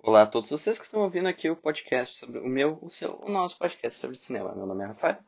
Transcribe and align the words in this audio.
Olá 0.00 0.22
a 0.22 0.26
todos 0.26 0.48
vocês 0.48 0.78
que 0.78 0.84
estão 0.84 1.00
ouvindo 1.00 1.28
aqui 1.28 1.50
o 1.50 1.56
podcast 1.56 2.18
sobre 2.18 2.38
o 2.38 2.46
meu, 2.46 2.78
o 2.80 2.88
seu, 2.88 3.18
o 3.20 3.28
nosso 3.28 3.58
podcast 3.58 3.98
sobre 3.98 4.16
cinema. 4.16 4.54
Meu 4.54 4.64
nome 4.64 4.84
é 4.84 4.86
Rafael 4.86 5.18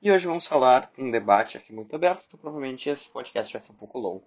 e 0.00 0.10
hoje 0.10 0.28
vamos 0.28 0.46
falar 0.46 0.90
um 0.96 1.10
debate 1.10 1.58
aqui 1.58 1.72
muito 1.72 1.96
aberto, 1.96 2.24
então 2.26 2.38
provavelmente 2.38 2.88
esse 2.88 3.08
podcast 3.08 3.52
vai 3.52 3.60
ser 3.60 3.72
um 3.72 3.74
pouco 3.74 3.98
longo. 3.98 4.24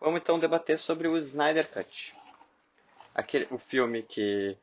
Vamos 0.00 0.20
então 0.20 0.38
debater 0.38 0.78
sobre 0.78 1.08
o 1.08 1.16
Snyder 1.16 1.68
Cut, 1.68 2.14
aquele, 3.12 3.48
o 3.50 3.58
filme 3.58 4.04
que 4.04 4.56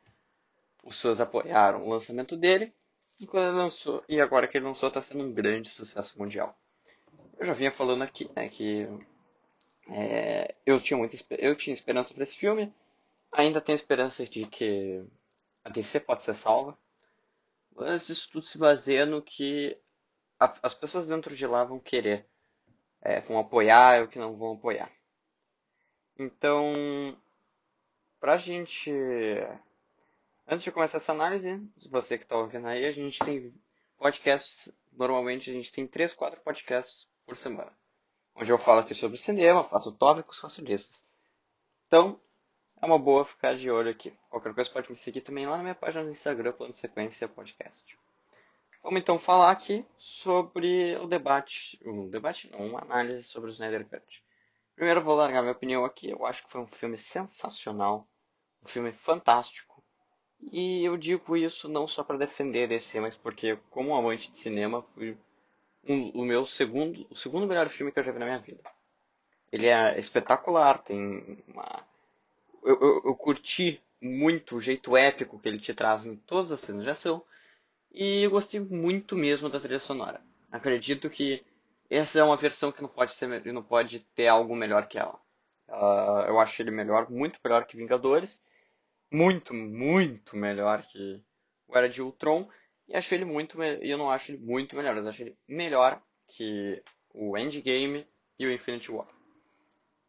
os 0.82 0.98
fãs 1.00 1.20
apoiaram 1.20 1.86
o 1.86 1.90
lançamento 1.90 2.34
dele 2.34 2.72
e 3.20 3.26
quando 3.26 3.48
ele 3.48 3.58
lançou 3.58 4.02
e 4.08 4.22
agora 4.22 4.48
que 4.48 4.56
ele 4.56 4.64
lançou 4.64 4.88
está 4.88 5.02
sendo 5.02 5.22
um 5.22 5.32
grande 5.32 5.68
sucesso 5.68 6.18
mundial. 6.18 6.58
Eu 7.38 7.44
já 7.44 7.52
vinha 7.52 7.70
falando 7.70 8.02
aqui, 8.02 8.28
né, 8.34 8.48
que 8.48 8.88
é, 9.90 10.54
eu 10.64 10.80
tinha 10.80 10.96
muita 10.96 11.14
eu 11.38 11.54
tinha 11.54 11.74
esperança 11.74 12.14
para 12.14 12.24
esse 12.24 12.38
filme 12.38 12.72
Ainda 13.32 13.60
tenho 13.60 13.76
esperança 13.76 14.24
de 14.26 14.46
que 14.46 15.04
a 15.64 15.70
DC 15.70 16.00
pode 16.00 16.22
ser 16.22 16.34
salva, 16.34 16.76
mas 17.74 18.08
isso 18.08 18.28
tudo 18.30 18.46
se 18.46 18.58
baseia 18.58 19.06
no 19.06 19.22
que 19.22 19.78
a, 20.38 20.54
as 20.62 20.74
pessoas 20.74 21.06
dentro 21.06 21.34
de 21.34 21.46
lá 21.46 21.64
vão 21.64 21.80
querer, 21.80 22.26
é, 23.00 23.20
vão 23.20 23.38
apoiar 23.38 23.98
e 23.98 24.02
o 24.02 24.08
que 24.08 24.18
não 24.18 24.36
vão 24.36 24.54
apoiar. 24.54 24.90
Então, 26.18 26.72
pra 28.20 28.36
gente. 28.36 28.92
Antes 30.46 30.64
de 30.64 30.72
começar 30.72 30.98
essa 30.98 31.12
análise, 31.12 31.60
você 31.90 32.18
que 32.18 32.24
está 32.24 32.36
ouvindo 32.36 32.68
aí, 32.68 32.84
a 32.84 32.92
gente 32.92 33.18
tem 33.24 33.54
podcasts. 33.96 34.72
Normalmente 34.92 35.48
a 35.50 35.52
gente 35.52 35.72
tem 35.72 35.86
3, 35.86 36.12
4 36.12 36.40
podcasts 36.42 37.08
por 37.24 37.36
semana. 37.36 37.72
Onde 38.34 38.52
eu 38.52 38.58
falo 38.58 38.80
aqui 38.80 38.94
sobre 38.94 39.16
cinema, 39.16 39.64
faço 39.64 39.92
tópicos, 39.92 40.38
faço 40.38 40.62
listas. 40.62 41.04
Então, 41.86 42.20
é 42.82 42.86
uma 42.86 42.98
boa 42.98 43.24
ficar 43.24 43.54
de 43.54 43.70
olho 43.70 43.88
aqui. 43.88 44.12
Qualquer 44.28 44.52
coisa 44.52 44.68
pode 44.68 44.90
me 44.90 44.96
seguir 44.96 45.20
também 45.20 45.46
lá 45.46 45.56
na 45.56 45.62
minha 45.62 45.74
página 45.74 46.02
no 46.02 46.10
Instagram, 46.10 46.52
Plano 46.52 46.74
Sequência 46.74 47.28
Podcast. 47.28 47.96
Vamos 48.82 48.98
então 48.98 49.20
falar 49.20 49.52
aqui 49.52 49.86
sobre 49.96 50.96
o 50.96 51.06
debate, 51.06 51.78
um 51.86 52.10
debate 52.10 52.50
não, 52.50 52.66
uma 52.66 52.80
análise 52.80 53.22
sobre 53.22 53.50
o 53.50 53.52
Snyder 53.52 53.88
Cut. 53.88 54.24
Primeiro 54.74 55.00
vou 55.00 55.14
largar 55.14 55.42
minha 55.42 55.52
opinião 55.52 55.84
aqui, 55.84 56.10
eu 56.10 56.26
acho 56.26 56.42
que 56.42 56.50
foi 56.50 56.60
um 56.60 56.66
filme 56.66 56.98
sensacional, 56.98 58.08
um 58.64 58.68
filme 58.68 58.90
fantástico. 58.90 59.80
E 60.50 60.84
eu 60.84 60.96
digo 60.96 61.36
isso 61.36 61.68
não 61.68 61.86
só 61.86 62.02
para 62.02 62.18
defender 62.18 62.72
esse, 62.72 62.98
mas 62.98 63.16
porque 63.16 63.56
como 63.70 63.94
amante 63.94 64.32
de 64.32 64.38
cinema, 64.38 64.82
foi 64.92 65.16
um, 65.88 66.08
o 66.20 66.24
meu 66.24 66.44
segundo, 66.44 67.06
o 67.08 67.14
segundo 67.14 67.46
melhor 67.46 67.68
filme 67.68 67.92
que 67.92 68.00
eu 68.00 68.04
já 68.04 68.10
vi 68.10 68.18
na 68.18 68.26
minha 68.26 68.40
vida. 68.40 68.68
Ele 69.52 69.68
é 69.68 69.96
espetacular, 69.96 70.82
tem 70.82 71.40
uma 71.46 71.91
eu, 72.62 72.80
eu, 72.80 73.02
eu 73.06 73.14
curti 73.14 73.80
muito 74.00 74.56
o 74.56 74.60
jeito 74.60 74.96
épico 74.96 75.38
que 75.38 75.48
ele 75.48 75.58
te 75.58 75.72
traz 75.72 76.06
em 76.06 76.16
todas 76.16 76.50
as 76.50 76.60
cenas 76.60 76.82
de 76.84 76.90
ação. 76.90 77.22
E 77.92 78.22
eu 78.22 78.30
gostei 78.30 78.58
muito 78.58 79.14
mesmo 79.16 79.48
da 79.48 79.60
trilha 79.60 79.78
sonora. 79.78 80.20
Acredito 80.50 81.10
que 81.10 81.44
essa 81.90 82.18
é 82.18 82.24
uma 82.24 82.36
versão 82.36 82.72
que 82.72 82.82
não 82.82 82.88
pode, 82.88 83.12
ser, 83.12 83.44
não 83.52 83.62
pode 83.62 84.00
ter 84.14 84.26
algo 84.28 84.56
melhor 84.56 84.86
que 84.86 84.98
ela. 84.98 85.20
Uh, 85.68 86.28
eu 86.28 86.38
acho 86.38 86.60
ele 86.62 86.70
melhor, 86.70 87.10
muito 87.10 87.38
melhor 87.44 87.66
que 87.66 87.76
Vingadores. 87.76 88.42
Muito, 89.10 89.52
muito 89.52 90.36
melhor 90.36 90.82
que 90.82 91.22
o 91.68 91.76
Era 91.76 91.88
de 91.88 92.00
Ultron. 92.00 92.48
E 92.88 92.96
acho 92.96 93.14
ele 93.14 93.24
muito 93.24 93.62
eu 93.62 93.98
não 93.98 94.10
acho 94.10 94.32
ele 94.32 94.38
muito 94.38 94.74
melhor, 94.74 94.96
eu 94.96 95.08
acho 95.08 95.22
ele 95.22 95.36
melhor 95.46 96.02
que 96.28 96.82
o 97.14 97.36
Endgame 97.36 98.06
e 98.38 98.46
o 98.46 98.52
Infinity 98.52 98.90
War. 98.90 99.06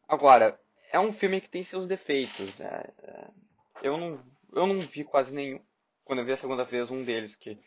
Agora, 0.08 0.60
é 0.94 1.00
um 1.00 1.12
filme 1.12 1.42
que 1.42 1.50
tem 1.50 1.64
seus 1.64 1.88
defeitos. 1.88 2.56
Né? 2.58 2.84
Eu, 3.82 3.98
não, 3.98 4.16
eu 4.54 4.68
não 4.68 4.80
vi 4.80 5.04
quase 5.04 5.34
nenhum. 5.34 5.60
Quando 6.06 6.20
eu 6.20 6.26
vi 6.26 6.32
a 6.32 6.38
segunda 6.38 6.64
vez, 6.64 6.92
um 6.92 7.04
deles 7.04 7.36
que 7.36 7.60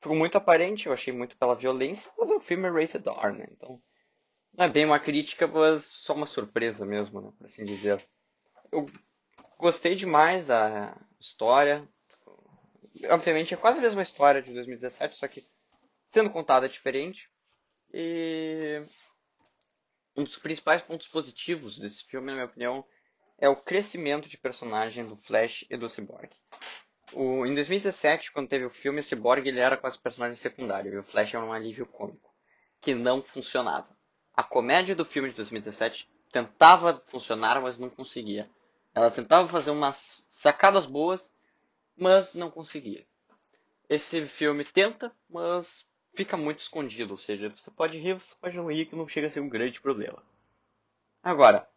ficou 0.00 0.16
muito 0.16 0.36
aparente, 0.36 0.86
eu 0.86 0.92
achei 0.92 1.12
muito 1.12 1.36
pela 1.38 1.54
violência, 1.54 2.10
mas 2.18 2.30
o 2.30 2.40
filme 2.40 2.66
é 2.66 2.70
rated 2.70 3.08
R, 3.08 3.32
né? 3.32 3.46
Então, 3.52 3.80
não 4.52 4.64
é 4.64 4.68
bem 4.68 4.84
uma 4.84 4.98
crítica, 4.98 5.46
mas 5.46 5.84
só 5.84 6.14
uma 6.14 6.26
surpresa 6.26 6.84
mesmo, 6.84 7.20
né? 7.20 7.32
Por 7.38 7.46
assim 7.46 7.64
dizer. 7.64 8.04
Eu 8.72 8.86
gostei 9.56 9.94
demais 9.94 10.46
da 10.46 10.96
história. 11.20 11.88
Obviamente 13.08 13.54
é 13.54 13.56
quase 13.56 13.78
a 13.78 13.82
mesma 13.82 14.02
história 14.02 14.42
de 14.42 14.52
2017, 14.52 15.16
só 15.16 15.28
que 15.28 15.44
sendo 16.06 16.30
contada 16.30 16.68
diferente. 16.68 17.30
E 17.92 18.82
um 20.16 20.22
dos 20.22 20.36
principais 20.36 20.82
pontos 20.82 21.08
positivos 21.08 21.78
desse 21.78 22.04
filme, 22.04 22.28
na 22.28 22.34
minha 22.34 22.46
opinião, 22.46 22.84
é 23.38 23.48
o 23.48 23.56
crescimento 23.56 24.28
de 24.28 24.38
personagem 24.38 25.06
do 25.06 25.16
Flash 25.16 25.64
e 25.68 25.76
do 25.76 25.88
Cyborg. 25.88 26.30
O, 27.12 27.44
em 27.46 27.54
2017, 27.54 28.32
quando 28.32 28.48
teve 28.48 28.64
o 28.64 28.70
filme, 28.70 29.00
o 29.00 29.02
Cyborg 29.02 29.46
ele 29.46 29.60
era 29.60 29.76
quase 29.76 29.98
personagem 29.98 30.36
secundário 30.36 30.92
e 30.92 30.98
o 30.98 31.02
Flash 31.02 31.34
era 31.34 31.44
um 31.44 31.52
alívio 31.52 31.86
cômico, 31.86 32.32
que 32.80 32.94
não 32.94 33.22
funcionava. 33.22 33.88
A 34.34 34.42
comédia 34.42 34.94
do 34.94 35.04
filme 35.04 35.30
de 35.30 35.36
2017 35.36 36.08
tentava 36.32 37.02
funcionar, 37.06 37.60
mas 37.60 37.78
não 37.78 37.88
conseguia. 37.88 38.50
Ela 38.94 39.10
tentava 39.10 39.46
fazer 39.48 39.70
umas 39.70 40.26
sacadas 40.28 40.86
boas, 40.86 41.34
mas 41.96 42.34
não 42.34 42.50
conseguia. 42.50 43.06
Esse 43.88 44.26
filme 44.26 44.64
tenta, 44.64 45.12
mas 45.28 45.86
fica 46.14 46.36
muito 46.36 46.60
escondido, 46.60 47.12
ou 47.12 47.16
seja, 47.16 47.48
você 47.48 47.70
pode 47.70 47.98
rir, 47.98 48.14
você 48.14 48.34
pode 48.40 48.56
não 48.56 48.70
rir, 48.70 48.86
que 48.86 48.96
não 48.96 49.08
chega 49.08 49.26
a 49.26 49.30
ser 49.30 49.40
um 49.40 49.48
grande 49.48 49.80
problema. 49.80 50.22
Agora, 51.22 51.68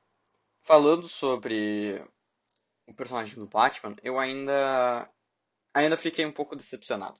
falando 0.62 1.08
sobre 1.08 2.04
o 2.86 2.94
personagem 2.94 3.36
do 3.36 3.48
Batman, 3.48 3.96
eu 4.04 4.20
ainda 4.20 5.10
ainda 5.74 5.98
fiquei 5.98 6.26
um 6.26 6.32
pouco 6.32 6.56
decepcionado. 6.56 7.18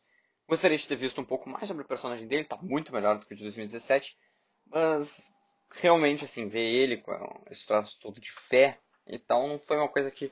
Gostaria 0.48 0.78
de 0.78 0.88
ter 0.88 0.96
visto 0.96 1.20
um 1.20 1.26
pouco 1.26 1.50
mais 1.50 1.68
sobre 1.68 1.84
o 1.84 1.88
personagem 1.88 2.28
dele, 2.28 2.46
tá 2.46 2.58
muito 2.58 2.94
melhor 2.94 3.20
do 3.20 3.26
que 3.26 3.34
o 3.34 3.38
de 3.38 3.44
2017, 3.44 4.18
mas 4.66 5.34
realmente 5.72 6.24
assim, 6.24 6.48
ver 6.48 6.62
ele 6.62 6.98
com 6.98 7.12
esse 7.52 7.66
traço 7.66 8.00
todo 8.00 8.20
de 8.20 8.32
fé 8.32 8.80
e 9.06 9.20
tal, 9.20 9.48
não 9.48 9.60
foi 9.60 9.78
uma 9.78 9.90
coisa 9.90 10.10
que 10.10 10.32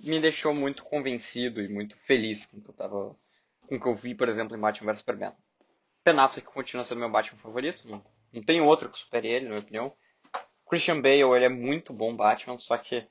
me 0.00 0.20
deixou 0.20 0.54
muito 0.54 0.84
convencido 0.84 1.60
e 1.60 1.68
muito 1.68 1.96
feliz 1.98 2.46
com 2.46 2.58
o 2.58 2.62
que 2.62 2.70
eu 2.70 2.74
tava 2.74 3.16
com 3.68 3.74
o 3.76 3.80
que 3.80 3.86
eu 3.86 3.94
vi, 3.94 4.14
por 4.14 4.28
exemplo, 4.28 4.56
em 4.56 4.60
Batman 4.60 4.92
vs 4.92 5.00
Superman. 5.00 5.34
Ben 6.08 6.18
Affleck 6.18 6.48
continua 6.48 6.84
sendo 6.84 7.00
meu 7.00 7.10
Batman 7.10 7.38
favorito. 7.38 7.86
Não, 7.86 8.02
não 8.32 8.42
tem 8.42 8.62
outro 8.62 8.88
que 8.88 8.96
supere 8.96 9.28
ele, 9.28 9.44
na 9.44 9.50
minha 9.50 9.60
opinião. 9.60 9.92
Christian 10.66 11.02
Bale, 11.02 11.20
ele 11.20 11.44
é 11.44 11.50
muito 11.50 11.92
bom 11.92 12.16
Batman, 12.16 12.58
só 12.58 12.78
que 12.78 13.06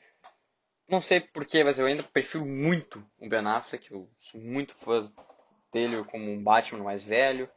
não 0.90 1.00
sei 1.00 1.20
porquê, 1.20 1.64
mas 1.64 1.78
eu 1.78 1.86
ainda 1.86 2.02
prefiro 2.02 2.44
muito 2.44 3.06
o 3.20 3.30
Ben 3.30 3.46
Affleck. 3.46 3.92
Eu 3.92 4.10
sou 4.18 4.42
muito 4.42 4.74
fã 4.74 5.12
dele 5.72 6.04
como 6.06 6.32
um 6.32 6.44
Batman 6.44 6.84
mais 6.84 7.04
velho 7.04 7.48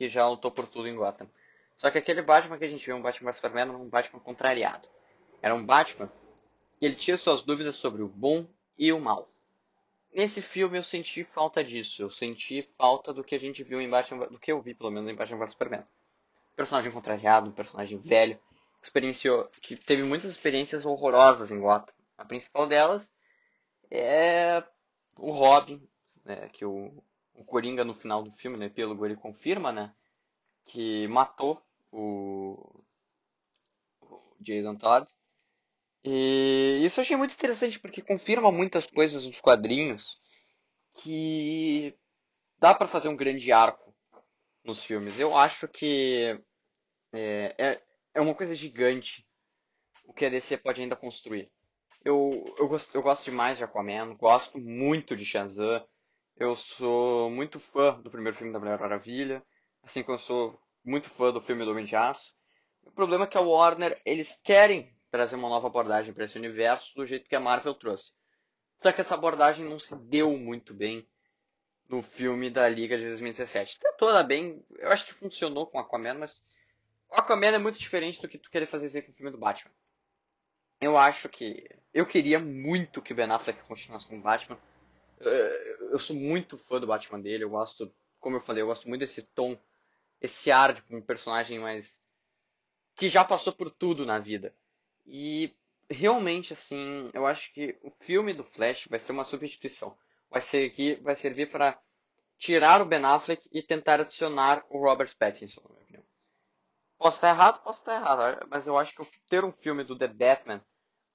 e 0.00 0.08
já 0.08 0.26
lutou 0.28 0.50
por 0.50 0.66
tudo 0.66 0.88
em 0.88 0.96
Gotham. 0.96 1.28
Só 1.76 1.92
que 1.92 1.98
aquele 1.98 2.22
Batman 2.22 2.58
que 2.58 2.64
a 2.64 2.68
gente 2.68 2.84
viu, 2.84 2.96
um 2.96 3.02
Batman 3.02 3.30
vs 3.30 3.36
Superman, 3.36 3.68
era 3.68 3.78
um 3.78 3.88
Batman 3.88 4.18
contrariado. 4.18 4.88
Era 5.40 5.54
um 5.54 5.64
Batman 5.64 6.10
que 6.80 6.86
ele 6.86 6.96
tinha 6.96 7.16
suas 7.16 7.42
dúvidas 7.42 7.76
sobre 7.76 8.02
o 8.02 8.08
bom 8.08 8.48
e 8.76 8.92
o 8.92 8.98
mal. 8.98 9.28
Nesse 10.12 10.40
filme 10.40 10.78
eu 10.78 10.82
senti 10.82 11.24
falta 11.24 11.62
disso. 11.62 12.02
Eu 12.02 12.10
senti 12.10 12.62
falta 12.76 13.12
do 13.12 13.22
que 13.22 13.34
a 13.34 13.38
gente 13.38 13.62
viu 13.62 13.80
em 13.80 13.88
Batman, 13.88 14.26
do 14.26 14.38
que 14.38 14.50
eu 14.50 14.60
vi 14.60 14.74
pelo 14.74 14.90
menos 14.90 15.10
em 15.10 15.14
Batman 15.14 15.38
vs 15.38 15.52
Superman. 15.52 15.84
Personagem 16.56 16.90
contrariado, 16.90 17.48
um 17.48 17.52
personagem 17.52 17.98
velho, 17.98 18.38
experienciou, 18.82 19.48
que 19.62 19.76
teve 19.76 20.02
muitas 20.02 20.30
experiências 20.30 20.84
horrorosas 20.84 21.50
em 21.50 21.60
Gotham. 21.60 21.94
A 22.16 22.24
principal 22.24 22.66
delas 22.66 23.12
é 23.90 24.64
o 25.16 25.30
Robin, 25.30 25.86
né, 26.24 26.48
que 26.48 26.64
o, 26.64 27.02
o 27.34 27.44
Coringa 27.44 27.84
no 27.84 27.94
final 27.94 28.22
do 28.22 28.32
filme, 28.32 28.56
no 28.56 28.64
epílogo, 28.64 29.04
ele 29.04 29.16
confirma, 29.16 29.70
né, 29.70 29.94
que 30.64 31.06
matou 31.08 31.62
o, 31.92 32.82
o 34.00 34.36
Jason 34.40 34.74
Todd 34.74 35.08
e 36.10 36.84
isso 36.86 36.98
eu 36.98 37.02
achei 37.02 37.16
muito 37.16 37.34
interessante 37.34 37.78
porque 37.78 38.00
confirma 38.00 38.50
muitas 38.50 38.86
coisas 38.86 39.26
dos 39.26 39.42
quadrinhos 39.42 40.18
que 41.02 41.94
dá 42.58 42.74
para 42.74 42.88
fazer 42.88 43.08
um 43.08 43.16
grande 43.16 43.52
arco 43.52 43.94
nos 44.64 44.82
filmes. 44.82 45.18
Eu 45.18 45.36
acho 45.36 45.68
que 45.68 46.40
é, 47.12 47.54
é, 47.58 47.82
é, 48.14 48.20
uma 48.22 48.34
coisa 48.34 48.54
gigante 48.54 49.26
o 50.04 50.14
que 50.14 50.24
a 50.24 50.30
DC 50.30 50.56
pode 50.56 50.80
ainda 50.80 50.96
construir. 50.96 51.50
Eu, 52.02 52.42
eu, 52.58 52.66
gosto, 52.66 52.94
eu 52.94 53.02
gosto 53.02 53.24
demais 53.24 53.58
de 53.58 53.64
Aquaman, 53.64 54.14
gosto 54.14 54.58
muito 54.58 55.14
de 55.14 55.26
Shazam. 55.26 55.86
Eu 56.38 56.56
sou 56.56 57.30
muito 57.30 57.60
fã 57.60 58.00
do 58.00 58.10
primeiro 58.10 58.38
filme 58.38 58.52
da 58.52 58.58
Mulher 58.58 58.78
Maravilha, 58.80 59.44
assim 59.82 60.02
como 60.02 60.14
eu 60.14 60.22
sou 60.22 60.58
muito 60.82 61.10
fã 61.10 61.30
do 61.30 61.42
filme 61.42 61.66
do 61.66 61.72
Homem 61.72 61.84
de 61.84 61.94
Aço. 61.94 62.32
O 62.82 62.92
problema 62.92 63.24
é 63.24 63.26
que 63.26 63.36
a 63.36 63.42
Warner, 63.42 64.00
eles 64.06 64.40
querem 64.42 64.96
trazer 65.10 65.36
uma 65.36 65.48
nova 65.48 65.66
abordagem 65.66 66.12
para 66.12 66.24
esse 66.24 66.38
universo 66.38 66.94
do 66.94 67.06
jeito 67.06 67.28
que 67.28 67.36
a 67.36 67.40
Marvel 67.40 67.74
trouxe. 67.74 68.12
Só 68.78 68.92
que 68.92 69.00
essa 69.00 69.14
abordagem 69.14 69.64
não 69.64 69.78
se 69.78 69.96
deu 69.96 70.36
muito 70.36 70.72
bem 70.72 71.06
no 71.88 72.02
filme 72.02 72.50
da 72.50 72.68
Liga 72.68 72.96
de 72.96 73.04
2017. 73.04 73.78
Tentou 73.80 74.12
dar 74.12 74.22
bem, 74.22 74.64
eu 74.78 74.90
acho 74.90 75.06
que 75.06 75.14
funcionou 75.14 75.66
com 75.66 75.78
Aquaman, 75.78 76.14
mas 76.14 76.42
o 77.08 77.14
Aquaman 77.14 77.54
é 77.54 77.58
muito 77.58 77.78
diferente 77.78 78.20
do 78.20 78.28
que 78.28 78.38
tu 78.38 78.50
querer 78.50 78.66
fazer 78.66 79.02
com 79.02 79.10
o 79.10 79.14
filme 79.14 79.32
do 79.32 79.38
Batman. 79.38 79.72
Eu 80.80 80.96
acho 80.96 81.28
que 81.28 81.68
eu 81.92 82.06
queria 82.06 82.38
muito 82.38 83.02
que 83.02 83.14
Ben 83.14 83.30
Affleck 83.30 83.62
continuasse 83.62 84.06
com 84.06 84.18
o 84.18 84.22
Batman, 84.22 84.58
Eu 85.90 85.98
sou 85.98 86.14
muito 86.14 86.56
fã 86.56 86.78
do 86.78 86.86
Batman 86.86 87.20
dele, 87.20 87.42
eu 87.42 87.50
gosto, 87.50 87.92
como 88.20 88.36
eu 88.36 88.40
falei, 88.40 88.62
eu 88.62 88.68
gosto 88.68 88.88
muito 88.88 89.00
desse 89.00 89.22
tom, 89.22 89.58
esse 90.20 90.50
ar 90.50 90.74
de 90.74 90.94
um 90.94 91.02
personagem 91.02 91.58
mais. 91.58 92.00
que 92.94 93.08
já 93.08 93.24
passou 93.24 93.52
por 93.52 93.70
tudo 93.70 94.06
na 94.06 94.18
vida. 94.18 94.54
E 95.10 95.56
realmente, 95.88 96.52
assim, 96.52 97.10
eu 97.14 97.26
acho 97.26 97.52
que 97.54 97.78
o 97.82 97.90
filme 98.00 98.34
do 98.34 98.44
Flash 98.44 98.86
vai 98.88 98.98
ser 98.98 99.12
uma 99.12 99.24
substituição. 99.24 99.96
Vai, 100.30 100.42
ser, 100.42 101.00
vai 101.00 101.16
servir 101.16 101.50
para 101.50 101.80
tirar 102.36 102.82
o 102.82 102.84
Ben 102.84 103.02
Affleck 103.04 103.48
e 103.50 103.62
tentar 103.62 104.00
adicionar 104.00 104.64
o 104.68 104.78
Robert 104.78 105.16
Pattinson, 105.18 105.62
na 105.62 105.70
minha 105.70 105.82
opinião. 105.82 106.04
Posso 106.98 107.16
estar 107.16 107.30
errado? 107.30 107.62
Posso 107.62 107.80
estar 107.80 107.94
errado, 107.94 108.46
mas 108.50 108.66
eu 108.66 108.76
acho 108.76 108.94
que 108.94 109.20
ter 109.30 109.44
um 109.44 109.52
filme 109.52 109.82
do 109.82 109.96
The 109.96 110.08
Batman, 110.08 110.62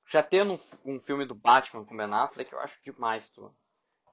já 0.07 0.23
tendo 0.23 0.53
um, 0.53 0.93
um 0.95 0.99
filme 0.99 1.25
do 1.25 1.35
Batman 1.35 1.85
com 1.85 1.95
Ben 1.95 2.11
Affleck, 2.11 2.51
eu 2.51 2.59
acho 2.59 2.81
demais, 2.83 3.29
tu. 3.29 3.55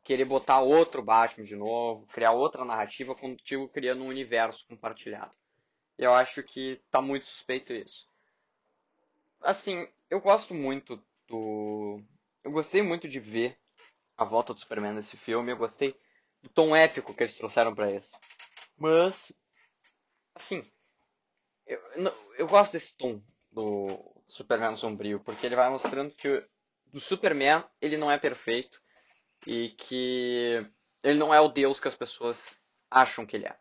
Querer 0.04 0.26
botar 0.26 0.60
outro 0.60 1.02
Batman 1.02 1.44
de 1.44 1.56
novo, 1.56 2.06
criar 2.08 2.32
outra 2.32 2.64
narrativa, 2.66 3.14
contigo 3.14 3.68
criando 3.68 4.02
um 4.02 4.08
universo 4.08 4.66
compartilhado. 4.66 5.32
Eu 5.96 6.12
acho 6.12 6.42
que 6.42 6.82
tá 6.90 7.00
muito 7.00 7.28
suspeito 7.28 7.72
isso. 7.72 8.09
Assim, 9.40 9.88
eu 10.08 10.20
gosto 10.20 10.54
muito 10.54 11.02
do. 11.26 12.00
Eu 12.42 12.50
gostei 12.52 12.82
muito 12.82 13.08
de 13.08 13.20
ver 13.20 13.58
a 14.16 14.24
volta 14.24 14.52
do 14.52 14.60
Superman 14.60 14.94
nesse 14.94 15.16
filme. 15.16 15.52
Eu 15.52 15.56
gostei 15.56 15.94
do 16.42 16.48
tom 16.48 16.74
épico 16.74 17.14
que 17.14 17.22
eles 17.22 17.34
trouxeram 17.34 17.74
para 17.74 17.90
isso. 17.90 18.12
Mas, 18.76 19.32
assim, 20.34 20.62
eu, 21.66 21.80
eu 22.36 22.46
gosto 22.46 22.72
desse 22.72 22.96
tom 22.96 23.22
do 23.50 24.22
Superman 24.28 24.76
sombrio, 24.76 25.20
porque 25.20 25.46
ele 25.46 25.56
vai 25.56 25.68
mostrando 25.70 26.14
que 26.14 26.46
o 26.92 27.00
Superman 27.00 27.64
ele 27.80 27.96
não 27.96 28.10
é 28.10 28.18
perfeito 28.18 28.80
e 29.46 29.70
que 29.70 30.66
ele 31.02 31.18
não 31.18 31.32
é 31.32 31.40
o 31.40 31.48
deus 31.48 31.80
que 31.80 31.88
as 31.88 31.94
pessoas 31.94 32.58
acham 32.90 33.26
que 33.26 33.36
ele 33.36 33.46
é. 33.46 33.56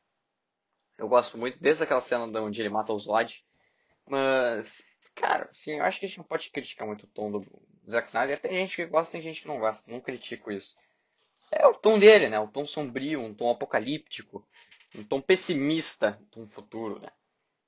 Eu 0.98 1.08
gosto 1.08 1.38
muito 1.38 1.58
desde 1.60 1.84
aquela 1.84 2.02
cena 2.02 2.26
onde 2.42 2.62
ele 2.62 2.70
mata 2.70 2.92
o 2.92 3.00
Zod, 3.00 3.44
mas 4.06 4.84
Cara, 5.20 5.50
sim, 5.54 5.80
eu 5.80 5.84
acho 5.84 6.00
que 6.00 6.06
a 6.06 6.08
gente 6.08 6.18
não 6.18 6.26
pode 6.26 6.50
criticar 6.50 6.88
muito 6.88 7.04
o 7.04 7.08
tom 7.08 7.30
do 7.30 7.46
Zack 7.90 8.08
Snyder. 8.08 8.40
Tem 8.40 8.54
gente 8.54 8.78
que 8.78 8.86
gosta, 8.86 9.12
tem 9.12 9.22
gente 9.22 9.42
que 9.42 9.48
não 9.50 9.60
gosta. 9.60 9.92
Não 9.92 10.00
critico 10.00 10.50
isso. 10.50 10.78
É 11.52 11.68
o 11.68 11.74
tom 11.74 12.00
dele, 12.00 12.30
né? 12.30 12.40
O 12.40 12.48
tom 12.48 12.66
sombrio, 12.66 13.20
um 13.20 13.34
tom 13.34 13.52
apocalíptico, 13.52 14.48
um 14.96 15.04
tom 15.04 15.22
pessimista 15.22 16.18
do 16.32 16.48
futuro, 16.48 17.02
né? 17.02 17.10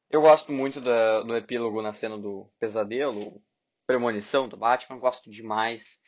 Eu 0.10 0.22
gosto 0.22 0.52
muito 0.52 0.80
da, 0.80 1.24
do 1.24 1.36
epílogo 1.36 1.82
na 1.82 1.92
cena 1.92 2.18
do 2.18 2.50
pesadelo, 2.58 3.44
premonição 3.86 4.48
do 4.48 4.56
Batman, 4.56 4.98
gosto 4.98 5.30
demais. 5.30 6.00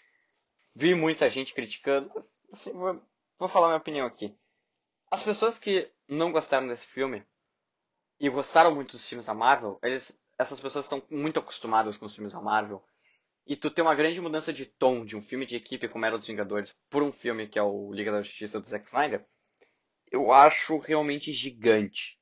Vi 0.74 0.96
muita 0.96 1.30
gente 1.30 1.54
criticando, 1.54 2.10
mas, 2.16 2.40
assim, 2.54 2.72
vou, 2.72 3.02
vou 3.38 3.50
falar 3.50 3.68
minha 3.68 3.78
opinião 3.78 4.08
aqui. 4.08 4.34
As 5.12 5.22
pessoas 5.22 5.60
que 5.60 5.92
não 6.08 6.32
gostaram 6.32 6.68
desse 6.70 6.88
filme 6.88 7.22
e 8.18 8.30
gostaram 8.30 8.74
muito 8.74 8.94
dos 8.94 9.08
filmes 9.08 9.26
da 9.26 9.34
Marvel, 9.34 9.78
eles 9.84 10.18
essas 10.44 10.60
pessoas 10.60 10.86
estão 10.86 11.02
muito 11.10 11.40
acostumadas 11.40 11.98
com 11.98 12.06
os 12.06 12.14
filmes 12.14 12.34
da 12.34 12.42
Marvel. 12.42 12.84
E 13.46 13.56
tu 13.56 13.70
tem 13.70 13.84
uma 13.84 13.96
grande 13.96 14.22
mudança 14.22 14.54
de 14.54 14.66
tom 14.66 15.04
de 15.04 15.18
um 15.18 15.22
filme 15.22 15.46
de 15.46 15.56
equipe 15.56 15.90
como 15.90 16.06
Era 16.06 16.18
dos 16.18 16.28
Vingadores 16.28 16.78
por 16.90 17.04
um 17.04 17.12
filme 17.12 17.48
que 17.48 17.60
é 17.60 17.64
o 17.64 17.92
Liga 17.92 18.12
da 18.12 18.22
Justiça 18.22 18.60
do 18.60 18.68
Zack 18.68 18.86
Snyder, 18.88 19.26
eu 20.12 20.32
acho 20.32 20.78
realmente 20.78 21.32
gigante. 21.32 22.20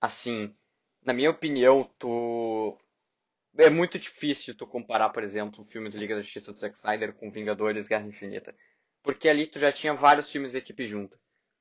Assim, 0.00 0.56
na 1.04 1.12
minha 1.12 1.30
opinião, 1.30 1.84
tu 1.98 2.76
é 3.58 3.70
muito 3.70 3.98
difícil 3.98 4.56
tu 4.56 4.66
comparar, 4.66 5.10
por 5.10 5.22
exemplo, 5.22 5.62
o 5.62 5.66
filme 5.66 5.88
do 5.88 5.98
Liga 5.98 6.16
da 6.16 6.22
Justiça 6.22 6.52
do 6.52 6.58
Zack 6.58 6.76
Snyder 6.76 7.14
com 7.14 7.30
Vingadores 7.30 7.86
Guerra 7.86 8.06
Infinita. 8.06 8.56
Porque 9.02 9.28
ali 9.28 9.46
tu 9.46 9.58
já 9.58 9.70
tinha 9.70 9.94
vários 9.94 10.30
filmes 10.30 10.52
de 10.52 10.58
equipe 10.58 10.84
junto. 10.84 11.18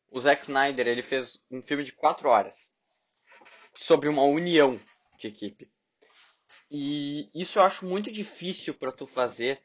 O 0.09 0.19
Zack 0.19 0.43
Snyder, 0.43 0.87
ele 0.87 1.03
fez 1.03 1.39
um 1.51 1.61
filme 1.61 1.83
de 1.83 1.93
quatro 1.93 2.29
horas 2.29 2.71
sobre 3.73 4.09
uma 4.09 4.23
união 4.23 4.79
de 5.19 5.27
equipe. 5.27 5.69
E 6.69 7.29
isso 7.33 7.59
eu 7.59 7.63
acho 7.63 7.85
muito 7.85 8.11
difícil 8.11 8.73
para 8.73 8.91
tu 8.91 9.05
fazer 9.05 9.61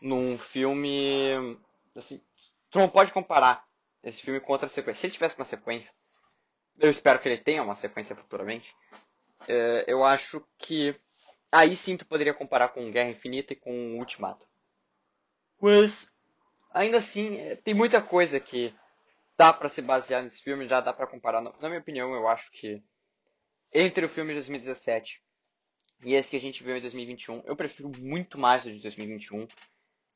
num 0.00 0.38
filme. 0.38 1.58
Assim, 1.94 2.20
tu 2.70 2.78
não 2.78 2.88
pode 2.88 3.12
comparar 3.12 3.66
esse 4.02 4.22
filme 4.22 4.40
com 4.40 4.52
outra 4.52 4.68
sequência. 4.68 5.00
Se 5.00 5.06
ele 5.06 5.14
tivesse 5.14 5.36
uma 5.36 5.44
sequência, 5.44 5.94
eu 6.78 6.90
espero 6.90 7.18
que 7.18 7.28
ele 7.28 7.38
tenha 7.38 7.62
uma 7.62 7.74
sequência 7.74 8.14
futuramente. 8.14 8.74
É, 9.48 9.84
eu 9.86 10.04
acho 10.04 10.44
que 10.58 10.98
aí 11.50 11.76
sim 11.76 11.96
tu 11.96 12.06
poderia 12.06 12.34
comparar 12.34 12.68
com 12.68 12.90
Guerra 12.90 13.10
Infinita 13.10 13.52
e 13.52 13.56
com 13.56 13.98
Ultimato. 13.98 14.46
Mas 15.60 16.12
ainda 16.70 16.98
assim, 16.98 17.36
é, 17.38 17.56
tem 17.56 17.74
muita 17.74 18.00
coisa 18.00 18.38
que 18.38 18.74
dá 19.36 19.52
para 19.52 19.68
se 19.68 19.82
basear 19.82 20.22
nesse 20.22 20.42
filme, 20.42 20.68
já 20.68 20.80
dá 20.80 20.92
para 20.92 21.06
comparar. 21.06 21.40
Na 21.40 21.68
minha 21.68 21.80
opinião, 21.80 22.14
eu 22.14 22.28
acho 22.28 22.50
que 22.52 22.82
entre 23.72 24.04
o 24.06 24.08
filme 24.08 24.30
de 24.30 24.36
2017 24.36 25.22
e 26.02 26.14
esse 26.14 26.30
que 26.30 26.36
a 26.36 26.40
gente 26.40 26.62
viu 26.62 26.76
em 26.76 26.80
2021, 26.80 27.42
eu 27.44 27.56
prefiro 27.56 27.90
muito 27.98 28.38
mais 28.38 28.64
o 28.64 28.70
de 28.70 28.78
2021. 28.80 29.46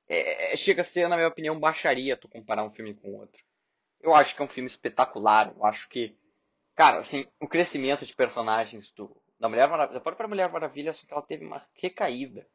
É, 0.08 0.56
chega 0.56 0.82
a 0.82 0.84
ser, 0.84 1.08
na 1.08 1.16
minha 1.16 1.28
opinião, 1.28 1.58
baixaria 1.58 2.16
tu 2.16 2.28
comparar 2.28 2.64
um 2.64 2.70
filme 2.70 2.94
com 2.94 3.14
outro. 3.14 3.42
Eu 4.00 4.14
acho 4.14 4.34
que 4.34 4.42
é 4.42 4.44
um 4.44 4.48
filme 4.48 4.68
espetacular. 4.68 5.52
Eu 5.56 5.64
acho 5.64 5.88
que, 5.88 6.16
cara, 6.74 6.98
assim, 6.98 7.26
o 7.40 7.48
crescimento 7.48 8.06
de 8.06 8.14
personagens 8.14 8.92
do, 8.92 9.16
da 9.38 9.48
Mulher 9.48 9.68
Maravilha, 9.68 9.98
da 9.98 10.00
própria 10.00 10.28
Mulher 10.28 10.50
Maravilha, 10.50 10.92
só 10.92 11.06
que 11.06 11.12
ela 11.12 11.22
teve 11.22 11.44
uma 11.44 11.66
recaída. 11.74 12.46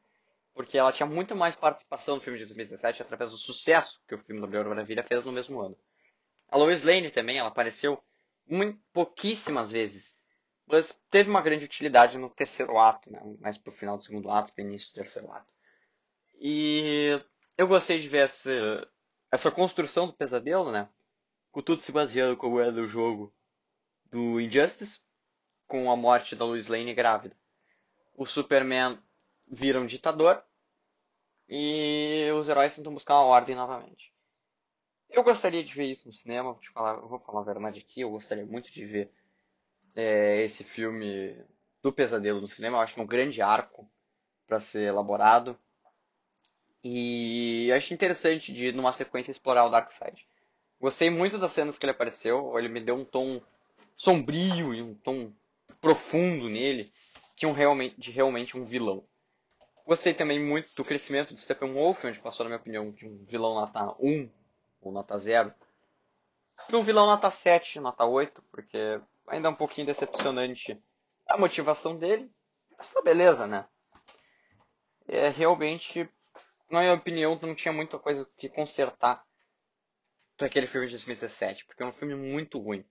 Porque 0.53 0.77
ela 0.77 0.91
tinha 0.91 1.05
muito 1.05 1.35
mais 1.35 1.55
participação 1.55 2.15
no 2.15 2.21
filme 2.21 2.39
de 2.39 2.45
2017 2.45 3.01
através 3.01 3.31
do 3.31 3.37
sucesso 3.37 4.01
que 4.07 4.15
o 4.15 4.19
filme 4.19 4.41
da 4.41 4.47
Mulher 4.47 4.65
Maravilha 4.65 5.03
fez 5.03 5.23
no 5.23 5.31
mesmo 5.31 5.61
ano. 5.61 5.77
A 6.49 6.57
Lois 6.57 6.81
Lane 6.83 7.11
também, 7.11 7.37
ela 7.37 7.49
apareceu 7.49 8.01
muito, 8.47 8.79
pouquíssimas 8.93 9.71
vezes 9.71 10.15
mas 10.67 10.91
teve 11.09 11.29
uma 11.29 11.41
grande 11.41 11.65
utilidade 11.65 12.17
no 12.17 12.29
terceiro 12.29 12.77
ato, 12.77 13.11
né? 13.11 13.21
mais 13.39 13.57
pro 13.57 13.71
final 13.71 13.97
do 13.97 14.03
segundo 14.03 14.29
ato, 14.29 14.53
que 14.53 14.61
início 14.61 14.91
do 14.91 14.95
terceiro 14.95 15.31
ato. 15.31 15.51
E 16.39 17.19
eu 17.57 17.67
gostei 17.67 17.99
de 17.99 18.09
ver 18.09 18.25
essa, 18.25 18.51
essa 19.31 19.49
construção 19.49 20.07
do 20.07 20.13
pesadelo, 20.13 20.71
né? 20.71 20.89
Com 21.51 21.61
tudo 21.61 21.81
se 21.81 21.91
baseando 21.91 22.35
como 22.35 22.59
é 22.59 22.69
no 22.69 22.85
jogo 22.85 23.33
do 24.05 24.39
Injustice, 24.39 24.99
com 25.65 25.89
a 25.89 25.95
morte 25.95 26.35
da 26.35 26.45
Lois 26.45 26.67
Lane 26.67 26.93
grávida. 26.93 27.35
O 28.13 28.25
Superman 28.25 28.99
vira 29.49 29.79
um 29.79 29.85
ditador 29.85 30.43
e 31.47 32.29
os 32.37 32.49
heróis 32.49 32.75
tentam 32.75 32.93
buscar 32.93 33.15
uma 33.15 33.25
ordem 33.25 33.55
novamente. 33.55 34.13
Eu 35.09 35.23
gostaria 35.23 35.63
de 35.63 35.73
ver 35.73 35.85
isso 35.85 36.07
no 36.07 36.13
cinema, 36.13 36.51
vou, 36.51 36.61
falar, 36.73 36.95
vou 36.95 37.19
falar 37.19 37.41
a 37.41 37.45
verdade 37.45 37.79
aqui, 37.79 38.01
eu 38.01 38.11
gostaria 38.11 38.45
muito 38.45 38.71
de 38.71 38.85
ver 38.85 39.11
é, 39.97 40.43
esse 40.43 40.63
filme 40.63 41.35
do 41.81 41.91
Pesadelo 41.91 42.39
no 42.39 42.47
cinema. 42.47 42.77
Eu 42.77 42.81
acho 42.81 42.93
que 42.93 42.99
é 42.99 43.03
um 43.03 43.07
grande 43.07 43.41
arco 43.41 43.89
para 44.45 44.59
ser 44.59 44.83
elaborado. 44.83 45.57
E 46.83 47.71
acho 47.75 47.93
interessante 47.93 48.53
de, 48.53 48.71
numa 48.71 48.93
sequência, 48.93 49.31
explorar 49.31 49.65
o 49.65 49.69
Darkseid. 49.69 50.25
Gostei 50.79 51.09
muito 51.09 51.39
das 51.39 51.51
cenas 51.51 51.79
que 51.79 51.85
ele 51.85 51.91
apareceu. 51.91 52.57
Ele 52.59 52.69
me 52.69 52.79
deu 52.79 52.95
um 52.95 53.03
tom 53.03 53.41
sombrio 53.95 54.73
e 54.75 54.81
um 54.83 54.93
tom 54.93 55.33
profundo 55.81 56.47
nele. 56.47 56.93
Tinha 57.35 57.49
um 57.49 57.53
realmente, 57.53 57.99
de 57.99 58.11
realmente 58.11 58.55
um 58.55 58.63
vilão. 58.63 59.03
Gostei 59.83 60.13
também 60.13 60.39
muito 60.39 60.69
do 60.75 60.85
crescimento 60.85 61.33
do 61.33 61.39
Steppenwolf, 61.39 62.05
onde 62.05 62.19
passou, 62.19 62.43
na 62.43 62.49
minha 62.49 62.59
opinião, 62.59 62.91
de 62.91 63.07
um 63.07 63.25
vilão 63.25 63.55
nota 63.55 63.95
1 63.99 64.29
ou 64.81 64.91
nota 64.91 65.17
0 65.17 65.51
para 66.67 66.77
um 66.77 66.83
vilão 66.83 67.05
nota 67.05 67.29
7, 67.31 67.79
nota 67.79 68.03
8, 68.03 68.43
porque 68.51 68.99
ainda 69.27 69.47
é 69.49 69.51
um 69.51 69.55
pouquinho 69.55 69.87
decepcionante 69.87 70.81
a 71.27 71.37
motivação 71.37 71.97
dele. 71.97 72.31
Mas 72.77 72.89
tá 72.89 73.01
beleza, 73.01 73.45
né? 73.47 73.67
É, 75.07 75.29
realmente, 75.29 76.09
na 76.69 76.79
minha 76.79 76.93
opinião, 76.93 77.39
não 77.41 77.55
tinha 77.55 77.73
muita 77.73 77.97
coisa 77.97 78.29
que 78.37 78.49
consertar 78.49 79.25
daquele 80.37 80.67
filme 80.67 80.87
de 80.87 80.93
2017, 80.93 81.65
porque 81.65 81.81
é 81.81 81.85
um 81.85 81.93
filme 81.93 82.15
muito 82.15 82.59
ruim. 82.59 82.85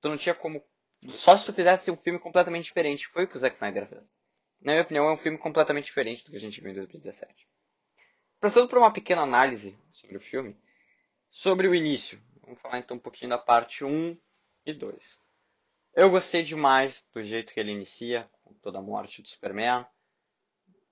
Tu 0.00 0.08
não 0.08 0.16
tinha 0.16 0.34
como. 0.34 0.62
Só 1.10 1.36
se 1.36 1.46
tu 1.46 1.52
fizesse 1.52 1.90
um 1.90 1.96
filme 1.96 2.18
completamente 2.18 2.66
diferente. 2.66 3.08
Foi 3.08 3.24
o 3.24 3.28
que 3.28 3.36
o 3.36 3.38
Zack 3.38 3.56
Snyder 3.56 3.88
fez. 3.88 4.12
Na 4.60 4.72
minha 4.72 4.82
opinião, 4.82 5.08
é 5.08 5.12
um 5.12 5.16
filme 5.16 5.38
completamente 5.38 5.86
diferente 5.86 6.24
do 6.24 6.30
que 6.30 6.36
a 6.36 6.40
gente 6.40 6.60
viu 6.60 6.70
em 6.70 6.74
2017. 6.74 7.46
Passando 8.40 8.68
por 8.68 8.78
uma 8.78 8.92
pequena 8.92 9.22
análise 9.22 9.78
sobre 9.92 10.16
o 10.16 10.20
filme, 10.20 10.56
sobre 11.30 11.68
o 11.68 11.74
início. 11.74 12.20
Vamos 12.42 12.60
falar 12.60 12.78
então 12.78 12.96
um 12.96 13.00
pouquinho 13.00 13.30
da 13.30 13.38
parte 13.38 13.84
1 13.84 14.18
e 14.64 14.72
2. 14.72 15.25
Eu 15.96 16.10
gostei 16.10 16.42
demais 16.42 17.08
do 17.14 17.24
jeito 17.24 17.54
que 17.54 17.58
ele 17.58 17.72
inicia, 17.72 18.28
com 18.44 18.52
toda 18.52 18.78
a 18.78 18.82
morte 18.82 19.22
do 19.22 19.28
Superman. 19.28 19.86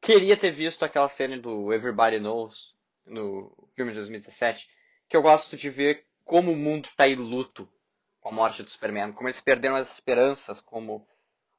Queria 0.01 0.35
ter 0.35 0.51
visto 0.51 0.83
aquela 0.83 1.11
cena 1.11 1.39
do 1.39 1.75
Everybody 1.75 2.19
Knows 2.19 2.75
no 3.05 3.55
filme 3.77 3.93
de 3.93 3.99
2017, 3.99 4.67
que 5.07 5.15
eu 5.15 5.21
gosto 5.21 5.59
de 5.59 5.69
ver 5.69 6.07
como 6.25 6.53
o 6.53 6.57
mundo 6.57 6.87
está 6.87 7.07
em 7.07 7.17
luto 7.17 7.71
com 8.19 8.31
a 8.31 8.33
morte 8.33 8.63
do 8.63 8.71
Superman, 8.71 9.13
como 9.13 9.29
eles 9.29 9.43
perderam 9.43 9.77
as 9.77 9.93
esperanças, 9.93 10.59
como 10.59 11.07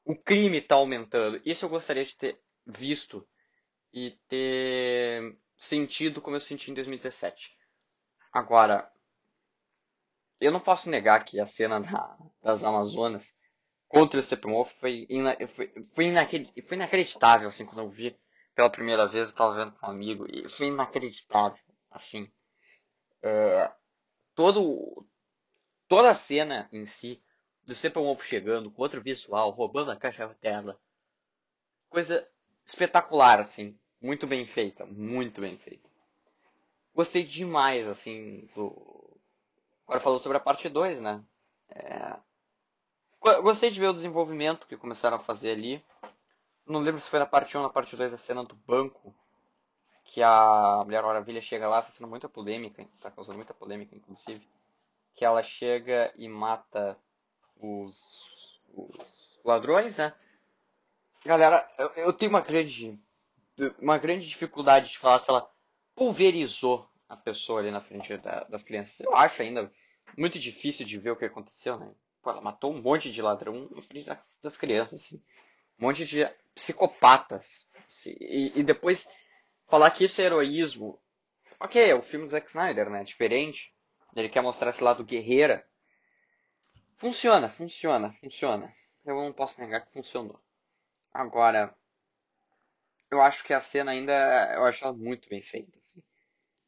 o 0.04 0.16
crime 0.16 0.58
está 0.58 0.74
aumentando. 0.74 1.40
Isso 1.44 1.66
eu 1.66 1.68
gostaria 1.68 2.04
de 2.04 2.16
ter 2.16 2.40
visto 2.66 3.24
e 3.92 4.10
ter 4.26 5.38
sentido 5.56 6.20
como 6.20 6.34
eu 6.34 6.40
senti 6.40 6.72
em 6.72 6.74
2017. 6.74 7.56
Agora, 8.32 8.90
eu 10.40 10.52
não 10.52 10.60
posso 10.60 10.90
negar 10.90 11.24
que 11.24 11.40
a 11.40 11.46
cena 11.46 11.80
da, 11.80 12.18
das 12.42 12.62
Amazonas 12.62 13.35
contra 13.88 14.18
o 14.18 14.22
Steppenwolf 14.22 14.72
foi, 14.80 15.06
ina, 15.08 15.36
foi, 15.48 15.68
foi, 15.94 16.12
foi 16.62 16.76
inacreditável, 16.76 17.48
assim, 17.48 17.64
quando 17.64 17.80
eu 17.80 17.90
vi 17.90 18.18
pela 18.54 18.70
primeira 18.70 19.06
vez, 19.06 19.28
eu 19.28 19.34
tava 19.34 19.54
vendo 19.54 19.72
com 19.72 19.86
um 19.86 19.90
amigo, 19.90 20.26
e 20.32 20.48
foi 20.48 20.68
inacreditável, 20.68 21.62
assim. 21.90 22.30
É, 23.22 23.70
todo, 24.34 25.06
toda 25.86 26.10
a 26.10 26.14
cena 26.14 26.68
em 26.72 26.86
si, 26.86 27.22
do 27.64 27.74
Steppenwolf 27.74 28.24
chegando, 28.24 28.70
com 28.70 28.80
outro 28.80 29.02
visual, 29.02 29.50
roubando 29.50 29.90
a 29.90 29.96
caixa 29.96 30.34
tela, 30.40 30.80
coisa 31.90 32.26
espetacular, 32.64 33.40
assim, 33.40 33.78
muito 34.00 34.26
bem 34.26 34.46
feita, 34.46 34.86
muito 34.86 35.40
bem 35.40 35.58
feita. 35.58 35.88
Gostei 36.94 37.24
demais, 37.24 37.86
assim, 37.86 38.48
do... 38.54 39.20
Agora 39.86 40.00
falou 40.00 40.18
sobre 40.18 40.38
a 40.38 40.40
parte 40.40 40.68
2, 40.68 41.00
né? 41.00 41.22
É... 41.68 42.16
Gostei 43.20 43.70
de 43.70 43.80
ver 43.80 43.88
o 43.88 43.92
desenvolvimento 43.92 44.66
que 44.66 44.76
começaram 44.76 45.16
a 45.16 45.20
fazer 45.20 45.52
ali. 45.52 45.84
Não 46.66 46.80
lembro 46.80 47.00
se 47.00 47.10
foi 47.10 47.18
na 47.18 47.26
parte 47.26 47.56
1 47.56 47.60
ou 47.60 47.66
na 47.66 47.72
parte 47.72 47.96
2 47.96 48.14
a 48.14 48.18
cena 48.18 48.44
do 48.44 48.54
banco. 48.54 49.14
Que 50.04 50.22
a 50.22 50.82
Mulher 50.84 51.02
Maravilha 51.02 51.40
chega 51.40 51.68
lá, 51.68 51.82
cena 51.82 52.08
muita 52.08 52.28
polêmica, 52.28 52.86
tá 53.00 53.10
causando 53.10 53.36
muita 53.36 53.52
polêmica, 53.52 53.96
inclusive. 53.96 54.46
Que 55.14 55.24
ela 55.24 55.42
chega 55.42 56.12
e 56.14 56.28
mata 56.28 56.96
os, 57.56 58.60
os 58.72 59.38
ladrões, 59.44 59.96
né? 59.96 60.14
Galera, 61.24 61.68
eu, 61.76 61.88
eu 61.96 62.12
tenho 62.12 62.30
uma 62.30 62.40
grande, 62.40 62.96
uma 63.80 63.98
grande 63.98 64.28
dificuldade 64.28 64.90
de 64.90 64.98
falar 64.98 65.18
se 65.18 65.28
ela 65.28 65.50
pulverizou 65.94 66.88
a 67.08 67.16
pessoa 67.16 67.60
ali 67.60 67.70
na 67.70 67.80
frente 67.80 68.16
da, 68.18 68.44
das 68.44 68.62
crianças. 68.62 69.00
Eu 69.00 69.16
acho 69.16 69.42
ainda 69.42 69.72
muito 70.16 70.38
difícil 70.38 70.86
de 70.86 70.98
ver 70.98 71.10
o 71.10 71.16
que 71.16 71.24
aconteceu, 71.24 71.78
né? 71.78 71.92
Pô, 72.26 72.32
ela 72.32 72.40
matou 72.40 72.74
um 72.74 72.82
monte 72.82 73.12
de 73.12 73.22
ladrão 73.22 73.68
na 73.70 73.80
frente 73.80 74.10
das 74.42 74.56
crianças, 74.56 75.00
assim. 75.00 75.22
Um 75.78 75.86
monte 75.86 76.04
de 76.04 76.28
psicopatas. 76.52 77.68
Assim. 77.88 78.16
E, 78.18 78.52
e, 78.58 78.64
depois 78.64 79.08
falar 79.68 79.92
que 79.92 80.06
isso 80.06 80.20
é 80.20 80.24
heroísmo. 80.24 81.00
Ok, 81.60 81.80
é 81.80 81.94
o 81.94 82.02
filme 82.02 82.26
do 82.26 82.32
Zack 82.32 82.48
Snyder, 82.48 82.90
né? 82.90 83.04
Diferente. 83.04 83.72
Ele 84.16 84.28
quer 84.28 84.40
mostrar 84.40 84.70
esse 84.70 84.82
lado 84.82 85.04
guerreira. 85.04 85.64
Funciona, 86.96 87.48
funciona, 87.48 88.12
funciona. 88.14 88.74
Eu 89.04 89.14
não 89.14 89.32
posso 89.32 89.60
negar 89.60 89.86
que 89.86 89.92
funcionou. 89.92 90.42
Agora, 91.14 91.72
eu 93.08 93.22
acho 93.22 93.44
que 93.44 93.52
a 93.52 93.60
cena 93.60 93.92
ainda, 93.92 94.52
eu 94.52 94.64
acho 94.64 94.84
ela 94.84 94.92
muito 94.92 95.28
bem 95.28 95.42
feita, 95.42 95.78
assim. 95.78 96.02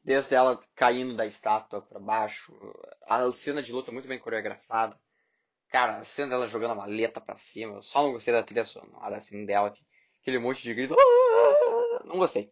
Desde 0.05 0.35
ela 0.35 0.63
caindo 0.73 1.17
da 1.17 1.25
estátua 1.25 1.81
para 1.81 1.99
baixo, 1.99 2.57
a 3.05 3.29
cena 3.33 3.61
de 3.61 3.73
luta 3.73 3.91
muito 3.91 4.07
bem 4.07 4.19
coreografada. 4.19 4.97
Cara, 5.69 5.97
a 5.99 6.03
cena 6.03 6.29
dela 6.29 6.47
jogando 6.47 6.71
a 6.71 6.75
maleta 6.75 7.21
pra 7.21 7.37
cima, 7.37 7.75
eu 7.75 7.81
só 7.83 8.01
não 8.01 8.11
gostei 8.11 8.33
da 8.33 8.43
trilha 8.43 8.65
sonora, 8.65 9.17
assim, 9.17 9.45
dela, 9.45 9.71
aquele 10.21 10.39
monte 10.39 10.63
de 10.63 10.73
grito. 10.73 10.95
Ah! 10.99 12.03
Não 12.05 12.17
gostei. 12.17 12.51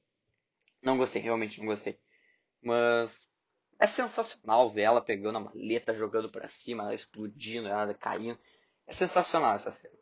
Não 0.83 0.97
gostei, 0.97 1.21
realmente 1.21 1.59
não 1.59 1.65
gostei. 1.65 1.99
Mas 2.61 3.27
é 3.79 3.87
sensacional 3.87 4.71
ver 4.71 4.83
ela 4.83 5.01
pegando 5.01 5.37
a 5.37 5.41
maleta, 5.41 5.95
jogando 5.95 6.29
pra 6.29 6.47
cima, 6.47 6.83
ela 6.83 6.93
explodindo, 6.93 7.67
ela 7.67 7.91
caindo. 7.93 8.39
É 8.85 8.93
sensacional 8.93 9.55
essa 9.55 9.71
cena. 9.71 9.95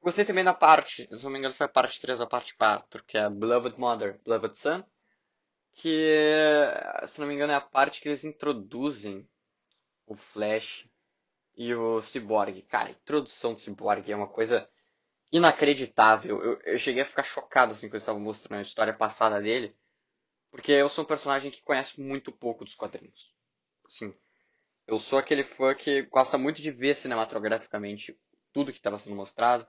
Gostei 0.00 0.24
também 0.24 0.44
da 0.44 0.54
parte, 0.54 1.08
se 1.16 1.24
não 1.24 1.30
me 1.30 1.38
engano 1.38 1.54
foi 1.54 1.66
a 1.66 1.68
parte 1.68 2.00
3 2.00 2.18
ou 2.20 2.26
a 2.26 2.28
parte 2.28 2.56
4, 2.56 3.04
que 3.04 3.16
é 3.16 3.30
Beloved 3.30 3.78
Mother, 3.78 4.20
Beloved 4.24 4.58
Son. 4.58 4.84
Que, 5.72 6.64
se 7.06 7.20
não 7.20 7.28
me 7.28 7.34
engano, 7.34 7.52
é 7.52 7.56
a 7.56 7.60
parte 7.60 8.00
que 8.00 8.08
eles 8.08 8.24
introduzem 8.24 9.28
o 10.06 10.16
Flash 10.16 10.88
e 11.58 11.74
o 11.74 12.00
Cyborg. 12.00 12.62
Cara, 12.62 12.88
a 12.88 12.92
introdução 12.92 13.52
do 13.52 13.58
Cyborg 13.58 14.10
é 14.10 14.16
uma 14.16 14.28
coisa 14.28 14.70
inacreditável. 15.32 16.40
Eu, 16.40 16.60
eu 16.62 16.78
cheguei 16.78 17.02
a 17.02 17.06
ficar 17.06 17.24
chocado 17.24 17.72
assim 17.72 17.88
quando 17.88 17.94
eles 17.94 18.04
estavam 18.04 18.22
mostrando 18.22 18.60
a 18.60 18.62
história 18.62 18.94
passada 18.94 19.42
dele. 19.42 19.76
Porque 20.52 20.70
eu 20.70 20.88
sou 20.88 21.02
um 21.02 21.06
personagem 21.06 21.50
que 21.50 21.60
conhece 21.60 22.00
muito 22.00 22.30
pouco 22.30 22.64
dos 22.64 22.76
quadrinhos. 22.76 23.34
Assim, 23.84 24.14
eu 24.86 25.00
sou 25.00 25.18
aquele 25.18 25.42
fã 25.42 25.74
que 25.74 26.02
gosta 26.02 26.38
muito 26.38 26.62
de 26.62 26.70
ver 26.70 26.94
cinematograficamente 26.94 28.16
tudo 28.52 28.70
que 28.70 28.78
estava 28.78 28.98
sendo 28.98 29.16
mostrado. 29.16 29.66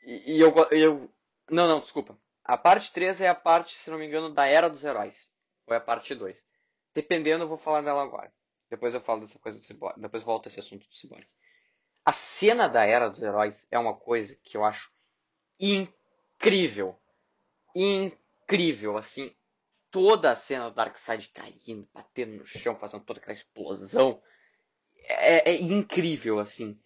E, 0.00 0.36
e 0.36 0.40
eu, 0.40 0.54
eu. 0.70 1.12
Não, 1.50 1.66
não, 1.66 1.80
desculpa. 1.80 2.16
A 2.44 2.56
parte 2.56 2.92
3 2.92 3.20
é 3.22 3.28
a 3.28 3.34
parte, 3.34 3.76
se 3.76 3.90
não 3.90 3.98
me 3.98 4.06
engano, 4.06 4.32
da 4.32 4.46
Era 4.46 4.70
dos 4.70 4.84
Heróis. 4.84 5.32
Ou 5.66 5.74
é 5.74 5.78
a 5.78 5.80
parte 5.80 6.14
2. 6.14 6.46
Dependendo, 6.94 7.44
eu 7.44 7.48
vou 7.48 7.58
falar 7.58 7.82
dela 7.82 8.02
agora. 8.02 8.32
Depois 8.70 8.94
eu 8.94 9.00
falo 9.00 9.20
dessa 9.20 9.38
coisa 9.38 9.58
do 9.58 9.64
Cyborg. 9.64 10.00
Depois 10.00 10.22
volto 10.22 10.46
a 10.46 10.48
esse 10.48 10.60
assunto 10.60 10.86
do 10.86 10.94
Cyborg. 10.94 11.26
A 12.04 12.12
cena 12.12 12.68
da 12.68 12.84
Era 12.84 13.08
dos 13.08 13.22
Heróis 13.22 13.66
é 13.70 13.78
uma 13.78 13.94
coisa 13.94 14.38
que 14.42 14.56
eu 14.56 14.64
acho 14.64 14.90
incrível. 15.58 16.98
Incrível, 17.74 18.96
assim. 18.96 19.34
Toda 19.90 20.30
a 20.30 20.36
cena 20.36 20.68
do 20.70 20.74
Darkseid 20.74 21.28
caindo, 21.28 21.88
batendo 21.92 22.36
no 22.38 22.46
chão, 22.46 22.76
fazendo 22.76 23.04
toda 23.04 23.20
aquela 23.20 23.34
explosão. 23.34 24.22
É, 25.04 25.50
é 25.50 25.60
incrível, 25.60 26.38
assim. 26.38 26.78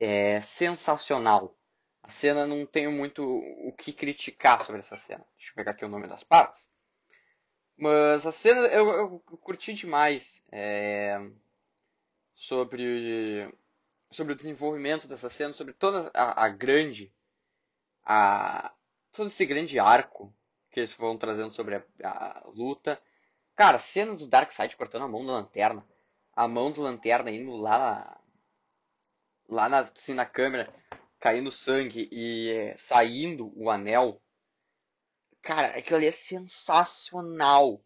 É 0.00 0.40
sensacional. 0.40 1.56
A 2.02 2.10
cena 2.10 2.46
não 2.46 2.64
tenho 2.64 2.92
muito 2.92 3.22
o 3.24 3.72
que 3.72 3.92
criticar 3.92 4.62
sobre 4.62 4.80
essa 4.80 4.96
cena. 4.96 5.26
Deixa 5.36 5.50
eu 5.50 5.56
pegar 5.56 5.72
aqui 5.72 5.84
o 5.84 5.88
nome 5.88 6.06
das 6.06 6.22
partes. 6.22 6.70
Mas 7.76 8.26
a 8.26 8.32
cena 8.32 8.66
eu, 8.68 8.88
eu 8.88 9.20
curti 9.42 9.74
demais 9.74 10.42
é, 10.50 11.18
sobre, 12.34 13.52
sobre 14.10 14.32
o 14.32 14.36
desenvolvimento 14.36 15.06
dessa 15.06 15.28
cena, 15.28 15.52
sobre 15.52 15.74
toda 15.74 16.10
a, 16.14 16.44
a 16.44 16.48
grande. 16.48 17.12
A, 18.04 18.72
todo 19.12 19.26
esse 19.26 19.44
grande 19.44 19.78
arco 19.78 20.32
que 20.70 20.80
eles 20.80 20.94
vão 20.94 21.18
trazendo 21.18 21.52
sobre 21.54 21.76
a, 21.76 21.84
a 22.02 22.48
luta. 22.48 23.00
Cara, 23.54 23.76
a 23.76 23.80
cena 23.80 24.14
do 24.14 24.26
Darkseid 24.26 24.76
cortando 24.76 25.04
a 25.04 25.08
mão 25.08 25.24
da 25.24 25.32
lanterna. 25.32 25.84
A 26.34 26.46
mão 26.48 26.70
do 26.72 26.82
lanterna 26.82 27.30
indo 27.30 27.56
lá. 27.56 28.20
Lá 29.48 29.68
na, 29.68 29.80
assim, 29.80 30.14
na 30.14 30.26
câmera 30.26 30.72
caindo 31.18 31.50
sangue 31.50 32.08
e 32.12 32.50
é, 32.50 32.76
saindo 32.76 33.52
o 33.56 33.70
anel. 33.70 34.20
Cara, 35.46 35.78
aquilo 35.78 35.98
ali 35.98 36.06
é 36.06 36.10
sensacional. 36.10 37.80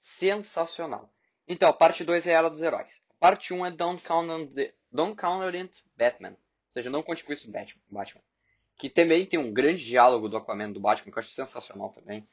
Sensacional. 0.00 1.12
Então, 1.48 1.68
a 1.68 1.72
parte 1.72 2.04
2 2.04 2.28
é 2.28 2.30
ela 2.30 2.48
dos 2.48 2.62
heróis. 2.62 3.02
A 3.10 3.14
parte 3.18 3.52
1 3.52 3.58
um 3.58 3.66
é 3.66 3.72
Don't 3.72 4.00
Count, 4.04 4.30
on 4.30 4.46
the, 4.46 4.72
Don't 4.88 5.16
Count 5.16 5.44
on 5.44 5.68
Batman. 5.96 6.30
Ou 6.30 6.72
seja, 6.72 6.90
não 6.90 7.02
conte 7.02 7.24
com 7.24 7.32
isso 7.32 7.50
Batman. 7.50 8.22
Que 8.78 8.88
também 8.88 9.26
tem 9.26 9.36
um 9.36 9.52
grande 9.52 9.84
diálogo 9.84 10.28
do 10.28 10.36
Aquaman 10.36 10.70
do 10.70 10.78
Batman, 10.78 11.10
que 11.10 11.18
eu 11.18 11.20
acho 11.20 11.32
sensacional 11.32 11.90
também. 11.90 12.26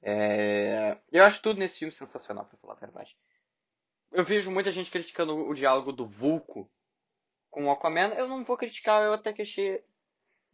É... 0.00 0.96
Eu 1.10 1.24
acho 1.24 1.42
tudo 1.42 1.58
nesse 1.58 1.80
filme 1.80 1.90
sensacional, 1.90 2.44
pra 2.44 2.56
falar 2.58 2.74
a 2.74 2.76
verdade. 2.76 3.16
Eu 4.12 4.24
vejo 4.24 4.48
muita 4.48 4.70
gente 4.70 4.92
criticando 4.92 5.34
o 5.34 5.54
diálogo 5.54 5.90
do 5.90 6.06
Vulco 6.06 6.70
com 7.50 7.66
o 7.66 7.70
Aquaman, 7.72 8.14
eu 8.14 8.28
não 8.28 8.44
vou 8.44 8.56
criticar, 8.56 9.02
eu 9.02 9.12
até 9.12 9.32
que 9.32 9.42
achei. 9.42 9.82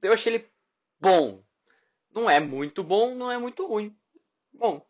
Eu 0.00 0.14
achei 0.14 0.35
ele 0.35 0.50
bom. 0.99 1.45
Não 2.12 2.29
é 2.29 2.40
muito 2.40 2.83
bom, 2.83 3.14
não 3.14 3.31
é 3.31 3.38
muito 3.38 3.67
ruim. 3.67 3.97
Bom. 4.52 4.85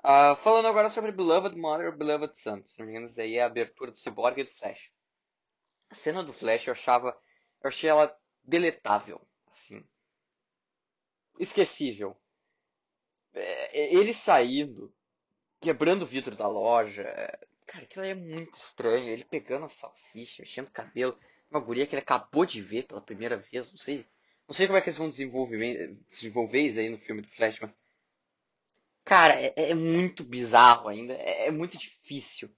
Uh, 0.00 0.34
falando 0.36 0.66
agora 0.66 0.90
sobre 0.90 1.12
Beloved 1.12 1.56
Mother, 1.56 1.96
Beloved 1.96 2.38
Son. 2.38 2.62
Se 2.66 2.78
não 2.78 2.86
me 2.86 2.92
engano, 2.92 3.08
aí 3.18 3.36
é 3.36 3.42
a 3.42 3.46
abertura 3.46 3.92
do 3.92 3.98
Cyborg 3.98 4.40
e 4.40 4.44
do 4.44 4.50
Flash. 4.50 4.90
A 5.90 5.94
cena 5.94 6.22
do 6.22 6.32
Flash 6.32 6.66
eu 6.66 6.72
achava. 6.72 7.16
Eu 7.62 7.68
achei 7.68 7.88
ela 7.88 8.16
deletável. 8.42 9.20
Assim. 9.50 9.84
Esquecível. 11.38 12.16
É, 13.34 13.94
ele 13.94 14.12
saindo, 14.12 14.92
quebrando 15.60 16.02
o 16.02 16.06
vidro 16.06 16.36
da 16.36 16.48
loja, 16.48 17.04
Cara, 17.72 17.84
aquilo 17.84 18.04
é 18.04 18.14
muito 18.14 18.54
estranho. 18.54 19.08
Ele 19.08 19.24
pegando 19.24 19.64
a 19.64 19.70
salsicha, 19.70 20.42
mexendo 20.42 20.68
o 20.68 20.72
cabelo. 20.72 21.18
Uma 21.50 21.58
guria 21.58 21.86
que 21.86 21.94
ele 21.94 22.02
acabou 22.02 22.44
de 22.44 22.60
ver 22.60 22.86
pela 22.86 23.00
primeira 23.00 23.38
vez. 23.38 23.70
Não 23.70 23.78
sei. 23.78 24.06
Não 24.46 24.54
sei 24.54 24.66
como 24.66 24.78
é 24.78 24.80
que 24.80 24.88
eles 24.88 24.98
vão 24.98 25.08
desenvolver, 25.08 25.96
desenvolver 26.10 26.60
isso 26.60 26.78
aí 26.78 26.88
no 26.88 26.98
filme 26.98 27.22
do 27.22 27.28
Flash, 27.28 27.60
mas. 27.60 27.74
Cara, 29.04 29.34
é, 29.34 29.52
é 29.56 29.74
muito 29.74 30.22
bizarro 30.22 30.88
ainda. 30.88 31.14
É, 31.14 31.48
é 31.48 31.50
muito 31.50 31.76
difícil 31.76 32.50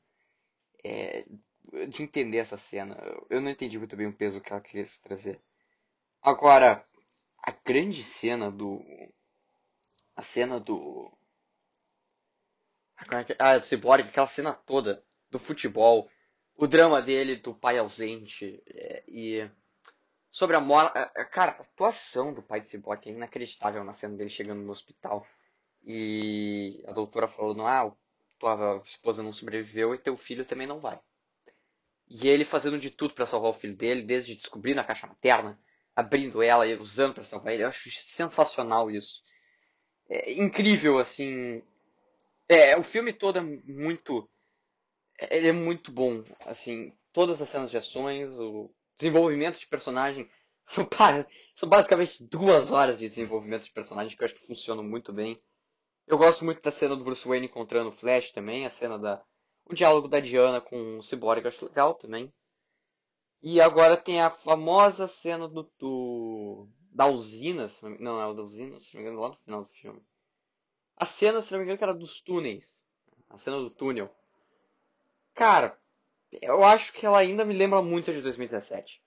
é, 0.83 1.25
de 1.89 2.03
entender 2.03 2.39
essa 2.39 2.59
cena. 2.59 2.97
Eu 3.31 3.41
não 3.41 3.51
entendi 3.51 3.79
muito 3.79 3.97
bem 3.97 4.07
o 4.07 4.13
peso 4.13 4.41
que 4.41 4.53
ela 4.53 4.61
queria 4.61 4.85
trazer. 5.03 5.41
Agora, 6.21 6.85
a 7.39 7.53
grande 7.53 8.03
cena 8.03 8.51
do. 8.51 8.83
A 10.17 10.23
cena 10.23 10.61
do 10.61 11.13
ah, 13.39 13.61
Cyborg, 13.61 14.09
aquela 14.09 14.27
cena 14.27 14.55
toda 14.55 15.05
do 15.31 15.39
futebol, 15.39 16.09
o 16.57 16.67
drama 16.67 17.03
dele, 17.03 17.37
do 17.37 17.55
pai 17.55 17.79
ausente, 17.79 18.63
é, 18.69 19.05
e 19.09 19.51
sobre 20.35 20.57
a 20.57 20.61
morte. 20.61 20.99
É, 20.99 21.11
é, 21.15 21.25
cara, 21.25 21.53
a 21.53 21.61
atuação 21.61 22.35
do 22.35 22.43
pai 22.43 22.61
de 22.61 22.69
Cyborg 22.69 23.09
é 23.09 23.13
inacreditável 23.13 23.85
na 23.85 23.95
cena 23.95 24.17
dele 24.17 24.29
chegando 24.29 24.63
no 24.63 24.73
hospital 24.73 25.25
e 25.85 26.83
a 26.89 26.93
doutora 26.93 27.29
falando: 27.29 27.65
Ah, 27.65 27.95
tua 28.37 28.83
esposa 28.85 29.23
não 29.23 29.33
sobreviveu 29.33 29.95
e 29.95 29.99
teu 29.99 30.17
filho 30.17 30.45
também 30.45 30.67
não 30.67 30.81
vai. 30.81 31.01
E 32.09 32.29
ele 32.29 32.45
fazendo 32.45 32.79
de 32.79 32.91
tudo 32.91 33.15
para 33.15 33.27
salvar 33.27 33.53
o 33.53 33.55
filho 33.55 33.77
dele, 33.77 34.03
desde 34.03 34.35
descobrindo 34.35 34.81
a 34.81 34.85
caixa 34.85 35.07
materna, 35.07 35.59
abrindo 35.95 36.43
ela 36.43 36.67
e 36.67 36.75
usando 36.75 37.15
para 37.15 37.23
salvar 37.23 37.55
ele. 37.55 37.63
Eu 37.63 37.69
acho 37.69 37.89
sensacional 37.93 38.91
isso. 38.91 39.23
É 40.09 40.33
incrível, 40.33 40.99
assim. 40.99 41.63
É, 42.49 42.77
o 42.77 42.83
filme 42.83 43.13
todo 43.13 43.39
é 43.39 43.41
muito. 43.41 44.29
Ele 45.31 45.49
é 45.49 45.53
muito 45.53 45.93
bom, 45.93 46.25
assim. 46.45 46.93
Todas 47.13 47.41
as 47.41 47.49
cenas 47.49 47.71
de 47.71 47.77
ações, 47.77 48.37
o 48.37 48.69
desenvolvimento 48.99 49.59
de 49.59 49.67
personagem. 49.67 50.29
São, 50.67 50.89
são 51.57 51.69
basicamente 51.69 52.25
duas 52.25 52.71
horas 52.71 52.99
de 52.99 53.07
desenvolvimento 53.07 53.65
de 53.65 53.71
personagem 53.71 54.17
que 54.17 54.23
eu 54.23 54.25
acho 54.25 54.35
que 54.35 54.47
funcionam 54.47 54.83
muito 54.83 55.13
bem. 55.13 55.39
Eu 56.07 56.17
gosto 56.17 56.43
muito 56.43 56.63
da 56.63 56.71
cena 56.71 56.97
do 56.97 57.05
Bruce 57.05 57.29
Wayne 57.29 57.45
encontrando 57.45 57.91
o 57.91 57.93
Flash 57.93 58.31
também, 58.31 58.65
a 58.65 58.71
cena 58.71 58.99
da. 58.99 59.23
O 59.67 59.75
diálogo 59.75 60.09
da 60.09 60.21
Diana 60.21 60.63
com 60.63 60.97
o 60.97 61.03
Cyborg 61.03 61.45
eu 61.45 61.49
acho 61.49 61.67
legal 61.67 61.93
também. 61.93 62.33
E 63.43 63.61
agora 63.61 63.95
tem 63.95 64.23
a 64.23 64.31
famosa 64.31 65.07
cena 65.07 65.47
do, 65.47 65.71
do 65.79 66.67
da 66.91 67.07
usina, 67.07 67.67
não, 67.83 67.91
não 67.99 68.31
é 68.31 68.35
da 68.35 68.43
usina, 68.43 68.81
se 68.81 68.95
não 68.95 69.03
me 69.03 69.09
engano, 69.09 69.21
lá 69.21 69.29
no 69.31 69.37
final 69.37 69.65
do 69.65 69.71
filme. 69.71 70.03
A 70.97 71.05
cena, 71.05 71.43
se 71.43 71.51
não 71.51 71.59
me 71.59 71.65
engano, 71.65 71.77
que 71.77 71.85
era 71.85 71.93
dos 71.93 72.23
túneis. 72.23 72.83
A 73.29 73.37
cena 73.37 73.59
do 73.59 73.69
túnel. 73.69 74.09
Cara, 75.35 75.77
eu 76.43 76.65
acho 76.65 76.93
que 76.93 77.07
ela 77.07 77.19
ainda 77.19 77.45
me 77.45 77.55
lembra 77.55 77.83
muito 77.83 78.13
de 78.13 78.23
2017. 78.23 79.03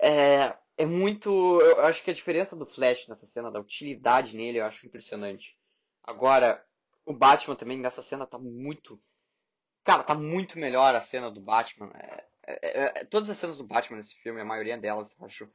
É, 0.00 0.56
é 0.76 0.86
muito. 0.86 1.60
Eu 1.60 1.84
acho 1.84 2.02
que 2.02 2.10
a 2.10 2.14
diferença 2.14 2.56
do 2.56 2.66
Flash 2.66 3.06
nessa 3.08 3.26
cena, 3.26 3.50
da 3.50 3.60
utilidade 3.60 4.36
nele, 4.36 4.58
eu 4.58 4.64
acho 4.64 4.86
impressionante. 4.86 5.56
Agora, 6.02 6.64
o 7.04 7.12
Batman 7.12 7.56
também 7.56 7.78
nessa 7.78 8.02
cena 8.02 8.26
tá 8.26 8.38
muito. 8.38 9.00
Cara, 9.84 10.02
tá 10.02 10.14
muito 10.14 10.58
melhor 10.58 10.94
a 10.94 11.00
cena 11.00 11.30
do 11.30 11.40
Batman. 11.40 11.90
É, 11.94 12.24
é, 12.46 13.00
é, 13.00 13.04
todas 13.04 13.30
as 13.30 13.36
cenas 13.36 13.58
do 13.58 13.64
Batman 13.64 13.98
nesse 13.98 14.14
filme, 14.16 14.40
a 14.40 14.44
maioria 14.44 14.78
delas, 14.78 15.16
eu 15.18 15.26
acho. 15.26 15.50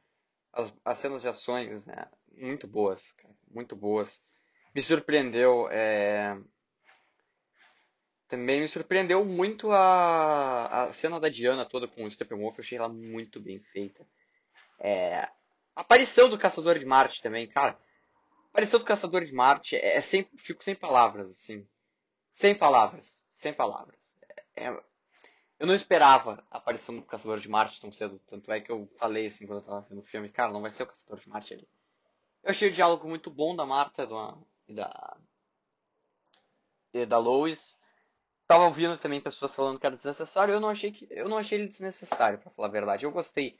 As, 0.52 0.74
as 0.84 0.98
cenas 0.98 1.20
de 1.20 1.28
ações, 1.28 1.86
né, 1.86 2.08
muito 2.32 2.66
boas, 2.66 3.12
cara, 3.12 3.34
muito 3.50 3.76
boas. 3.76 4.22
Me 4.74 4.80
surpreendeu. 4.80 5.68
É... 5.70 6.38
Também 8.28 8.60
me 8.60 8.68
surpreendeu 8.68 9.24
muito 9.24 9.72
a, 9.72 10.84
a 10.84 10.92
cena 10.92 11.18
da 11.18 11.28
Diana 11.28 11.64
toda 11.64 11.88
com 11.88 12.04
o 12.04 12.10
Steppenwolf. 12.10 12.58
Eu 12.58 12.62
achei 12.62 12.78
ela 12.78 12.88
muito 12.88 13.40
bem 13.40 13.58
feita. 13.58 14.06
É... 14.78 15.20
A 15.74 15.80
aparição 15.80 16.28
do 16.28 16.38
Caçador 16.38 16.78
de 16.78 16.84
Marte 16.84 17.22
também, 17.22 17.46
cara. 17.46 17.70
A 17.70 18.50
aparição 18.50 18.78
do 18.78 18.84
Caçador 18.84 19.24
de 19.24 19.32
Marte 19.32 19.76
é, 19.76 19.96
é 19.96 20.00
sem, 20.00 20.28
fico 20.36 20.62
sem 20.62 20.74
palavras, 20.74 21.30
assim. 21.30 21.66
Sem 22.30 22.54
palavras. 22.54 23.22
Sem 23.30 23.52
palavras. 23.52 23.98
É, 24.54 24.66
é 24.66 24.80
eu 25.58 25.66
não 25.66 25.74
esperava 25.74 26.44
a 26.50 26.58
aparição 26.58 26.96
do 26.96 27.02
Caçador 27.02 27.40
de 27.40 27.48
Marte 27.48 27.80
tão 27.80 27.90
cedo. 27.90 28.20
Tanto 28.26 28.52
é 28.52 28.60
que 28.60 28.70
eu 28.70 28.88
falei 28.96 29.26
assim 29.26 29.46
quando 29.46 29.60
eu 29.60 29.64
tava 29.64 29.86
vendo 29.88 30.00
o 30.00 30.04
filme, 30.04 30.28
cara, 30.28 30.52
não 30.52 30.62
vai 30.62 30.70
ser 30.70 30.84
o 30.84 30.86
Caçador 30.86 31.18
de 31.18 31.28
Marte 31.28 31.54
ali. 31.54 31.68
Eu 32.42 32.50
achei 32.50 32.68
o 32.68 32.72
diálogo 32.72 33.08
muito 33.08 33.30
bom 33.30 33.56
da 33.56 33.66
Marta 33.66 34.04
e 34.68 34.74
da, 34.74 35.16
e 36.94 37.06
da 37.06 37.18
Lois. 37.18 37.76
Tava 38.48 38.64
ouvindo 38.64 38.96
também 38.96 39.20
pessoas 39.20 39.54
falando 39.54 39.78
que 39.78 39.84
era 39.84 39.94
desnecessário. 39.94 40.54
Eu 40.54 40.60
não 40.60 40.70
achei 40.70 40.90
que 40.90 41.06
eu 41.10 41.28
não 41.28 41.36
achei 41.36 41.58
ele 41.58 41.68
desnecessário, 41.68 42.38
para 42.38 42.50
falar 42.50 42.68
a 42.68 42.70
verdade. 42.70 43.04
Eu 43.04 43.12
gostei 43.12 43.58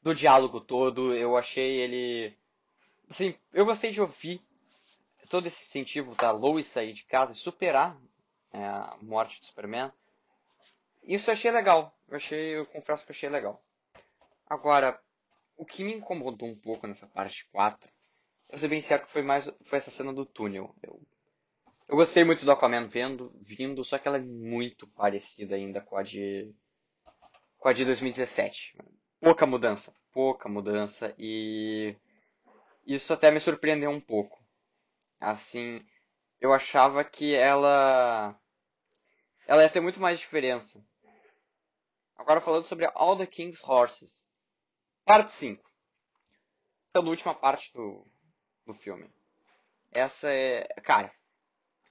do 0.00 0.14
diálogo 0.14 0.58
todo. 0.58 1.14
Eu 1.14 1.36
achei 1.36 1.80
ele, 1.80 2.34
assim, 3.10 3.36
eu 3.52 3.66
gostei 3.66 3.90
de 3.90 4.00
ouvir 4.00 4.40
todo 5.28 5.46
esse 5.46 5.64
incentivo 5.64 6.14
da 6.14 6.30
Lois 6.30 6.66
sair 6.66 6.94
de 6.94 7.04
casa 7.04 7.32
e 7.32 7.36
superar 7.36 7.94
é, 8.52 8.64
a 8.64 8.96
morte 9.02 9.38
do 9.38 9.44
Superman. 9.44 9.92
Isso 11.02 11.28
eu 11.28 11.32
achei 11.32 11.50
legal. 11.50 11.94
Eu 12.08 12.16
achei, 12.16 12.56
eu 12.56 12.64
confesso 12.64 13.04
que 13.04 13.12
eu 13.12 13.14
achei 13.14 13.28
legal. 13.28 13.62
Agora, 14.46 14.98
o 15.58 15.66
que 15.66 15.84
me 15.84 15.92
incomodou 15.92 16.48
um 16.48 16.56
pouco 16.58 16.86
nessa 16.86 17.06
parte 17.06 17.46
4, 17.52 17.86
eu 18.48 18.56
sei 18.56 18.68
bem 18.70 18.80
certo 18.80 19.06
que 19.06 19.12
foi 19.12 19.22
mais 19.22 19.52
foi 19.64 19.76
essa 19.76 19.90
cena 19.90 20.10
do 20.10 20.24
túnel. 20.24 20.74
Eu, 20.82 20.98
eu 21.92 21.96
gostei 21.96 22.24
muito 22.24 22.46
do 22.46 22.50
Aquaman 22.50 22.86
vendo, 22.86 23.30
vindo, 23.42 23.84
só 23.84 23.98
que 23.98 24.08
ela 24.08 24.16
é 24.16 24.22
muito 24.22 24.86
parecida 24.86 25.56
ainda 25.56 25.78
com 25.78 25.94
a 25.94 26.02
de 26.02 26.50
com 27.58 27.68
a 27.68 27.72
de 27.74 27.84
2017. 27.84 28.78
Pouca 29.20 29.44
mudança, 29.44 29.94
pouca 30.10 30.48
mudança 30.48 31.14
e 31.18 31.94
isso 32.86 33.12
até 33.12 33.30
me 33.30 33.38
surpreendeu 33.38 33.90
um 33.90 34.00
pouco. 34.00 34.42
Assim, 35.20 35.86
eu 36.40 36.54
achava 36.54 37.04
que 37.04 37.34
ela 37.34 38.40
ela 39.46 39.62
ia 39.62 39.68
ter 39.68 39.80
muito 39.80 40.00
mais 40.00 40.18
diferença. 40.18 40.82
Agora 42.16 42.40
falando 42.40 42.64
sobre 42.64 42.90
All 42.94 43.18
the 43.18 43.26
King's 43.26 43.62
Horses. 43.62 44.26
Parte 45.04 45.32
5. 45.32 45.62
Então, 46.88 47.04
última 47.06 47.34
parte 47.34 47.70
do, 47.74 48.06
do 48.64 48.72
filme. 48.72 49.12
Essa 49.90 50.32
é. 50.32 50.66
Cara, 50.82 51.12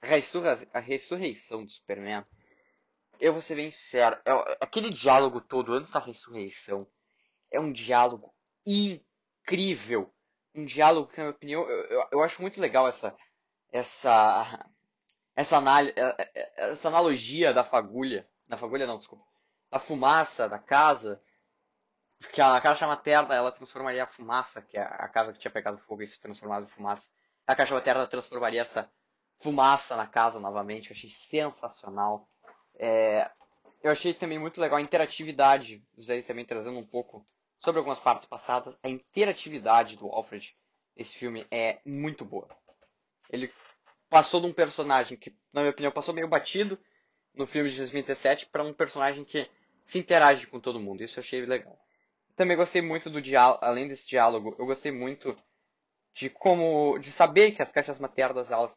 a, 0.02 0.78
a 0.78 0.80
ressurreição 0.80 1.64
do 1.64 1.70
Superman. 1.70 2.24
Eu 3.20 3.32
vou 3.32 3.40
ser 3.40 3.54
bem 3.54 3.70
sincero. 3.70 4.20
É, 4.24 4.58
aquele 4.60 4.90
diálogo 4.90 5.40
todo 5.40 5.72
antes 5.72 5.92
da 5.92 6.00
ressurreição 6.00 6.86
é 7.50 7.60
um 7.60 7.72
diálogo 7.72 8.34
incrível. 8.66 10.12
Um 10.54 10.64
diálogo 10.64 11.08
que, 11.08 11.16
na 11.16 11.24
minha 11.24 11.34
opinião, 11.34 11.62
eu, 11.68 11.84
eu, 11.84 12.08
eu 12.12 12.22
acho 12.22 12.42
muito 12.42 12.60
legal 12.60 12.88
essa. 12.88 13.16
Essa. 13.70 14.68
Essa, 15.34 15.62
essa 16.56 16.88
analogia 16.88 17.54
da 17.54 17.64
fagulha. 17.64 18.28
Da 18.46 18.58
fagulha 18.58 18.86
não, 18.86 18.98
desculpa 18.98 19.32
da 19.72 19.78
fumaça 19.78 20.46
da 20.46 20.58
casa, 20.58 21.18
que 22.30 22.42
a 22.42 22.60
caixa 22.60 22.86
materna 22.86 23.34
ela 23.34 23.50
transformaria 23.50 24.04
a 24.04 24.06
fumaça, 24.06 24.60
que 24.60 24.76
é 24.76 24.82
a 24.82 25.08
casa 25.08 25.32
que 25.32 25.38
tinha 25.38 25.50
pegado 25.50 25.78
fogo 25.78 26.02
e 26.02 26.06
se 26.06 26.20
transformado 26.20 26.64
em 26.64 26.68
fumaça, 26.68 27.10
a 27.46 27.56
caixa 27.56 27.74
materna 27.74 28.06
transformaria 28.06 28.60
essa 28.60 28.92
fumaça 29.42 29.96
na 29.96 30.06
casa 30.06 30.38
novamente. 30.38 30.90
Eu 30.90 30.96
achei 30.96 31.10
sensacional. 31.10 32.28
É, 32.78 33.30
eu 33.82 33.90
achei 33.90 34.14
também 34.14 34.38
muito 34.38 34.60
legal 34.60 34.78
a 34.78 34.82
interatividade, 34.82 35.84
Zé 36.00 36.22
também 36.22 36.44
trazendo 36.44 36.78
um 36.78 36.86
pouco 36.86 37.24
sobre 37.58 37.78
algumas 37.78 37.98
partes 37.98 38.28
passadas. 38.28 38.74
A 38.82 38.88
interatividade 38.88 39.96
do 39.96 40.06
Alfred 40.06 40.56
nesse 40.96 41.16
filme 41.16 41.46
é 41.50 41.80
muito 41.84 42.24
boa. 42.24 42.48
Ele 43.30 43.52
passou 44.08 44.40
de 44.40 44.46
um 44.46 44.52
personagem 44.52 45.16
que, 45.16 45.34
na 45.52 45.62
minha 45.62 45.70
opinião, 45.70 45.92
passou 45.92 46.14
meio 46.14 46.28
batido 46.28 46.78
no 47.34 47.46
filme 47.46 47.70
de 47.70 47.78
2017 47.78 48.46
para 48.46 48.62
um 48.62 48.72
personagem 48.72 49.24
que 49.24 49.48
se 49.84 49.98
interage 49.98 50.46
com 50.46 50.60
todo 50.60 50.78
mundo. 50.78 51.02
Isso 51.02 51.18
eu 51.18 51.22
achei 51.22 51.44
legal. 51.44 51.78
Também 52.36 52.56
gostei 52.56 52.82
muito 52.82 53.10
do 53.10 53.20
diálogo, 53.20 53.64
além 53.64 53.88
desse 53.88 54.06
diálogo, 54.06 54.54
eu 54.58 54.66
gostei 54.66 54.92
muito 54.92 55.36
de 56.14 56.28
como, 56.28 56.98
de 56.98 57.10
saber 57.10 57.52
que 57.52 57.62
as 57.62 57.72
caixas 57.72 57.98
maternas 57.98 58.50
elas 58.50 58.76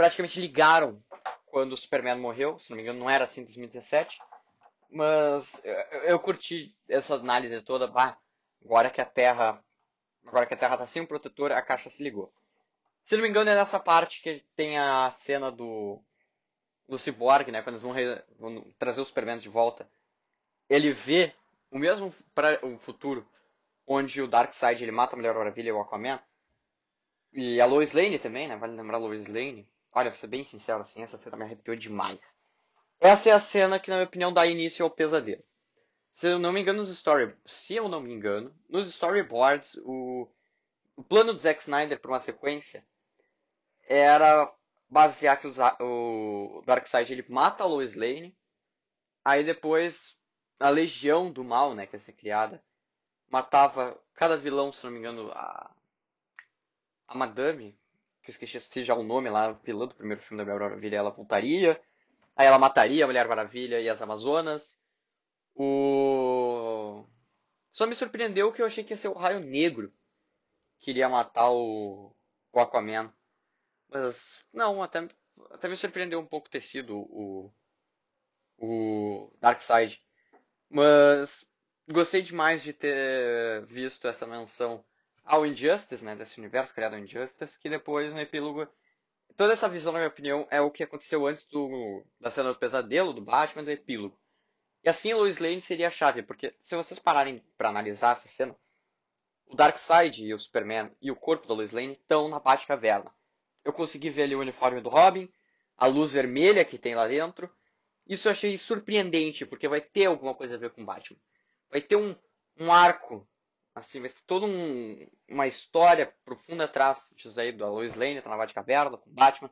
praticamente 0.00 0.40
ligaram 0.40 1.02
quando 1.46 1.72
o 1.72 1.76
Superman 1.76 2.18
morreu. 2.18 2.58
Se 2.58 2.70
não 2.70 2.76
me 2.78 2.82
engano, 2.82 3.00
não 3.00 3.10
era 3.10 3.24
assim 3.24 3.42
em 3.42 3.44
2017. 3.44 4.18
Mas 4.90 5.60
eu, 5.62 6.00
eu 6.04 6.18
curti 6.18 6.74
essa 6.88 7.16
análise 7.16 7.60
toda. 7.60 7.86
Bah, 7.86 8.16
agora 8.64 8.88
que 8.88 9.00
a 9.00 9.04
Terra, 9.04 9.62
agora 10.26 10.46
que 10.46 10.54
a 10.54 10.56
Terra 10.56 10.78
tá 10.78 10.86
sem 10.86 11.02
um 11.02 11.06
protetor, 11.06 11.52
a 11.52 11.60
caixa 11.60 11.90
se 11.90 12.02
ligou. 12.02 12.32
Se 13.04 13.14
não 13.14 13.22
me 13.22 13.28
engano, 13.28 13.50
é 13.50 13.54
nessa 13.54 13.78
parte 13.78 14.22
que 14.22 14.42
tem 14.56 14.78
a 14.78 15.10
cena 15.10 15.52
do 15.52 16.02
do 16.88 16.98
Cyborg, 16.98 17.52
né, 17.52 17.62
quando 17.62 17.74
eles 17.76 17.82
vão, 17.82 17.92
re, 17.92 18.20
vão 18.36 18.66
trazer 18.76 19.00
o 19.00 19.04
Superman 19.04 19.38
de 19.38 19.48
volta, 19.48 19.88
ele 20.68 20.90
vê 20.90 21.32
o 21.70 21.78
mesmo 21.78 22.12
pra, 22.34 22.58
o 22.66 22.76
futuro 22.78 23.24
onde 23.86 24.20
o 24.20 24.26
Darkseid 24.26 24.82
ele 24.82 24.90
mata 24.90 25.14
a 25.14 25.16
Mulher 25.16 25.32
Maravilha 25.32 25.68
e 25.68 25.72
o 25.72 25.80
Aquaman. 25.80 26.20
E 27.32 27.60
a 27.60 27.66
Lois 27.66 27.92
Lane 27.92 28.18
também, 28.18 28.48
né? 28.48 28.56
Vale 28.56 28.74
lembrar 28.74 28.96
a 28.96 29.00
Lois 29.00 29.28
Lane. 29.28 29.68
Olha, 29.94 30.10
vou 30.10 30.16
ser 30.16 30.28
bem 30.28 30.44
sincero 30.44 30.80
assim, 30.80 31.02
essa 31.02 31.16
cena 31.16 31.36
me 31.36 31.44
arrepiou 31.44 31.76
demais. 31.76 32.36
Essa 33.00 33.30
é 33.30 33.32
a 33.32 33.40
cena 33.40 33.80
que, 33.80 33.90
na 33.90 33.96
minha 33.96 34.06
opinião, 34.06 34.32
dá 34.32 34.46
início 34.46 34.84
ao 34.84 34.90
pesadelo. 34.90 35.42
Se 36.12 36.28
eu 36.28 36.38
não 36.38 36.52
me 36.52 36.60
engano, 36.60 36.78
nos 36.78 36.90
story... 36.90 37.34
se 37.46 37.76
eu 37.76 37.88
não 37.88 38.00
me 38.00 38.12
engano, 38.12 38.54
nos 38.68 38.86
storyboards, 38.88 39.76
o, 39.84 40.28
o 40.96 41.02
plano 41.02 41.32
do 41.32 41.38
Zack 41.38 41.62
Snyder 41.62 41.98
para 42.00 42.10
uma 42.10 42.20
sequência 42.20 42.84
era 43.88 44.52
basear 44.88 45.40
que 45.40 45.46
o 45.46 46.62
Darkseid 46.66 47.12
ele 47.12 47.24
mata 47.28 47.62
a 47.62 47.66
Lois 47.66 47.94
Lane, 47.94 48.36
aí 49.24 49.44
depois 49.44 50.16
a 50.58 50.68
Legião 50.68 51.32
do 51.32 51.42
Mal, 51.42 51.74
né, 51.74 51.86
que 51.86 51.96
ia 51.96 52.00
ser 52.00 52.12
criada, 52.12 52.62
matava 53.28 53.98
cada 54.14 54.36
vilão, 54.36 54.72
se 54.72 54.84
não 54.84 54.92
me 54.92 54.98
engano, 54.98 55.30
a, 55.32 55.74
a 57.08 57.14
Madame, 57.16 57.79
que 58.22 58.30
eu 58.30 58.32
esqueci 58.32 58.84
já 58.84 58.94
o 58.94 59.02
nome 59.02 59.30
lá, 59.30 59.52
vilã 59.52 59.86
do 59.86 59.94
primeiro 59.94 60.22
filme 60.22 60.42
da 60.42 60.52
Mulher 60.52 60.68
Maravilha, 60.68 60.96
ela 60.96 61.10
voltaria, 61.10 61.80
aí 62.36 62.46
ela 62.46 62.58
mataria 62.58 63.04
a 63.04 63.06
Mulher 63.06 63.28
Maravilha 63.28 63.80
e 63.80 63.88
as 63.88 64.00
Amazonas, 64.02 64.80
o... 65.54 67.04
Só 67.70 67.86
me 67.86 67.94
surpreendeu 67.94 68.52
que 68.52 68.62
eu 68.62 68.66
achei 68.66 68.82
que 68.82 68.92
ia 68.92 68.96
ser 68.96 69.08
o 69.08 69.14
Raio 69.14 69.40
Negro 69.40 69.92
que 70.80 70.90
iria 70.90 71.08
matar 71.08 71.50
o, 71.50 72.14
o 72.52 72.60
Aquaman. 72.60 73.12
Mas, 73.88 74.40
não, 74.52 74.82
até, 74.82 75.06
até 75.50 75.68
me 75.68 75.76
surpreendeu 75.76 76.18
um 76.18 76.26
pouco 76.26 76.48
ter 76.48 76.60
sido 76.60 76.96
o, 76.98 77.52
o 78.58 79.32
Darkseid. 79.40 80.02
Mas 80.68 81.46
gostei 81.88 82.22
demais 82.22 82.62
de 82.62 82.72
ter 82.72 83.64
visto 83.66 84.08
essa 84.08 84.26
menção 84.26 84.84
ao 85.24 85.46
Injustice, 85.46 86.04
né, 86.04 86.16
desse 86.16 86.38
universo 86.38 86.74
criado 86.74 86.94
ao 86.94 87.00
Injustice, 87.00 87.58
que 87.58 87.68
depois 87.68 88.12
no 88.12 88.20
epílogo 88.20 88.66
toda 89.36 89.52
essa 89.52 89.68
visão, 89.68 89.92
na 89.92 90.00
minha 90.00 90.08
opinião, 90.08 90.46
é 90.50 90.60
o 90.60 90.70
que 90.70 90.82
aconteceu 90.82 91.26
antes 91.26 91.46
do, 91.46 92.04
da 92.20 92.30
cena 92.30 92.52
do 92.52 92.58
pesadelo 92.58 93.12
do 93.12 93.22
Batman 93.22 93.64
do 93.64 93.70
epílogo. 93.70 94.20
E 94.84 94.88
assim 94.88 95.12
Lois 95.12 95.38
Lane 95.38 95.60
seria 95.60 95.88
a 95.88 95.90
chave, 95.90 96.22
porque 96.22 96.54
se 96.60 96.76
vocês 96.76 96.98
pararem 96.98 97.42
para 97.56 97.68
analisar 97.68 98.12
essa 98.12 98.28
cena, 98.28 98.56
o 99.46 99.54
Darkseid 99.54 100.22
e 100.22 100.32
o 100.32 100.38
Superman 100.38 100.90
e 101.00 101.10
o 101.10 101.16
corpo 101.16 101.46
da 101.46 101.54
Lois 101.54 101.72
Lane 101.72 101.92
estão 101.92 102.28
na 102.28 102.38
Batcaverna. 102.38 103.12
Eu 103.64 103.72
consegui 103.72 104.08
ver 104.10 104.22
ali 104.22 104.34
o 104.34 104.40
uniforme 104.40 104.80
do 104.80 104.88
Robin, 104.88 105.30
a 105.76 105.86
luz 105.86 106.12
vermelha 106.12 106.64
que 106.64 106.78
tem 106.78 106.94
lá 106.94 107.06
dentro. 107.06 107.50
Isso 108.06 108.28
eu 108.28 108.32
achei 108.32 108.56
surpreendente, 108.56 109.44
porque 109.44 109.68
vai 109.68 109.80
ter 109.80 110.06
alguma 110.06 110.34
coisa 110.34 110.54
a 110.54 110.58
ver 110.58 110.70
com 110.70 110.84
Batman. 110.84 111.18
Vai 111.70 111.80
ter 111.80 111.96
um, 111.96 112.14
um 112.58 112.72
arco, 112.72 113.28
assim, 113.80 114.00
vai 114.00 114.10
ter 114.10 114.22
toda 114.26 114.46
um, 114.46 115.06
uma 115.28 115.46
história 115.46 116.14
profunda 116.24 116.64
atrás 116.64 117.12
disso 117.16 117.40
aí 117.40 117.52
da 117.52 117.68
Lois 117.68 117.94
Lane, 117.94 118.22
tá 118.22 118.30
na 118.30 118.36
Batcaverna, 118.36 118.96
com 118.96 119.10
Batman. 119.10 119.50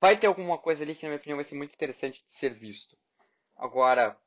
Vai 0.00 0.16
ter 0.16 0.26
alguma 0.26 0.58
coisa 0.58 0.82
ali 0.82 0.94
que, 0.94 1.02
na 1.04 1.10
minha 1.10 1.18
opinião, 1.18 1.36
vai 1.36 1.44
ser 1.44 1.54
muito 1.54 1.74
interessante 1.74 2.24
de 2.26 2.34
ser 2.34 2.54
visto. 2.54 2.96
Agora, 3.56 4.18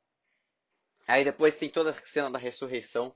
Aí 1.06 1.24
depois 1.24 1.56
tem 1.56 1.68
toda 1.68 1.90
a 1.90 2.06
cena 2.06 2.30
da 2.30 2.38
ressurreição, 2.38 3.14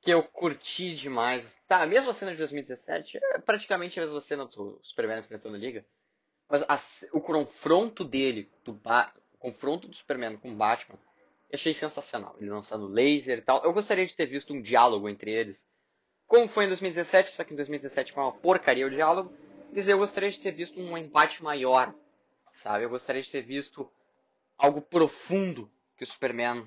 que 0.00 0.10
eu 0.10 0.22
curti 0.22 0.94
demais. 0.94 1.58
Tá, 1.66 1.82
a 1.82 1.86
mesma 1.86 2.12
cena 2.12 2.32
de 2.32 2.38
2017 2.38 3.18
é 3.22 3.38
praticamente 3.38 3.98
a 3.98 4.02
mesma 4.02 4.20
cena 4.20 4.44
do 4.46 4.78
Superman 4.82 5.20
enfrentando 5.20 5.56
a 5.56 5.58
Liga. 5.58 5.84
Mas 6.48 6.62
a, 6.62 6.78
o 7.16 7.20
confronto 7.20 8.04
dele, 8.04 8.50
do 8.64 8.72
ba 8.72 9.12
o 9.32 9.38
confronto 9.38 9.88
do 9.88 9.96
Superman 9.96 10.36
com 10.36 10.50
o 10.50 10.56
Batman, 10.56 10.98
achei 11.52 11.74
sensacional. 11.74 12.36
Ele 12.40 12.50
lançando 12.50 12.86
laser 12.86 13.38
e 13.38 13.42
tal. 13.42 13.62
Eu 13.64 13.72
gostaria 13.72 14.06
de 14.06 14.14
ter 14.14 14.26
visto 14.26 14.52
um 14.52 14.60
diálogo 14.60 15.08
entre 15.08 15.32
eles. 15.32 15.66
Como 16.26 16.48
foi 16.48 16.64
em 16.64 16.68
2017, 16.68 17.30
só 17.30 17.44
que 17.44 17.52
em 17.52 17.56
2017 17.56 18.12
foi 18.12 18.22
uma 18.22 18.32
porcaria 18.32 18.86
o 18.86 18.90
diálogo. 18.90 19.32
Dizer, 19.72 19.92
eu 19.92 19.98
gostaria 19.98 20.30
de 20.30 20.40
ter 20.40 20.52
visto 20.52 20.80
um 20.80 20.96
embate 20.96 21.42
maior, 21.42 21.94
sabe? 22.52 22.84
Eu 22.84 22.90
gostaria 22.90 23.22
de 23.22 23.30
ter 23.30 23.42
visto 23.42 23.90
algo 24.56 24.80
profundo 24.80 25.70
que 25.96 26.04
o 26.04 26.06
Superman 26.06 26.66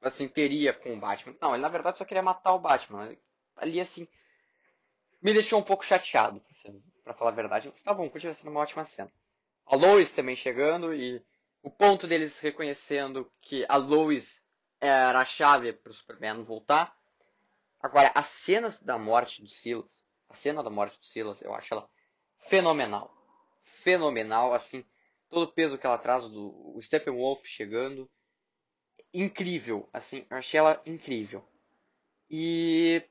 assim, 0.00 0.28
teria 0.28 0.72
com 0.72 0.94
o 0.94 1.00
Batman. 1.00 1.36
Não, 1.40 1.54
ele 1.54 1.62
na 1.62 1.68
verdade 1.68 1.98
só 1.98 2.04
queria 2.04 2.22
matar 2.22 2.54
o 2.54 2.58
Batman. 2.58 3.16
Ali, 3.56 3.80
assim, 3.80 4.06
me 5.20 5.32
deixou 5.32 5.58
um 5.58 5.62
pouco 5.62 5.84
chateado, 5.84 6.42
para 7.02 7.14
falar 7.14 7.30
a 7.30 7.34
verdade. 7.34 7.68
Mas 7.70 7.82
tá 7.82 7.92
bom, 7.92 8.08
continua 8.08 8.34
sendo 8.34 8.50
uma 8.50 8.60
ótima 8.60 8.84
cena. 8.84 9.10
A 9.66 9.76
Lois 9.76 10.12
também 10.12 10.36
chegando 10.36 10.94
e 10.94 11.22
o 11.62 11.70
ponto 11.70 12.06
deles 12.06 12.38
reconhecendo 12.38 13.30
que 13.40 13.64
a 13.68 13.76
Lois 13.76 14.42
era 14.80 15.20
a 15.20 15.24
chave 15.24 15.72
para 15.72 15.90
o 15.90 15.94
Superman 15.94 16.42
voltar. 16.42 16.96
Agora, 17.80 18.10
as 18.14 18.26
cenas 18.26 18.78
da 18.78 18.98
morte 18.98 19.42
do 19.42 19.48
Silas, 19.48 20.04
a 20.28 20.34
cena 20.34 20.62
da 20.62 20.70
morte 20.70 20.98
do 20.98 21.06
Silas, 21.06 21.42
eu 21.42 21.54
acho 21.54 21.74
ela 21.74 21.88
fenomenal. 22.38 23.14
Fenomenal, 23.62 24.54
assim, 24.54 24.84
todo 25.28 25.42
o 25.42 25.52
peso 25.52 25.78
que 25.78 25.86
ela 25.86 25.98
traz 25.98 26.28
do 26.28 26.78
Steppenwolf 26.80 27.44
chegando, 27.44 28.10
incrível, 29.12 29.88
assim, 29.92 30.26
eu 30.30 30.36
achei 30.36 30.58
ela 30.58 30.80
incrível. 30.86 31.46
E 32.30 33.02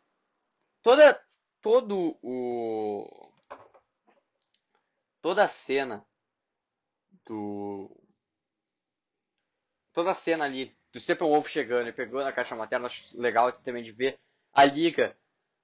toda 0.81 1.21
todo 1.61 2.17
o 2.21 3.31
toda 5.21 5.43
a 5.43 5.47
cena 5.47 6.05
do 7.25 8.06
toda 9.97 10.11
a 10.11 10.13
cena 10.13 10.45
ali 10.45 10.77
do 10.93 10.99
Steppenwolf 10.99 11.49
chegando 11.49 11.89
e 11.89 11.91
pegando 11.91 12.27
a 12.27 12.31
caixa 12.31 12.55
materna, 12.55 12.85
acho 12.85 13.19
legal 13.19 13.51
também 13.51 13.81
de 13.81 13.91
ver 13.91 14.19
a 14.53 14.63
liga 14.63 15.17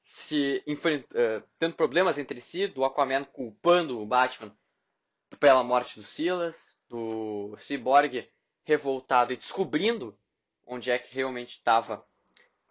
se 0.03 0.63
uh, 0.67 1.47
tendo 1.59 1.75
problemas 1.75 2.17
entre 2.17 2.41
si, 2.41 2.65
do 2.65 2.83
Aquaman 2.83 3.25
culpando 3.25 4.01
o 4.01 4.07
Batman 4.07 4.51
pela 5.39 5.63
morte 5.63 5.99
do 5.99 6.03
Silas, 6.03 6.75
do 6.89 7.55
Cyborg 7.59 8.27
revoltado 8.63 9.33
e 9.33 9.37
descobrindo 9.37 10.17
onde 10.65 10.89
é 10.89 10.97
que 10.97 11.13
realmente 11.13 11.51
estava 11.51 12.03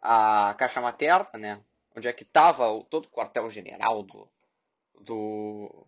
a 0.00 0.56
caixa 0.58 0.80
materna, 0.80 1.30
né? 1.38 1.64
Onde 1.96 2.08
é 2.08 2.12
que 2.12 2.24
estava 2.24 2.64
todo 2.90 3.04
o 3.04 3.10
quartel-general 3.10 4.02
do, 4.02 4.28
do, 5.00 5.86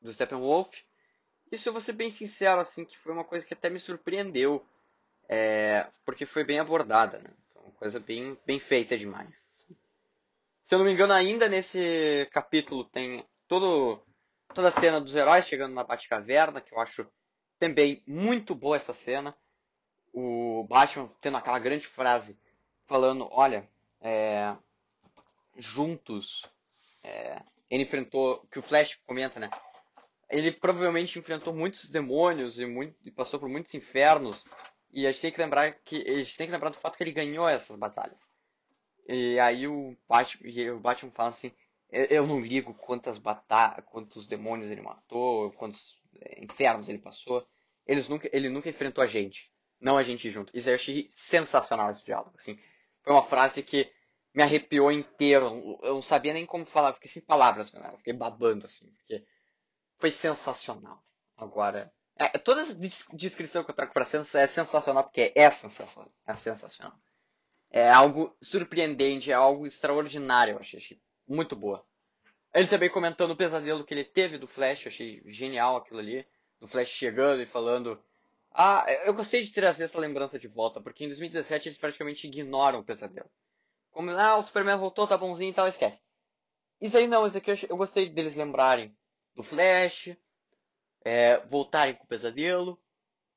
do 0.00 0.10
Steppenwolf. 0.10 0.74
Isso 1.50 1.68
eu 1.68 1.72
vou 1.72 1.80
ser 1.80 1.92
bem 1.92 2.10
sincero, 2.10 2.60
assim, 2.60 2.84
que 2.84 2.96
foi 2.98 3.12
uma 3.12 3.24
coisa 3.24 3.44
que 3.46 3.54
até 3.54 3.68
me 3.68 3.78
surpreendeu, 3.78 4.64
é, 5.28 5.88
porque 6.04 6.24
foi 6.24 6.44
bem 6.44 6.58
abordada, 6.58 7.18
né? 7.18 7.30
Foi 7.52 7.62
uma 7.62 7.72
coisa 7.72 8.00
bem, 8.00 8.38
bem 8.46 8.58
feita 8.58 8.96
demais. 8.96 9.48
Assim. 9.50 9.76
Se 10.62 10.74
eu 10.74 10.78
não 10.78 10.86
me 10.86 10.92
engano, 10.92 11.12
ainda 11.12 11.48
nesse 11.48 12.28
capítulo 12.32 12.84
tem 12.84 13.24
todo, 13.48 14.00
toda 14.54 14.68
a 14.68 14.72
cena 14.72 15.00
dos 15.00 15.16
heróis 15.16 15.46
chegando 15.46 15.74
na 15.74 15.84
Batcaverna, 15.84 16.60
que 16.60 16.72
eu 16.72 16.80
acho 16.80 17.06
também 17.58 18.02
muito 18.06 18.54
boa 18.54 18.76
essa 18.76 18.94
cena 18.94 19.36
o 20.12 20.66
Batman 20.68 21.10
tendo 21.20 21.36
aquela 21.36 21.58
grande 21.58 21.86
frase 21.86 22.38
falando, 22.86 23.28
olha, 23.30 23.68
é, 24.00 24.56
juntos, 25.56 26.44
é, 27.02 27.42
ele 27.70 27.84
enfrentou, 27.84 28.44
que 28.50 28.58
o 28.58 28.62
Flash 28.62 28.96
comenta, 29.06 29.38
né? 29.38 29.48
Ele 30.30 30.52
provavelmente 30.52 31.18
enfrentou 31.18 31.54
muitos 31.54 31.88
demônios 31.88 32.58
e, 32.58 32.66
muito, 32.66 32.96
e 33.04 33.10
passou 33.10 33.40
por 33.40 33.48
muitos 33.48 33.74
infernos. 33.74 34.46
E 34.92 35.06
a 35.06 35.12
gente 35.12 35.22
tem 35.22 35.32
que 35.32 35.40
lembrar 35.40 35.72
que 35.84 35.96
a 35.96 36.18
gente 36.18 36.36
tem 36.36 36.46
que 36.46 36.52
lembrar 36.52 36.70
do 36.70 36.78
fato 36.78 36.96
que 36.96 37.02
ele 37.02 37.12
ganhou 37.12 37.48
essas 37.48 37.76
batalhas. 37.76 38.30
E 39.08 39.38
aí 39.40 39.66
o 39.66 39.96
Batman, 40.08 40.74
o 40.74 40.80
Batman 40.80 41.10
fala 41.12 41.30
assim, 41.30 41.52
eu 41.90 42.26
não 42.26 42.40
ligo 42.40 42.74
quantas 42.74 43.18
batalhas, 43.18 43.84
quantos 43.86 44.26
demônios 44.26 44.70
ele 44.70 44.82
matou, 44.82 45.50
quantos 45.52 46.00
é, 46.20 46.44
infernos 46.44 46.88
ele 46.88 46.98
passou. 46.98 47.46
Eles 47.86 48.08
nunca, 48.08 48.28
ele 48.32 48.48
nunca 48.48 48.68
enfrentou 48.68 49.02
a 49.02 49.06
gente 49.06 49.50
não 49.80 49.96
a 49.96 50.02
gente 50.02 50.30
junto. 50.30 50.56
Isso 50.56 50.68
eu 50.68 50.74
achei 50.74 51.08
sensacional 51.12 51.90
esse 51.90 52.04
diálogo, 52.04 52.34
assim. 52.36 52.58
Foi 53.02 53.12
uma 53.12 53.22
frase 53.22 53.62
que 53.62 53.90
me 54.34 54.42
arrepiou 54.42 54.92
inteiro. 54.92 55.78
Eu 55.82 55.94
não 55.94 56.02
sabia 56.02 56.34
nem 56.34 56.44
como 56.44 56.66
falar, 56.66 56.92
fiquei 56.92 57.10
sem 57.10 57.22
palavras, 57.22 57.72
né? 57.72 57.92
fiquei 57.96 58.12
babando, 58.12 58.66
assim, 58.66 58.86
porque 58.92 59.24
foi 60.00 60.10
sensacional. 60.10 61.02
Agora, 61.36 61.92
é, 62.16 62.28
toda 62.38 62.64
descrição 63.12 63.62
que 63.62 63.70
eu 63.70 63.74
trago 63.74 63.92
pra 63.92 64.04
cena 64.04 64.24
é 64.34 64.46
sensacional, 64.46 65.04
porque 65.04 65.32
é 65.34 65.50
sensacional. 65.50 66.12
É 66.26 66.34
sensacional. 66.34 66.98
É 67.70 67.88
algo 67.88 68.36
surpreendente, 68.42 69.30
é 69.30 69.34
algo 69.34 69.66
extraordinário, 69.66 70.54
eu 70.54 70.58
achei, 70.58 70.80
achei 70.80 71.00
muito 71.28 71.54
boa. 71.54 71.86
Ele 72.52 72.66
também 72.66 72.90
comentando 72.90 73.30
o 73.30 73.36
pesadelo 73.36 73.84
que 73.84 73.94
ele 73.94 74.04
teve 74.04 74.36
do 74.36 74.48
Flash, 74.48 74.86
eu 74.86 74.88
achei 74.88 75.22
genial 75.26 75.76
aquilo 75.76 76.00
ali. 76.00 76.26
Do 76.58 76.66
Flash 76.66 76.88
chegando 76.88 77.40
e 77.40 77.46
falando 77.46 78.02
ah, 78.52 78.84
eu 79.04 79.14
gostei 79.14 79.42
de 79.42 79.52
trazer 79.52 79.84
essa 79.84 80.00
lembrança 80.00 80.38
de 80.38 80.48
volta, 80.48 80.80
porque 80.80 81.04
em 81.04 81.08
2017 81.08 81.68
eles 81.68 81.78
praticamente 81.78 82.26
ignoram 82.26 82.80
o 82.80 82.84
pesadelo. 82.84 83.30
Como, 83.92 84.10
ah, 84.10 84.36
o 84.36 84.42
Superman 84.42 84.76
voltou, 84.76 85.06
tá 85.06 85.16
bonzinho 85.16 85.50
e 85.50 85.54
tal, 85.54 85.68
esquece. 85.68 86.02
Isso 86.80 86.96
aí 86.96 87.06
não, 87.06 87.26
isso 87.26 87.38
aqui 87.38 87.50
eu, 87.50 87.56
eu 87.68 87.76
gostei 87.76 88.08
deles 88.08 88.34
lembrarem 88.34 88.94
do 89.34 89.42
Flash, 89.42 90.16
é, 91.02 91.38
voltarem 91.46 91.94
com 91.94 92.04
o 92.04 92.08
pesadelo 92.08 92.80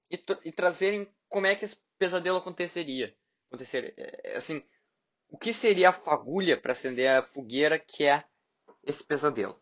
e, 0.10 0.22
e, 0.44 0.52
trazerem 0.52 1.08
como 1.30 1.48
é 1.48 1.56
que 1.56 1.66
esse 1.66 1.78
pesadelo 1.98 2.38
aconteceria. 2.38 3.16
Acontecer, 3.48 3.94
é, 3.98 4.36
assim, 4.36 4.64
o 5.30 5.38
que 5.38 5.54
seria 5.54 5.90
a 5.90 5.94
fagulha 5.94 6.60
para 6.60 6.74
acender 6.74 7.10
a 7.10 7.24
fogueira 7.24 7.80
que 7.80 8.06
é 8.06 8.24
esse 8.84 9.04
pesadelo. 9.04 9.60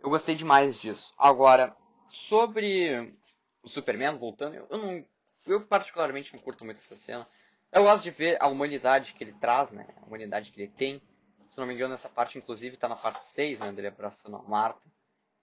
Eu 0.00 0.10
gostei 0.10 0.34
demais 0.34 0.80
disso. 0.80 1.14
Agora, 1.16 1.76
sobre 2.08 3.16
o 3.62 3.68
Superman 3.68 4.18
voltando, 4.18 4.56
eu, 4.56 4.78
não. 4.78 5.04
Eu 5.46 5.66
particularmente 5.66 6.34
não 6.34 6.40
curto 6.40 6.64
muito 6.64 6.78
essa 6.78 6.94
cena. 6.94 7.26
Eu 7.72 7.82
gosto 7.82 8.04
de 8.04 8.10
ver 8.10 8.36
a 8.40 8.46
humanidade 8.48 9.14
que 9.14 9.24
ele 9.24 9.32
traz, 9.32 9.72
né? 9.72 9.86
A 10.02 10.06
humanidade 10.06 10.52
que 10.52 10.60
ele 10.60 10.70
tem. 10.70 11.02
Se 11.48 11.58
não 11.58 11.66
me 11.66 11.74
engano, 11.74 11.94
essa 11.94 12.08
parte, 12.08 12.38
inclusive, 12.38 12.76
tá 12.76 12.88
na 12.88 12.96
parte 12.96 13.24
6, 13.24 13.60
né? 13.60 13.72
Dele 13.72 13.88
abraçando 13.88 14.36
a 14.36 14.42
Marta 14.42 14.80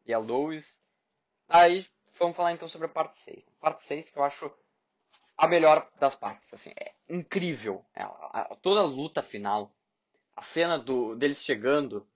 e 0.10 0.14
a 0.14 0.18
Lois. 0.18 0.82
Aí, 1.48 1.86
vamos 2.18 2.36
falar 2.36 2.52
então 2.52 2.68
sobre 2.68 2.88
a 2.88 2.90
parte 2.90 3.18
6. 3.18 3.46
Parte 3.60 3.84
6 3.84 4.10
que 4.10 4.18
eu 4.18 4.24
acho 4.24 4.52
a 5.38 5.48
melhor 5.48 5.88
das 6.00 6.16
partes, 6.16 6.54
assim. 6.54 6.72
É 6.76 6.94
incrível. 7.08 7.86
É, 7.96 8.02
a, 8.02 8.10
a, 8.42 8.56
toda 8.56 8.82
a 8.82 8.86
luta 8.86 9.22
final. 9.22 9.72
A 10.36 10.42
cena 10.42 10.80
do, 10.80 11.16
deles 11.16 11.44
chegando 11.44 12.08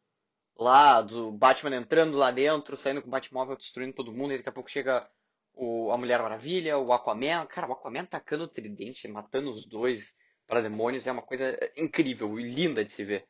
lá, 0.58 1.02
do 1.02 1.32
Batman 1.32 1.76
entrando 1.76 2.18
lá 2.18 2.32
dentro, 2.32 2.76
saindo 2.76 3.02
com 3.02 3.08
o 3.10 3.12
Batmóvel, 3.12 3.56
destruindo 3.56 3.94
todo 3.94 4.14
mundo, 4.14 4.34
e 4.34 4.38
daqui 4.38 4.50
a 4.50 4.54
pouco 4.54 4.72
chega 4.72 5.08
o, 5.54 5.92
a 5.92 5.98
Mulher 5.98 6.22
Maravilha, 6.22 6.78
o 6.80 6.92
Aquaman. 6.92 7.46
Cara, 7.46 7.68
o 7.68 7.74
Aquaman 7.74 8.06
tacando 8.06 8.46
o 8.46 8.48
tridente, 8.48 9.08
matando 9.08 9.52
os 9.52 9.66
dois 9.66 10.16
para 10.48 10.62
demônios, 10.62 11.06
é 11.06 11.12
uma 11.12 11.22
coisa 11.22 11.58
incrível 11.78 12.40
e 12.40 12.50
linda 12.52 12.84
de 12.84 12.92
se 12.92 13.04
ver. 13.04 13.28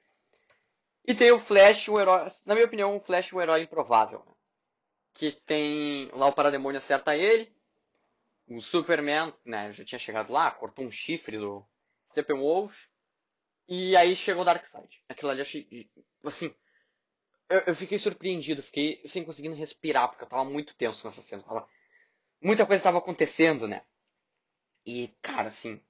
E 1.05 1.13
tem 1.13 1.31
o 1.31 1.39
Flash, 1.39 1.89
o 1.89 1.99
herói. 1.99 2.27
Na 2.45 2.55
minha 2.55 2.65
opinião, 2.65 2.95
o 2.95 3.01
Flash 3.01 3.33
é 3.33 3.35
o 3.35 3.41
herói 3.41 3.63
improvável. 3.63 4.23
Né? 4.25 4.33
Que 5.13 5.31
tem. 5.45 6.09
Lá 6.13 6.27
o 6.27 6.33
parademônio 6.33 6.77
acerta 6.77 7.15
ele. 7.15 7.51
o 8.47 8.59
Superman, 8.59 9.33
né, 9.45 9.71
já 9.71 9.85
tinha 9.85 9.99
chegado 9.99 10.31
lá, 10.31 10.51
cortou 10.51 10.85
um 10.85 10.91
chifre 10.91 11.37
do 11.37 11.65
Steppenwolf, 12.09 12.87
e 13.67 13.95
aí 13.95 14.15
chegou 14.15 14.41
o 14.43 14.45
Darkseid. 14.45 15.03
Aquilo 15.07 15.31
ali, 15.31 15.41
assim, 15.41 16.53
eu, 17.49 17.59
eu, 17.67 17.75
fiquei 17.75 17.97
surpreendido, 17.97 18.63
fiquei 18.63 19.01
sem 19.05 19.23
conseguindo 19.23 19.55
respirar, 19.55 20.09
porque 20.09 20.23
eu 20.23 20.27
tava 20.29 20.43
muito 20.45 20.75
tenso 20.75 21.05
nessa 21.05 21.21
cena. 21.21 21.43
Tava, 21.43 21.67
muita 22.41 22.65
coisa 22.65 22.79
estava 22.79 22.97
acontecendo, 22.97 23.67
né? 23.67 23.83
E, 24.85 25.09
cara, 25.21 25.47
assim, 25.47 25.81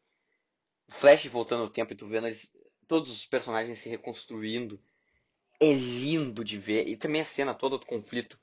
Flash 0.87 1.25
voltando 1.27 1.63
no 1.63 1.69
tempo 1.69 1.93
e 1.93 1.95
tu 1.95 2.07
vendo 2.07 2.27
eles, 2.27 2.53
todos 2.87 3.11
os 3.11 3.25
personagens 3.25 3.79
se 3.79 3.89
reconstruindo, 3.89 4.79
é 5.59 5.73
lindo 5.73 6.43
de 6.43 6.59
ver. 6.59 6.87
E 6.87 6.95
também 6.95 7.21
a 7.21 7.25
cena 7.25 7.53
toda 7.53 7.77
do 7.77 7.85
conflito 7.85 8.39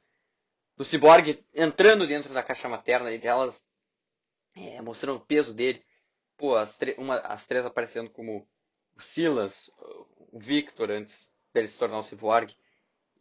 do 0.77 0.85
Cyborg 0.85 1.45
entrando 1.55 2.07
dentro 2.07 2.33
da 2.33 2.43
caixa 2.43 2.69
materna 2.69 3.13
e 3.13 3.19
delas 3.19 3.65
é, 4.55 4.81
mostrando 4.81 5.17
o 5.17 5.25
peso 5.27 5.55
dele. 5.55 5.85
Pô, 6.37 6.57
as, 6.57 6.79
uma, 6.97 7.17
as 7.19 7.47
três 7.47 7.65
aparecendo 7.65 8.11
como 8.11 8.49
o 8.97 9.01
Silas, 9.01 9.71
o 10.33 10.39
Victor, 10.39 10.91
antes 10.91 11.33
dele 11.53 11.69
se 11.69 11.79
tornar 11.79 11.99
um 11.99 12.03
Cyborg, 12.03 12.55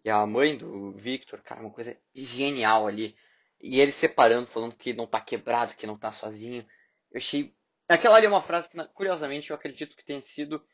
e 0.03 0.09
a 0.09 0.25
mãe 0.25 0.57
do 0.57 0.91
Victor, 0.91 1.41
cara, 1.41 1.61
uma 1.61 1.71
coisa 1.71 1.97
genial 2.13 2.87
ali. 2.87 3.15
E 3.61 3.81
ele 3.81 3.91
separando, 3.91 4.47
falando 4.47 4.75
que 4.75 4.93
não 4.93 5.05
tá 5.05 5.19
quebrado, 5.19 5.75
que 5.75 5.85
não 5.85 5.97
tá 5.97 6.11
sozinho. 6.11 6.65
Eu 7.11 7.17
achei. 7.17 7.53
Aquela 7.87 8.15
ali 8.15 8.25
é 8.25 8.29
uma 8.29 8.41
frase 8.41 8.69
que, 8.69 8.81
curiosamente, 8.93 9.49
eu 9.49 9.55
acredito 9.55 9.97
que 9.97 10.05
tenha 10.05 10.21
sido 10.21 10.65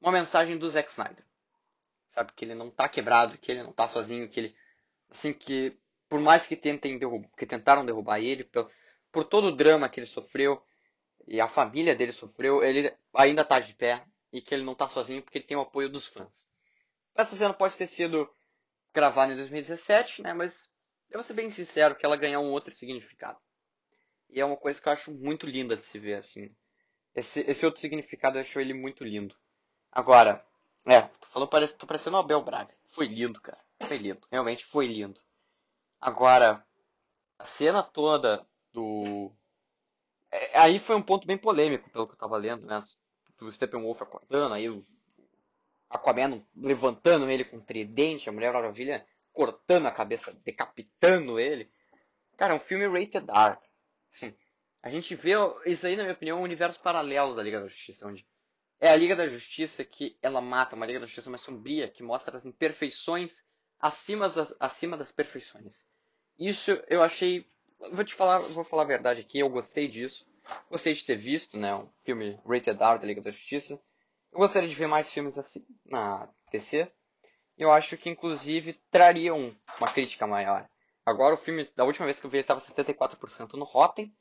uma 0.00 0.10
mensagem 0.10 0.58
do 0.58 0.68
Zack 0.68 0.90
Snyder. 0.90 1.24
Sabe? 2.08 2.32
Que 2.32 2.44
ele 2.44 2.54
não 2.54 2.70
tá 2.70 2.88
quebrado, 2.88 3.38
que 3.38 3.52
ele 3.52 3.62
não 3.62 3.72
tá 3.72 3.86
sozinho, 3.86 4.28
que 4.28 4.40
ele. 4.40 4.56
Assim, 5.08 5.32
que 5.32 5.78
por 6.08 6.20
mais 6.20 6.46
que 6.46 6.56
tentem 6.56 6.98
que 7.36 7.46
tentaram 7.46 7.84
derrubar 7.84 8.20
ele, 8.20 8.44
por, 8.44 8.70
por 9.10 9.24
todo 9.24 9.48
o 9.48 9.56
drama 9.56 9.88
que 9.88 10.00
ele 10.00 10.06
sofreu 10.06 10.62
e 11.26 11.40
a 11.40 11.48
família 11.48 11.94
dele 11.94 12.12
sofreu, 12.12 12.62
ele 12.62 12.94
ainda 13.14 13.44
tá 13.44 13.58
de 13.58 13.74
pé 13.74 14.04
e 14.32 14.40
que 14.40 14.54
ele 14.54 14.64
não 14.64 14.74
tá 14.74 14.88
sozinho 14.88 15.22
porque 15.22 15.38
ele 15.38 15.46
tem 15.46 15.56
o 15.56 15.62
apoio 15.62 15.88
dos 15.88 16.06
fãs. 16.06 16.48
Essa 17.14 17.34
cena 17.34 17.54
pode 17.54 17.76
ter 17.76 17.86
sido 17.86 18.28
gravada 18.92 19.32
em 19.32 19.36
2017, 19.36 20.22
né? 20.22 20.32
Mas 20.32 20.70
eu 21.10 21.18
vou 21.18 21.22
ser 21.22 21.34
bem 21.34 21.50
sincero 21.50 21.94
que 21.94 22.04
ela 22.04 22.16
ganhou 22.16 22.44
um 22.44 22.50
outro 22.50 22.74
significado. 22.74 23.38
E 24.28 24.40
é 24.40 24.44
uma 24.44 24.56
coisa 24.56 24.80
que 24.80 24.88
eu 24.88 24.92
acho 24.92 25.12
muito 25.12 25.46
linda 25.46 25.76
de 25.76 25.84
se 25.84 25.98
ver, 25.98 26.14
assim. 26.14 26.54
Esse, 27.14 27.40
esse 27.48 27.64
outro 27.64 27.80
significado 27.80 28.36
eu 28.36 28.42
acho 28.42 28.60
ele 28.60 28.74
muito 28.74 29.02
lindo. 29.04 29.34
Agora, 29.90 30.44
é, 30.86 31.00
tu 31.02 31.26
falou, 31.28 31.48
parece, 31.48 31.74
tô 31.76 31.86
parecendo 31.86 32.16
o 32.16 32.20
Abel 32.20 32.42
Braga. 32.42 32.74
Foi 32.88 33.06
lindo, 33.06 33.40
cara. 33.40 33.58
Foi 33.86 33.96
lindo. 33.96 34.26
Realmente 34.30 34.64
foi 34.64 34.86
lindo. 34.86 35.18
Agora, 36.06 36.64
a 37.36 37.44
cena 37.44 37.82
toda 37.82 38.46
do. 38.72 39.32
É, 40.30 40.56
aí 40.56 40.78
foi 40.78 40.94
um 40.94 41.02
ponto 41.02 41.26
bem 41.26 41.36
polêmico, 41.36 41.90
pelo 41.90 42.06
que 42.06 42.14
eu 42.14 42.18
tava 42.18 42.36
lendo, 42.36 42.64
né? 42.64 42.80
Do 43.36 43.50
Steppenwolf 43.50 44.00
acordando, 44.00 44.54
aí 44.54 44.70
o 44.70 44.86
Aquaman 45.90 46.46
levantando 46.54 47.28
ele 47.28 47.44
com 47.44 47.56
um 47.56 47.64
tridente, 47.64 48.28
a 48.28 48.32
Mulher 48.32 48.52
Maravilha 48.52 49.04
cortando 49.32 49.86
a 49.86 49.90
cabeça, 49.90 50.32
decapitando 50.44 51.40
ele. 51.40 51.68
Cara, 52.36 52.52
é 52.54 52.56
um 52.56 52.60
filme 52.60 52.86
rated 52.86 53.28
R. 53.28 53.58
Assim, 54.12 54.32
a 54.84 54.88
gente 54.88 55.12
vê 55.16 55.32
isso 55.66 55.88
aí, 55.88 55.96
na 55.96 56.04
minha 56.04 56.14
opinião, 56.14 56.38
é 56.38 56.40
um 56.40 56.44
universo 56.44 56.80
paralelo 56.80 57.34
da 57.34 57.42
Liga 57.42 57.60
da 57.60 57.66
Justiça, 57.66 58.06
onde 58.06 58.24
é 58.78 58.90
a 58.90 58.96
Liga 58.96 59.16
da 59.16 59.26
Justiça 59.26 59.84
que 59.84 60.16
ela 60.22 60.40
mata, 60.40 60.76
uma 60.76 60.86
Liga 60.86 61.00
da 61.00 61.06
Justiça 61.06 61.30
mais 61.30 61.42
sombria, 61.42 61.90
que 61.90 62.04
mostra 62.04 62.38
as 62.38 62.46
imperfeições 62.46 63.44
acima 63.80 64.28
das, 64.28 64.54
acima 64.60 64.96
das 64.96 65.10
perfeições. 65.10 65.84
Isso 66.38 66.70
eu 66.88 67.02
achei. 67.02 67.46
Vou 67.92 68.04
te 68.04 68.14
falar, 68.14 68.38
vou 68.38 68.64
falar 68.64 68.82
a 68.82 68.86
verdade 68.86 69.20
aqui, 69.20 69.38
eu 69.38 69.48
gostei 69.48 69.88
disso. 69.88 70.26
Gostei 70.70 70.92
de 70.92 71.04
ter 71.04 71.16
visto, 71.16 71.58
né, 71.58 71.74
um 71.74 71.88
filme 72.04 72.38
rated 72.46 72.80
R 72.80 72.98
da 72.98 73.06
Liga 73.06 73.20
da 73.20 73.30
Justiça. 73.30 73.80
Eu 74.32 74.38
gostaria 74.38 74.68
de 74.68 74.74
ver 74.74 74.86
mais 74.86 75.10
filmes 75.10 75.36
assim 75.36 75.66
na 75.84 76.28
DC. 76.52 76.90
Eu 77.56 77.72
acho 77.72 77.96
que 77.96 78.10
inclusive 78.10 78.74
trariam 78.90 79.56
uma 79.78 79.92
crítica 79.92 80.26
maior. 80.26 80.68
Agora 81.04 81.34
o 81.34 81.38
filme, 81.38 81.68
da 81.74 81.84
última 81.84 82.04
vez 82.04 82.20
que 82.20 82.26
eu 82.26 82.30
vi, 82.30 82.38
estava 82.38 82.60
74% 82.60 83.54
no 83.54 83.64
Rotten. 83.64 84.14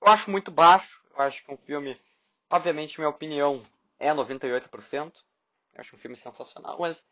Eu 0.00 0.08
acho 0.08 0.30
muito 0.30 0.50
baixo. 0.50 1.00
Eu 1.10 1.22
acho 1.22 1.44
que 1.44 1.52
um 1.52 1.56
filme, 1.56 1.98
obviamente, 2.50 2.98
minha 2.98 3.08
opinião 3.08 3.62
é 3.98 4.12
98%. 4.12 5.12
Eu 5.74 5.80
acho 5.80 5.96
um 5.96 5.98
filme 5.98 6.16
sensacional, 6.16 6.78
mas 6.78 7.06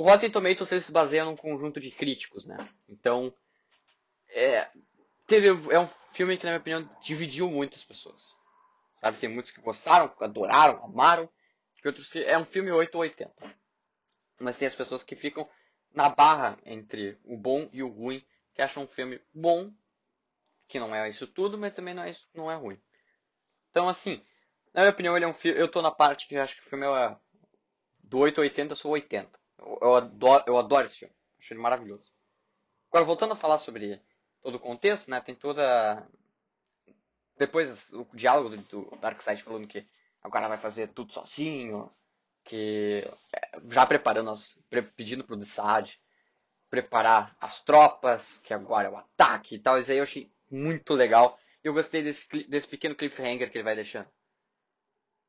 o 0.00 0.02
Rotten 0.02 0.30
Tomatoes 0.30 0.82
se 0.82 0.90
baseia 0.90 1.26
num 1.26 1.36
conjunto 1.36 1.78
de 1.78 1.90
críticos, 1.90 2.46
né? 2.46 2.56
Então, 2.88 3.34
é, 4.30 4.66
teve, 5.26 5.48
é 5.70 5.78
um 5.78 5.86
filme 5.86 6.38
que, 6.38 6.44
na 6.44 6.52
minha 6.52 6.60
opinião, 6.60 6.98
dividiu 7.02 7.50
muitas 7.50 7.84
pessoas. 7.84 8.34
Sabe, 8.96 9.18
tem 9.18 9.28
muitos 9.28 9.52
que 9.52 9.60
gostaram, 9.60 10.10
adoraram, 10.18 10.82
amaram, 10.82 11.28
e 11.84 11.86
outros 11.86 12.08
que 12.08 12.18
é 12.18 12.38
um 12.38 12.46
filme 12.46 12.70
8 12.70 12.94
ou 12.94 13.02
80. 13.02 13.30
Mas 14.38 14.56
tem 14.56 14.66
as 14.66 14.74
pessoas 14.74 15.02
que 15.02 15.14
ficam 15.14 15.46
na 15.92 16.08
barra 16.08 16.58
entre 16.64 17.18
o 17.22 17.36
bom 17.36 17.68
e 17.70 17.82
o 17.82 17.88
ruim, 17.88 18.24
que 18.54 18.62
acham 18.62 18.84
um 18.84 18.88
filme 18.88 19.20
bom, 19.34 19.70
que 20.66 20.80
não 20.80 20.94
é 20.94 21.10
isso 21.10 21.26
tudo, 21.26 21.58
mas 21.58 21.74
também 21.74 21.92
não 21.92 22.04
é, 22.04 22.08
isso, 22.08 22.26
não 22.32 22.50
é 22.50 22.54
ruim. 22.54 22.80
Então, 23.70 23.86
assim, 23.86 24.24
na 24.72 24.80
minha 24.80 24.92
opinião, 24.92 25.14
ele 25.14 25.26
é 25.26 25.28
um 25.28 25.34
filme. 25.34 25.60
Eu 25.60 25.68
tô 25.68 25.82
na 25.82 25.90
parte 25.90 26.26
que 26.26 26.36
acho 26.36 26.56
que 26.56 26.66
o 26.66 26.70
filme 26.70 26.86
é 26.86 27.16
do 28.02 28.16
8 28.16 28.38
ou 28.38 28.44
80, 28.44 28.72
eu 28.72 28.76
sou 28.76 28.92
80. 28.92 29.39
Eu 29.80 29.94
adoro, 29.94 30.44
eu 30.46 30.58
adoro 30.58 30.86
esse 30.86 30.96
filme. 30.96 31.14
Acho 31.38 31.52
ele 31.52 31.60
maravilhoso. 31.60 32.10
Agora, 32.90 33.04
voltando 33.04 33.32
a 33.32 33.36
falar 33.36 33.58
sobre 33.58 34.00
todo 34.42 34.56
o 34.56 34.60
contexto, 34.60 35.10
né? 35.10 35.20
Tem 35.20 35.34
toda. 35.34 36.06
Depois 37.36 37.90
o 37.92 38.06
diálogo 38.14 38.50
do, 38.50 38.56
do 38.56 38.96
Darkseid 38.96 39.42
falando 39.42 39.66
que 39.66 39.86
agora 40.22 40.48
vai 40.48 40.58
fazer 40.58 40.88
tudo 40.88 41.12
sozinho. 41.12 41.90
Que. 42.44 43.08
É, 43.34 43.60
já 43.68 43.86
preparando 43.86 44.30
as. 44.30 44.58
pedindo 44.96 45.24
pro 45.24 45.36
Desaad 45.36 46.00
preparar 46.70 47.36
as 47.40 47.60
tropas, 47.60 48.38
que 48.38 48.54
agora 48.54 48.86
é 48.86 48.90
o 48.90 48.96
ataque 48.96 49.56
e 49.56 49.58
tal. 49.58 49.78
Isso 49.78 49.90
aí 49.90 49.98
eu 49.98 50.04
achei 50.04 50.32
muito 50.48 50.94
legal. 50.94 51.38
Eu 51.62 51.74
gostei 51.74 52.02
desse, 52.02 52.28
desse 52.44 52.68
pequeno 52.68 52.94
cliffhanger 52.94 53.50
que 53.50 53.58
ele 53.58 53.64
vai 53.64 53.74
deixando. 53.74 54.08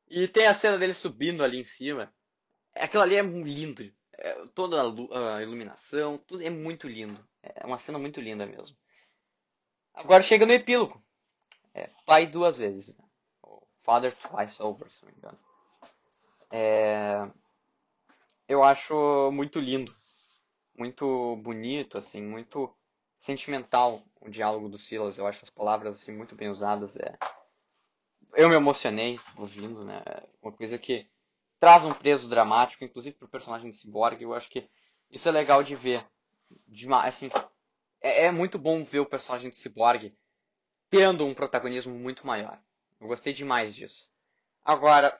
E 0.08 0.28
tem 0.28 0.46
a 0.46 0.54
cena 0.54 0.78
dele 0.78 0.94
subindo 0.94 1.42
ali 1.42 1.60
em 1.60 1.64
cima. 1.64 2.14
Aquilo 2.74 3.02
ali 3.02 3.16
é 3.16 3.22
lindo. 3.22 3.92
É, 4.18 4.46
toda 4.54 4.80
a, 4.80 5.36
a, 5.36 5.42
iluminação, 5.42 6.18
tudo 6.18 6.42
é 6.42 6.50
muito 6.50 6.88
lindo. 6.88 7.24
É 7.42 7.66
uma 7.66 7.78
cena 7.78 7.98
muito 7.98 8.20
linda 8.20 8.46
mesmo. 8.46 8.76
Agora 9.94 10.22
chega 10.22 10.46
no 10.46 10.52
epílogo. 10.52 11.02
É, 11.74 11.90
pai 12.06 12.26
duas 12.26 12.58
vezes. 12.58 12.96
Né? 12.96 13.04
Father 13.82 14.14
twice 14.16 14.62
over, 14.62 14.90
se 14.90 15.04
não 15.04 15.12
me 15.12 15.18
engano. 15.18 15.38
É, 16.50 17.30
eu 18.48 18.62
acho 18.62 19.30
muito 19.32 19.58
lindo. 19.58 19.94
Muito 20.76 21.36
bonito, 21.36 21.98
assim, 21.98 22.22
muito 22.22 22.74
sentimental 23.18 24.02
o 24.20 24.28
diálogo 24.28 24.68
do 24.68 24.78
Silas. 24.78 25.18
Eu 25.18 25.26
acho 25.26 25.42
as 25.42 25.50
palavras 25.50 26.00
assim, 26.00 26.12
muito 26.12 26.34
bem 26.34 26.48
usadas. 26.48 26.96
É... 26.96 27.16
Eu 28.34 28.48
me 28.48 28.54
emocionei 28.54 29.18
ouvindo, 29.36 29.84
né? 29.84 30.02
Uma 30.42 30.52
coisa 30.52 30.78
que 30.78 31.08
traz 31.62 31.84
um 31.84 31.94
peso 31.94 32.28
dramático, 32.28 32.82
inclusive 32.82 33.14
pro 33.16 33.28
personagem 33.28 33.70
do 33.70 33.76
Cyborg. 33.76 34.20
Eu 34.20 34.34
acho 34.34 34.50
que 34.50 34.68
isso 35.08 35.28
é 35.28 35.30
legal 35.30 35.62
de 35.62 35.76
ver. 35.76 36.04
Assim, 37.04 37.30
é, 38.00 38.24
é 38.24 38.32
muito 38.32 38.58
bom 38.58 38.82
ver 38.82 38.98
o 38.98 39.06
personagem 39.06 39.48
do 39.48 39.54
Cyborg 39.54 40.12
tendo 40.90 41.24
um 41.24 41.32
protagonismo 41.32 41.94
muito 41.94 42.26
maior. 42.26 42.60
Eu 43.00 43.06
gostei 43.06 43.32
demais 43.32 43.76
disso. 43.76 44.10
Agora, 44.64 45.16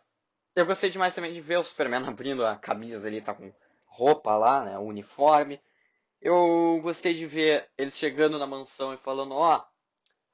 eu 0.57 0.67
gostei 0.67 0.91
demais 0.91 1.15
também 1.15 1.33
de 1.33 1.41
ver 1.41 1.59
o 1.59 1.65
Superman 1.65 2.03
abrindo 2.11 2.45
a 2.45 2.57
camisa 2.57 3.07
ali, 3.07 3.23
tá 3.23 3.33
com 3.33 3.55
roupa 3.87 4.37
lá, 4.37 4.65
né, 4.65 4.77
uniforme. 4.77 5.61
Eu 6.21 6.81
gostei 6.83 7.15
de 7.15 7.25
ver 7.25 7.71
eles 7.79 7.97
chegando 7.97 8.37
na 8.37 8.49
mansão 8.49 8.93
e 8.93 8.99
falando, 8.99 9.35
ó, 9.35 9.59
oh, 9.59 9.65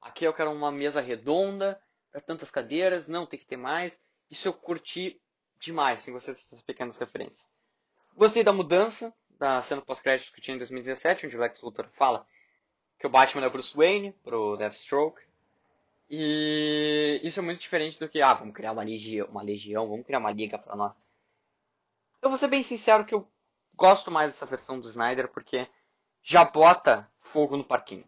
aqui 0.00 0.24
eu 0.24 0.32
quero 0.32 0.52
uma 0.52 0.72
mesa 0.72 1.02
redonda, 1.02 1.78
para 2.10 2.22
tantas 2.22 2.50
cadeiras, 2.50 3.08
não, 3.08 3.26
tem 3.26 3.38
que 3.38 3.46
ter 3.46 3.58
mais. 3.58 4.00
Isso 4.30 4.48
eu 4.48 4.54
curti 4.54 5.20
demais, 5.58 6.00
sem 6.00 6.12
gostei 6.12 6.34
dessas 6.34 6.62
pequenas 6.62 6.98
referências. 6.98 7.48
Gostei 8.16 8.42
da 8.42 8.52
mudança 8.52 9.14
da 9.38 9.62
cena 9.62 9.80
pós-crédito 9.80 10.32
que 10.32 10.40
tinha 10.40 10.54
em 10.54 10.58
2017, 10.58 11.26
onde 11.26 11.36
o 11.36 11.40
Lex 11.40 11.60
Luthor 11.60 11.88
fala 11.92 12.26
que 12.98 13.06
o 13.06 13.10
Batman 13.10 13.46
é 13.46 13.48
Bruce 13.48 13.76
Wayne 13.76 14.12
pro 14.24 14.56
Deathstroke. 14.56 15.22
E 16.10 17.20
isso 17.22 17.38
é 17.38 17.42
muito 17.42 17.60
diferente 17.60 17.98
do 18.00 18.08
que, 18.08 18.20
ah, 18.20 18.34
vamos 18.34 18.54
criar 18.54 18.72
uma 18.72 18.82
legião, 18.82 19.28
uma 19.28 19.42
legião 19.42 19.88
vamos 19.88 20.06
criar 20.06 20.18
uma 20.18 20.32
liga 20.32 20.58
pra 20.58 20.74
nós. 20.74 20.92
Eu 22.20 22.30
vou 22.30 22.38
ser 22.38 22.48
bem 22.48 22.62
sincero 22.62 23.04
que 23.04 23.14
eu 23.14 23.28
gosto 23.74 24.10
mais 24.10 24.30
dessa 24.30 24.46
versão 24.46 24.80
do 24.80 24.88
Snyder 24.88 25.28
porque 25.28 25.68
já 26.22 26.44
bota 26.44 27.08
fogo 27.20 27.56
no 27.56 27.64
parquinho. 27.64 28.04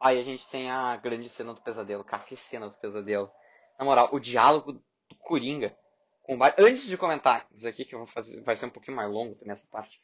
Aí 0.00 0.18
a 0.18 0.22
gente 0.22 0.48
tem 0.48 0.70
a 0.70 0.96
grande 0.96 1.28
cena 1.28 1.52
do 1.52 1.60
pesadelo. 1.60 2.02
Cara, 2.02 2.24
que 2.24 2.34
cena 2.34 2.68
do 2.68 2.76
pesadelo. 2.76 3.30
Na 3.78 3.84
moral, 3.84 4.08
o 4.12 4.18
diálogo 4.18 4.72
do 4.72 4.82
Coringa 5.18 5.76
com 6.22 6.38
Antes 6.58 6.86
de 6.86 6.96
comentar 6.96 7.46
isso 7.54 7.66
aqui, 7.68 7.84
que 7.84 7.94
eu 7.94 8.00
vou 8.00 8.06
fazer, 8.06 8.40
vai 8.42 8.56
ser 8.56 8.66
um 8.66 8.70
pouquinho 8.70 8.96
mais 8.96 9.10
longo 9.10 9.34
também 9.34 9.52
essa 9.52 9.66
parte. 9.66 10.00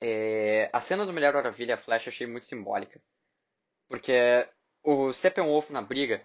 É, 0.00 0.70
a 0.72 0.80
cena 0.80 1.04
do 1.04 1.12
Mulher 1.12 1.34
Maravilha, 1.34 1.74
a 1.74 1.78
Flash, 1.78 2.06
eu 2.06 2.10
achei 2.10 2.26
muito 2.26 2.46
simbólica. 2.46 3.02
Porque 3.88 4.48
o 4.82 5.12
Steppenwolf 5.12 5.70
na 5.70 5.82
briga, 5.82 6.24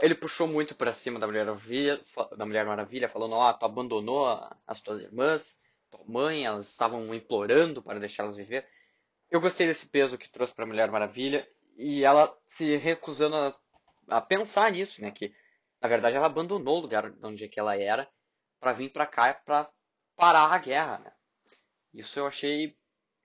ele 0.00 0.14
puxou 0.14 0.46
muito 0.46 0.74
pra 0.74 0.92
cima 0.92 1.18
da 1.18 1.26
Mulher 1.26 1.46
Maravilha, 1.46 2.00
da 2.36 2.44
Mulher 2.44 2.66
Maravilha 2.66 3.08
falando, 3.08 3.34
ó, 3.34 3.50
oh, 3.50 3.54
tu 3.54 3.64
abandonou 3.64 4.26
as 4.66 4.80
tuas 4.80 5.00
irmãs, 5.00 5.58
tua 5.90 6.04
mãe, 6.06 6.44
elas 6.44 6.68
estavam 6.68 7.14
implorando 7.14 7.82
para 7.82 7.98
deixá-las 7.98 8.36
viver. 8.36 8.68
Eu 9.30 9.40
gostei 9.40 9.66
desse 9.66 9.88
peso 9.88 10.18
que 10.18 10.28
trouxe 10.28 10.54
pra 10.54 10.66
Mulher 10.66 10.90
Maravilha, 10.90 11.48
e 11.76 12.04
ela 12.04 12.34
se 12.46 12.76
recusando 12.76 13.36
a, 13.36 13.56
a 14.08 14.20
pensar 14.20 14.72
nisso, 14.72 15.00
né, 15.00 15.10
que 15.10 15.32
na 15.80 15.88
verdade 15.88 16.16
ela 16.16 16.26
abandonou 16.26 16.78
o 16.78 16.80
lugar 16.80 17.12
onde 17.22 17.44
é 17.44 17.48
que 17.48 17.60
ela 17.60 17.76
era 17.76 18.08
para 18.60 18.72
vir 18.72 18.90
para 18.90 19.06
cá 19.06 19.34
para 19.34 19.70
parar 20.16 20.52
a 20.52 20.58
guerra, 20.58 20.98
né? 20.98 21.12
Isso 21.92 22.18
eu 22.18 22.26
achei, 22.26 22.76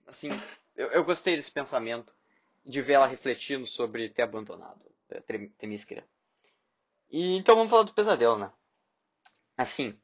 assim, 0.06 0.30
eu, 0.74 0.88
eu 0.88 1.04
gostei 1.04 1.36
desse 1.36 1.50
pensamento 1.50 2.12
de 2.64 2.80
ver 2.80 2.94
ela 2.94 3.06
refletindo 3.06 3.66
sobre 3.66 4.08
ter 4.08 4.22
abandonado 4.22 4.80
eh, 5.10 5.48
Temísquera. 5.58 6.06
E 7.10 7.36
então 7.36 7.56
vamos 7.56 7.70
falar 7.70 7.82
do 7.82 7.94
pesadelo, 7.94 8.38
né? 8.38 8.52
Assim, 9.56 9.98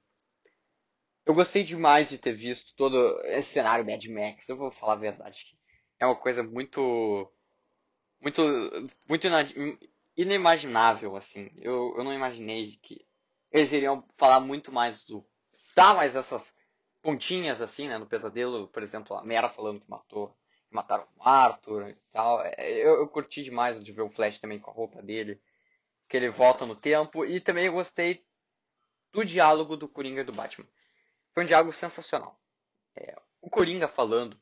eu 1.29 1.35
gostei 1.35 1.63
demais 1.63 2.09
de 2.09 2.17
ter 2.17 2.33
visto 2.33 2.75
todo 2.75 3.21
esse 3.27 3.51
cenário 3.51 3.85
Mad 3.85 4.03
Max. 4.07 4.49
Eu 4.49 4.57
vou 4.57 4.71
falar 4.71 4.95
a 4.95 4.97
verdade. 4.97 5.59
É 5.99 6.07
uma 6.07 6.17
coisa 6.17 6.43
muito. 6.43 7.31
Muito. 8.21 8.43
Muito 9.07 9.27
inimaginável, 10.17 11.17
assim. 11.17 11.51
Eu, 11.57 11.95
eu 11.99 12.03
não 12.03 12.15
imaginei 12.15 12.79
que 12.83 13.07
eles 13.51 13.73
iriam 13.73 14.05
falar 14.17 14.41
muito 14.41 14.73
mais 14.73 15.05
do. 15.05 15.27
Dar 15.75 15.95
mais 15.95 16.17
essas 16.17 16.55
pontinhas, 17.03 17.61
assim, 17.61 17.89
né? 17.89 17.99
No 17.99 18.07
pesadelo. 18.07 18.69
Por 18.69 18.83
exemplo, 18.83 19.17
a 19.17 19.25
Mera 19.25 19.49
falando 19.49 19.81
que 19.81 19.91
matou. 19.91 20.37
Que 20.69 20.75
mataram 20.75 21.07
o 21.17 21.23
Arthur 21.29 21.89
e 21.91 21.95
tal. 22.13 22.41
É, 22.43 22.55
eu, 22.71 23.01
eu 23.01 23.09
curti 23.09 23.43
demais 23.43 23.83
de 23.83 23.93
ver 23.93 24.03
o 24.03 24.11
Flash 24.11 24.39
também 24.39 24.59
com 24.59 24.71
a 24.71 24.75
roupa 24.75 25.03
dele 25.03 25.41
que 26.09 26.17
ele 26.17 26.31
volta 26.31 26.67
no 26.67 26.75
tempo. 26.75 27.25
E 27.25 27.41
também 27.41 27.67
eu 27.67 27.73
gostei 27.73 28.25
do 29.13 29.25
diálogo 29.25 29.77
do 29.77 29.89
Coringa 29.89 30.23
e 30.23 30.25
do 30.25 30.33
Batman. 30.33 30.67
Foi 31.33 31.45
um 31.45 31.47
diálogo 31.47 31.73
sensacional. 31.73 32.41
É, 32.97 33.17
o 33.41 33.49
Coringa 33.49 33.87
falando 33.87 34.41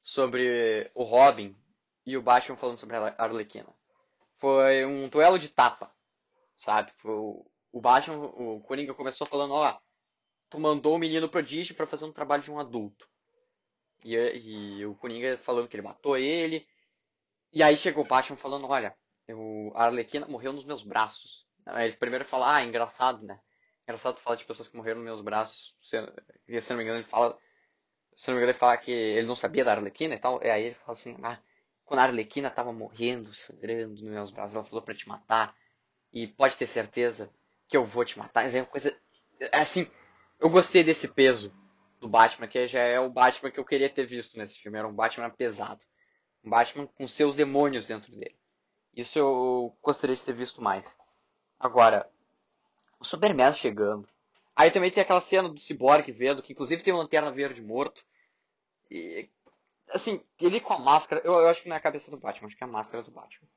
sobre 0.00 0.90
o 0.94 1.02
Robin 1.04 1.56
e 2.04 2.16
o 2.16 2.22
Batman 2.22 2.56
falando 2.56 2.78
sobre 2.78 2.96
a 2.96 3.14
Arlequina. 3.18 3.68
Foi 4.36 4.84
um 4.84 5.08
duelo 5.08 5.38
de 5.38 5.48
tapa, 5.48 5.94
sabe? 6.56 6.92
Foi 6.96 7.44
o, 7.72 7.78
o 7.78 7.80
Batman, 7.80 8.16
o 8.16 8.60
Coringa 8.60 8.94
começou 8.94 9.26
falando, 9.26 9.54
ó, 9.54 9.78
tu 10.50 10.60
mandou 10.60 10.94
o 10.96 10.98
menino 10.98 11.28
prodígio 11.28 11.74
para 11.74 11.86
fazer 11.86 12.04
um 12.04 12.12
trabalho 12.12 12.42
de 12.42 12.50
um 12.50 12.60
adulto. 12.60 13.08
E, 14.04 14.14
e 14.14 14.86
o 14.86 14.94
Coringa 14.94 15.38
falando 15.38 15.68
que 15.68 15.76
ele 15.76 15.82
matou 15.82 16.16
ele. 16.16 16.66
E 17.52 17.62
aí 17.62 17.76
chegou 17.76 18.04
o 18.04 18.06
Batman 18.06 18.36
falando, 18.36 18.66
olha, 18.66 18.96
eu, 19.26 19.72
a 19.74 19.84
Arlequina 19.84 20.26
morreu 20.26 20.52
nos 20.52 20.64
meus 20.64 20.82
braços. 20.82 21.46
Ele 21.66 21.96
primeiro 21.96 22.24
fala, 22.24 22.56
ah, 22.56 22.64
engraçado, 22.64 23.24
né? 23.24 23.40
Engraçado 23.84 24.20
falar 24.20 24.36
de 24.36 24.44
pessoas 24.44 24.68
que 24.68 24.76
morreram 24.76 24.98
nos 24.98 25.04
meus 25.04 25.20
braços. 25.20 25.76
Se, 25.82 25.96
se 26.60 26.70
não 26.70 26.78
me 26.78 26.84
engano, 26.84 26.98
ele 26.98 27.06
fala. 27.06 27.38
Se 28.14 28.28
não 28.28 28.34
me 28.34 28.40
engano, 28.40 28.50
ele 28.50 28.58
fala 28.58 28.76
que 28.76 28.90
ele 28.90 29.26
não 29.26 29.34
sabia 29.34 29.64
da 29.64 29.72
Arlequina 29.72 30.14
e 30.14 30.18
tal. 30.18 30.42
E 30.42 30.50
aí 30.50 30.64
ele 30.64 30.74
fala 30.74 30.92
assim, 30.92 31.16
ah, 31.22 31.38
quando 31.84 32.00
a 32.00 32.04
Arlequina 32.04 32.50
tava 32.50 32.72
morrendo, 32.72 33.32
sangrando 33.32 33.90
nos 33.90 34.02
meus 34.02 34.30
braços, 34.30 34.54
ela 34.54 34.64
falou 34.64 34.82
para 34.82 34.94
te 34.94 35.08
matar. 35.08 35.54
E 36.12 36.26
pode 36.26 36.58
ter 36.58 36.66
certeza 36.66 37.32
que 37.72 37.76
eu 37.76 37.86
vou 37.86 38.04
te 38.04 38.18
matar. 38.18 38.54
É 38.54 38.60
uma 38.60 38.66
coisa. 38.66 38.94
É 39.40 39.60
assim, 39.60 39.90
eu 40.38 40.50
gostei 40.50 40.84
desse 40.84 41.08
peso 41.08 41.50
do 41.98 42.06
Batman, 42.06 42.46
que 42.46 42.66
já 42.66 42.82
é 42.82 43.00
o 43.00 43.08
Batman 43.08 43.50
que 43.50 43.58
eu 43.58 43.64
queria 43.64 43.88
ter 43.88 44.04
visto 44.04 44.36
nesse 44.36 44.58
filme. 44.58 44.78
Era 44.78 44.86
um 44.86 44.92
Batman 44.92 45.30
pesado. 45.30 45.82
Um 46.44 46.50
Batman 46.50 46.86
com 46.86 47.06
seus 47.06 47.34
demônios 47.34 47.86
dentro 47.86 48.12
dele. 48.12 48.36
Isso 48.94 49.18
eu 49.18 49.74
gostaria 49.80 50.14
de 50.14 50.22
ter 50.22 50.34
visto 50.34 50.60
mais. 50.60 50.98
Agora, 51.58 52.06
o 53.00 53.06
Superman 53.06 53.54
chegando. 53.54 54.06
Aí 54.54 54.70
também 54.70 54.90
tem 54.90 55.02
aquela 55.02 55.22
cena 55.22 55.48
do 55.48 55.58
Cyborg 55.58 56.12
vendo, 56.12 56.42
que 56.42 56.52
inclusive 56.52 56.82
tem 56.82 56.92
uma 56.92 57.04
lanterna 57.04 57.30
verde 57.30 57.62
morto. 57.62 58.04
E, 58.90 59.30
assim, 59.88 60.22
ele 60.38 60.60
com 60.60 60.74
a 60.74 60.78
máscara, 60.78 61.22
eu, 61.24 61.32
eu, 61.32 61.48
acho 61.48 61.62
que 61.62 61.70
não 61.70 61.76
é 61.76 61.78
a 61.78 61.82
cabeça 61.82 62.10
do 62.10 62.18
Batman, 62.18 62.48
acho 62.48 62.56
que 62.56 62.64
é 62.64 62.66
a 62.66 62.70
máscara 62.70 63.02
do 63.02 63.10
Batman. 63.10 63.48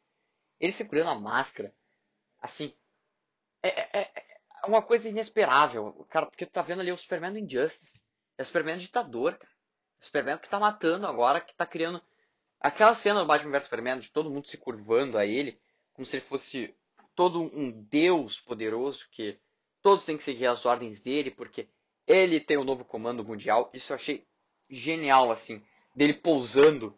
Ele 0.58 0.72
segurando 0.72 1.10
a 1.10 1.20
máscara, 1.20 1.76
assim, 2.42 2.74
é, 3.68 4.00
é, 4.00 4.12
é 4.64 4.68
uma 4.68 4.82
coisa 4.82 5.08
inesperável, 5.10 6.06
cara, 6.10 6.26
porque 6.26 6.46
tu 6.46 6.52
tá 6.52 6.62
vendo 6.62 6.82
ali 6.82 6.92
o 6.92 6.98
Superman 6.98 7.34
do 7.34 7.40
Injustice. 7.40 8.00
É 8.38 8.42
o 8.42 8.46
Superman 8.46 8.78
ditador, 8.78 9.38
cara. 9.38 9.52
É 9.52 10.02
o 10.02 10.06
Superman 10.06 10.38
que 10.38 10.50
tá 10.50 10.60
matando 10.60 11.08
agora, 11.08 11.40
que 11.42 11.56
tá 11.56 11.66
criando 11.66 12.02
Aquela 12.66 12.96
cena 12.96 13.20
do 13.20 13.28
Batman 13.28 13.52
vs 13.52 13.66
Superman, 13.66 14.00
de 14.00 14.10
todo 14.10 14.32
mundo 14.32 14.48
se 14.48 14.58
curvando 14.58 15.20
a 15.20 15.26
ele, 15.26 15.60
como 15.94 16.04
se 16.04 16.16
ele 16.16 16.26
fosse 16.26 16.76
todo 17.14 17.40
um 17.40 17.72
deus 17.72 18.40
poderoso 18.40 19.08
que 19.12 19.38
todos 19.84 20.04
têm 20.04 20.18
que 20.18 20.24
seguir 20.24 20.48
as 20.48 20.66
ordens 20.66 21.00
dele, 21.00 21.30
porque 21.30 21.70
ele 22.08 22.40
tem 22.40 22.58
o 22.58 22.64
novo 22.64 22.84
comando 22.84 23.24
mundial. 23.24 23.70
Isso 23.72 23.94
eu 23.94 23.96
achei 23.96 24.26
genial, 24.68 25.32
assim, 25.32 25.64
dele 25.96 26.16
pousando, 26.16 26.98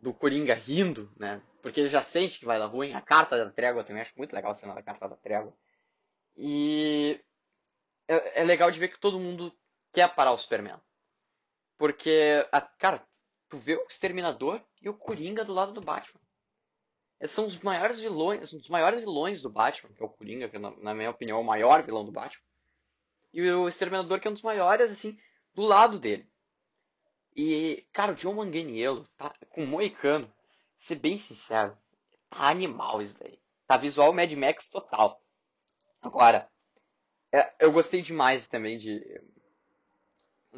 do 0.00 0.14
Coringa 0.14 0.54
rindo, 0.54 1.10
né? 1.16 1.42
Porque 1.60 1.80
ele 1.80 1.88
já 1.88 2.04
sente 2.04 2.38
que 2.38 2.46
vai 2.46 2.60
dar 2.60 2.66
ruim. 2.66 2.92
A 2.92 3.00
carta 3.00 3.36
da 3.36 3.50
trégua 3.50 3.82
também, 3.82 4.02
acho 4.02 4.14
muito 4.16 4.32
legal 4.32 4.52
a 4.52 4.54
cena 4.54 4.72
da 4.72 4.82
carta 4.84 5.08
da 5.08 5.16
trégua. 5.16 5.52
E 6.36 7.20
é, 8.08 8.40
é 8.40 8.44
legal 8.44 8.70
de 8.70 8.78
ver 8.78 8.88
que 8.88 9.00
todo 9.00 9.20
mundo 9.20 9.52
quer 9.92 10.14
parar 10.14 10.32
o 10.32 10.38
Superman. 10.38 10.80
Porque, 11.78 12.46
a, 12.50 12.60
cara, 12.60 13.06
tu 13.48 13.58
vê 13.58 13.76
o 13.76 13.86
Exterminador 13.88 14.62
e 14.80 14.88
o 14.88 14.94
Coringa 14.94 15.44
do 15.44 15.52
lado 15.52 15.72
do 15.72 15.80
Batman. 15.80 16.20
Eles 17.20 17.30
são 17.30 17.46
os 17.46 17.58
maiores 17.60 18.00
vilões, 18.00 18.52
os 18.52 18.68
maiores 18.68 19.00
vilões 19.00 19.42
do 19.42 19.50
Batman, 19.50 19.92
que 19.94 20.02
é 20.02 20.06
o 20.06 20.08
Coringa, 20.08 20.48
que 20.48 20.58
na 20.58 20.94
minha 20.94 21.10
opinião 21.10 21.38
é 21.38 21.40
o 21.40 21.44
maior 21.44 21.82
vilão 21.82 22.04
do 22.04 22.10
Batman. 22.10 22.42
E 23.32 23.40
o 23.50 23.68
Exterminador, 23.68 24.20
que 24.20 24.26
é 24.26 24.30
um 24.30 24.34
dos 24.34 24.42
maiores, 24.42 24.90
assim, 24.90 25.16
do 25.54 25.62
lado 25.62 25.98
dele. 25.98 26.28
E, 27.34 27.86
cara, 27.92 28.12
o 28.12 28.14
John 28.14 28.34
Manganiello, 28.34 29.08
tá 29.16 29.34
com 29.50 29.64
o 29.64 29.66
Moicano, 29.66 30.32
ser 30.78 30.96
bem 30.96 31.16
sincero, 31.16 31.78
tá 32.28 32.48
animal 32.48 33.00
isso 33.00 33.16
daí. 33.18 33.40
Tá 33.66 33.76
visual 33.76 34.12
Mad 34.12 34.32
Max 34.32 34.68
total. 34.68 35.21
Agora, 36.02 36.48
é, 37.32 37.54
eu 37.60 37.72
gostei 37.72 38.02
demais 38.02 38.46
também 38.46 38.78
de 38.78 39.00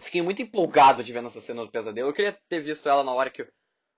fiquei 0.01 0.23
muito 0.23 0.43
empolgado 0.43 1.05
de 1.05 1.13
ver 1.13 1.25
essa 1.25 1.41
cena 1.41 1.65
do 1.65 1.71
pesadelo. 1.71 2.09
Eu 2.09 2.15
queria 2.15 2.33
ter 2.49 2.61
visto 2.61 2.89
ela 2.89 3.05
na 3.05 3.13
hora 3.13 3.31
que 3.31 3.47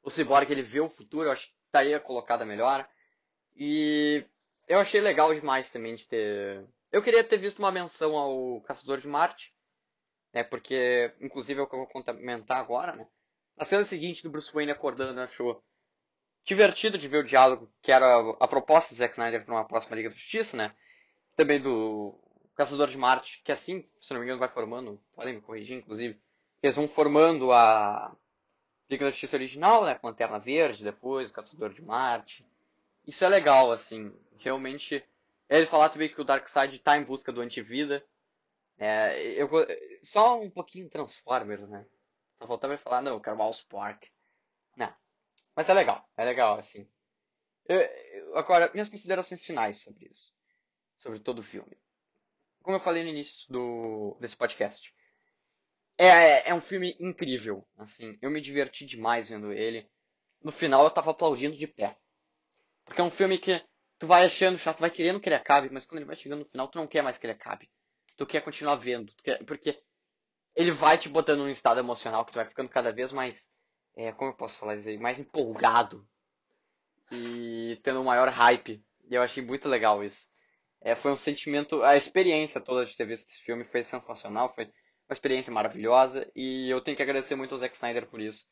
o 0.02 0.10
Cyborg 0.10 0.50
ele 0.50 0.62
vê 0.62 0.80
o 0.80 0.88
futuro, 0.88 1.28
eu 1.28 1.32
acho 1.32 1.46
que 1.46 1.54
estaria 1.66 1.98
colocada 2.00 2.44
melhor. 2.44 2.86
E 3.54 4.24
eu 4.68 4.78
achei 4.78 5.00
legal 5.00 5.34
demais 5.34 5.70
também 5.70 5.94
de 5.94 6.06
ter. 6.06 6.66
Eu 6.92 7.02
queria 7.02 7.24
ter 7.24 7.38
visto 7.38 7.58
uma 7.58 7.72
menção 7.72 8.16
ao 8.16 8.60
Caçador 8.62 8.98
de 8.98 9.08
Marte, 9.08 9.54
né? 10.32 10.44
Porque, 10.44 11.14
inclusive, 11.20 11.60
é 11.60 11.62
o 11.62 11.66
que 11.66 11.74
eu 11.74 11.80
vou 11.80 11.88
comentar 11.88 12.58
agora, 12.58 12.94
né? 12.94 13.06
Na 13.56 13.64
cena 13.64 13.84
seguinte 13.84 14.22
do 14.22 14.30
Bruce 14.30 14.52
Wayne 14.52 14.72
acordando, 14.72 15.18
achou 15.20 15.62
divertido 16.44 16.98
de 16.98 17.08
ver 17.08 17.18
o 17.18 17.24
diálogo, 17.24 17.72
que 17.82 17.90
era 17.90 18.20
a 18.38 18.46
proposta 18.46 18.94
do 18.94 18.98
Zack 18.98 19.14
Snyder 19.14 19.44
para 19.44 19.54
uma 19.54 19.66
próxima 19.66 19.96
Liga 19.96 20.10
da 20.10 20.14
Justiça, 20.14 20.56
né? 20.56 20.74
Também 21.36 21.60
do 21.60 22.18
Caçador 22.56 22.88
de 22.88 22.96
Marte, 22.96 23.42
que 23.44 23.52
assim, 23.52 23.86
se 24.00 24.12
não 24.12 24.20
me 24.20 24.26
engano, 24.26 24.40
vai 24.40 24.48
formando, 24.48 25.00
podem 25.14 25.34
me 25.34 25.42
corrigir, 25.42 25.76
inclusive, 25.76 26.18
eles 26.62 26.74
vão 26.74 26.88
formando 26.88 27.52
a 27.52 28.16
Liga 28.88 29.04
da 29.04 29.10
Justiça 29.10 29.36
original, 29.36 29.84
né, 29.84 29.98
Lanterna 30.02 30.38
Verde, 30.38 30.82
depois, 30.82 31.30
o 31.30 31.32
Caçador 31.32 31.74
de 31.74 31.82
Marte. 31.82 32.46
Isso 33.06 33.24
é 33.24 33.28
legal, 33.28 33.70
assim, 33.70 34.12
realmente. 34.38 35.04
Ele 35.48 35.66
falar 35.66 35.90
também 35.90 36.08
que 36.08 36.20
o 36.20 36.24
Darkseid 36.24 36.76
está 36.76 36.96
em 36.96 37.04
busca 37.04 37.32
do 37.32 37.40
antivida. 37.40 38.04
É, 38.78 39.20
eu, 39.40 39.48
só 40.02 40.40
um 40.40 40.50
pouquinho 40.50 40.88
Transformers, 40.88 41.68
né? 41.68 41.86
Só 42.36 42.46
faltava 42.46 42.74
ele 42.74 42.82
falar, 42.82 43.02
não, 43.02 43.14
eu 43.14 43.20
quero 43.20 43.36
Mouse 43.36 43.64
Park. 43.64 44.04
Não. 44.76 44.92
Mas 45.54 45.68
é 45.68 45.74
legal, 45.74 46.08
é 46.16 46.24
legal, 46.24 46.58
assim. 46.58 46.88
Eu, 47.66 47.78
eu, 47.78 48.36
agora, 48.38 48.70
minhas 48.72 48.88
considerações 48.88 49.44
finais 49.44 49.78
sobre 49.78 50.08
isso. 50.08 50.35
Sobre 50.96 51.20
todo 51.20 51.40
o 51.40 51.42
filme 51.42 51.76
como 52.66 52.76
eu 52.76 52.80
falei 52.80 53.04
no 53.04 53.10
início 53.10 53.48
do, 53.48 54.18
desse 54.20 54.36
podcast, 54.36 54.92
é, 55.96 56.50
é 56.50 56.52
um 56.52 56.60
filme 56.60 56.96
incrível. 56.98 57.64
Assim, 57.78 58.18
eu 58.20 58.28
me 58.28 58.40
diverti 58.40 58.84
demais 58.84 59.28
vendo 59.28 59.52
ele. 59.52 59.88
No 60.42 60.50
final 60.50 60.82
eu 60.82 60.90
tava 60.90 61.12
aplaudindo 61.12 61.56
de 61.56 61.68
pé. 61.68 61.96
Porque 62.84 63.00
é 63.00 63.04
um 63.04 63.10
filme 63.10 63.38
que 63.38 63.64
tu 64.00 64.08
vai 64.08 64.26
achando 64.26 64.58
chato, 64.58 64.80
vai 64.80 64.90
querendo 64.90 65.20
que 65.20 65.28
ele 65.28 65.36
acabe, 65.36 65.70
mas 65.70 65.86
quando 65.86 65.98
ele 65.98 66.06
vai 66.06 66.16
chegando 66.16 66.40
no 66.40 66.50
final, 66.50 66.66
tu 66.66 66.76
não 66.76 66.88
quer 66.88 67.02
mais 67.02 67.16
que 67.16 67.24
ele 67.24 67.34
acabe. 67.34 67.70
Tu 68.16 68.26
quer 68.26 68.42
continuar 68.42 68.74
vendo. 68.74 69.14
Quer, 69.22 69.44
porque 69.44 69.80
ele 70.56 70.72
vai 70.72 70.98
te 70.98 71.08
botando 71.08 71.38
num 71.38 71.48
estado 71.48 71.78
emocional 71.78 72.24
que 72.24 72.32
tu 72.32 72.36
vai 72.36 72.46
ficando 72.46 72.68
cada 72.68 72.90
vez 72.90 73.12
mais. 73.12 73.48
É, 73.94 74.10
como 74.10 74.32
eu 74.32 74.36
posso 74.36 74.58
falar 74.58 74.74
isso 74.74 74.88
aí? 74.88 74.98
Mais 74.98 75.20
empolgado. 75.20 76.04
E 77.12 77.78
tendo 77.84 78.00
um 78.00 78.04
maior 78.04 78.28
hype. 78.28 78.84
E 79.08 79.14
eu 79.14 79.22
achei 79.22 79.40
muito 79.40 79.68
legal 79.68 80.02
isso. 80.02 80.28
É, 80.80 80.94
foi 80.94 81.10
um 81.10 81.16
sentimento, 81.16 81.82
a 81.82 81.96
experiência 81.96 82.60
toda 82.60 82.84
de 82.84 82.96
ter 82.96 83.06
visto 83.06 83.28
esse 83.28 83.42
filme 83.42 83.64
foi 83.64 83.82
sensacional, 83.82 84.54
foi 84.54 84.64
uma 85.08 85.12
experiência 85.12 85.52
maravilhosa 85.52 86.30
e 86.34 86.70
eu 86.70 86.80
tenho 86.80 86.96
que 86.96 87.02
agradecer 87.02 87.34
muito 87.34 87.52
ao 87.52 87.58
Zack 87.58 87.74
Snyder 87.74 88.06
por 88.08 88.20
isso. 88.20 88.44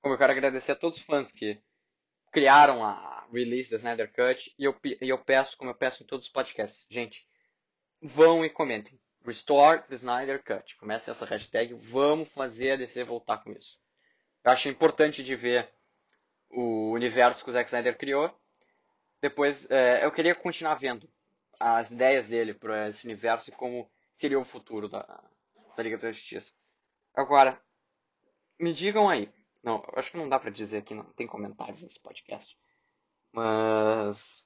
Como 0.00 0.14
eu 0.14 0.18
quero 0.18 0.32
agradecer 0.32 0.72
a 0.72 0.76
todos 0.76 0.98
os 0.98 1.04
fãs 1.04 1.32
que 1.32 1.60
criaram 2.32 2.84
a 2.84 3.26
release 3.32 3.70
da 3.70 3.76
Snyder 3.76 4.12
Cut 4.12 4.54
e 4.58 4.64
eu, 4.64 4.76
e 4.84 5.08
eu 5.08 5.18
peço, 5.18 5.56
como 5.56 5.70
eu 5.70 5.74
peço 5.74 6.02
em 6.02 6.06
todos 6.06 6.26
os 6.26 6.32
podcasts, 6.32 6.86
gente, 6.90 7.26
vão 8.00 8.44
e 8.44 8.50
comentem. 8.50 9.00
Restore 9.24 9.82
the 9.88 9.94
Snyder 9.94 10.42
Cut. 10.44 10.76
Comece 10.76 11.10
essa 11.10 11.24
hashtag, 11.24 11.74
vamos 11.74 12.28
fazer 12.28 12.72
a 12.72 12.76
DC 12.76 13.02
voltar 13.04 13.38
com 13.38 13.52
isso. 13.52 13.78
Eu 14.44 14.52
acho 14.52 14.68
importante 14.68 15.24
de 15.24 15.34
ver 15.34 15.68
o 16.48 16.92
universo 16.92 17.42
que 17.42 17.50
o 17.50 17.52
Zack 17.52 17.68
Snyder 17.68 17.98
criou. 17.98 18.32
Depois, 19.20 19.68
é, 19.70 20.04
eu 20.04 20.12
queria 20.12 20.34
continuar 20.34 20.76
vendo 20.76 21.10
as 21.58 21.90
ideias 21.90 22.28
dele 22.28 22.54
para 22.54 22.88
esse 22.88 23.04
universo 23.06 23.50
e 23.50 23.54
como 23.54 23.90
seria 24.14 24.38
o 24.38 24.44
futuro 24.44 24.88
da, 24.88 25.02
da 25.76 25.82
Liga 25.82 25.98
da 25.98 26.12
Justiça. 26.12 26.54
Agora, 27.14 27.60
me 28.58 28.72
digam 28.72 29.08
aí. 29.08 29.30
Não, 29.62 29.82
acho 29.94 30.12
que 30.12 30.16
não 30.16 30.28
dá 30.28 30.38
pra 30.38 30.50
dizer 30.50 30.78
aqui, 30.78 30.94
não 30.94 31.04
tem 31.14 31.26
comentários 31.26 31.82
nesse 31.82 32.00
podcast. 32.00 32.56
Mas. 33.32 34.44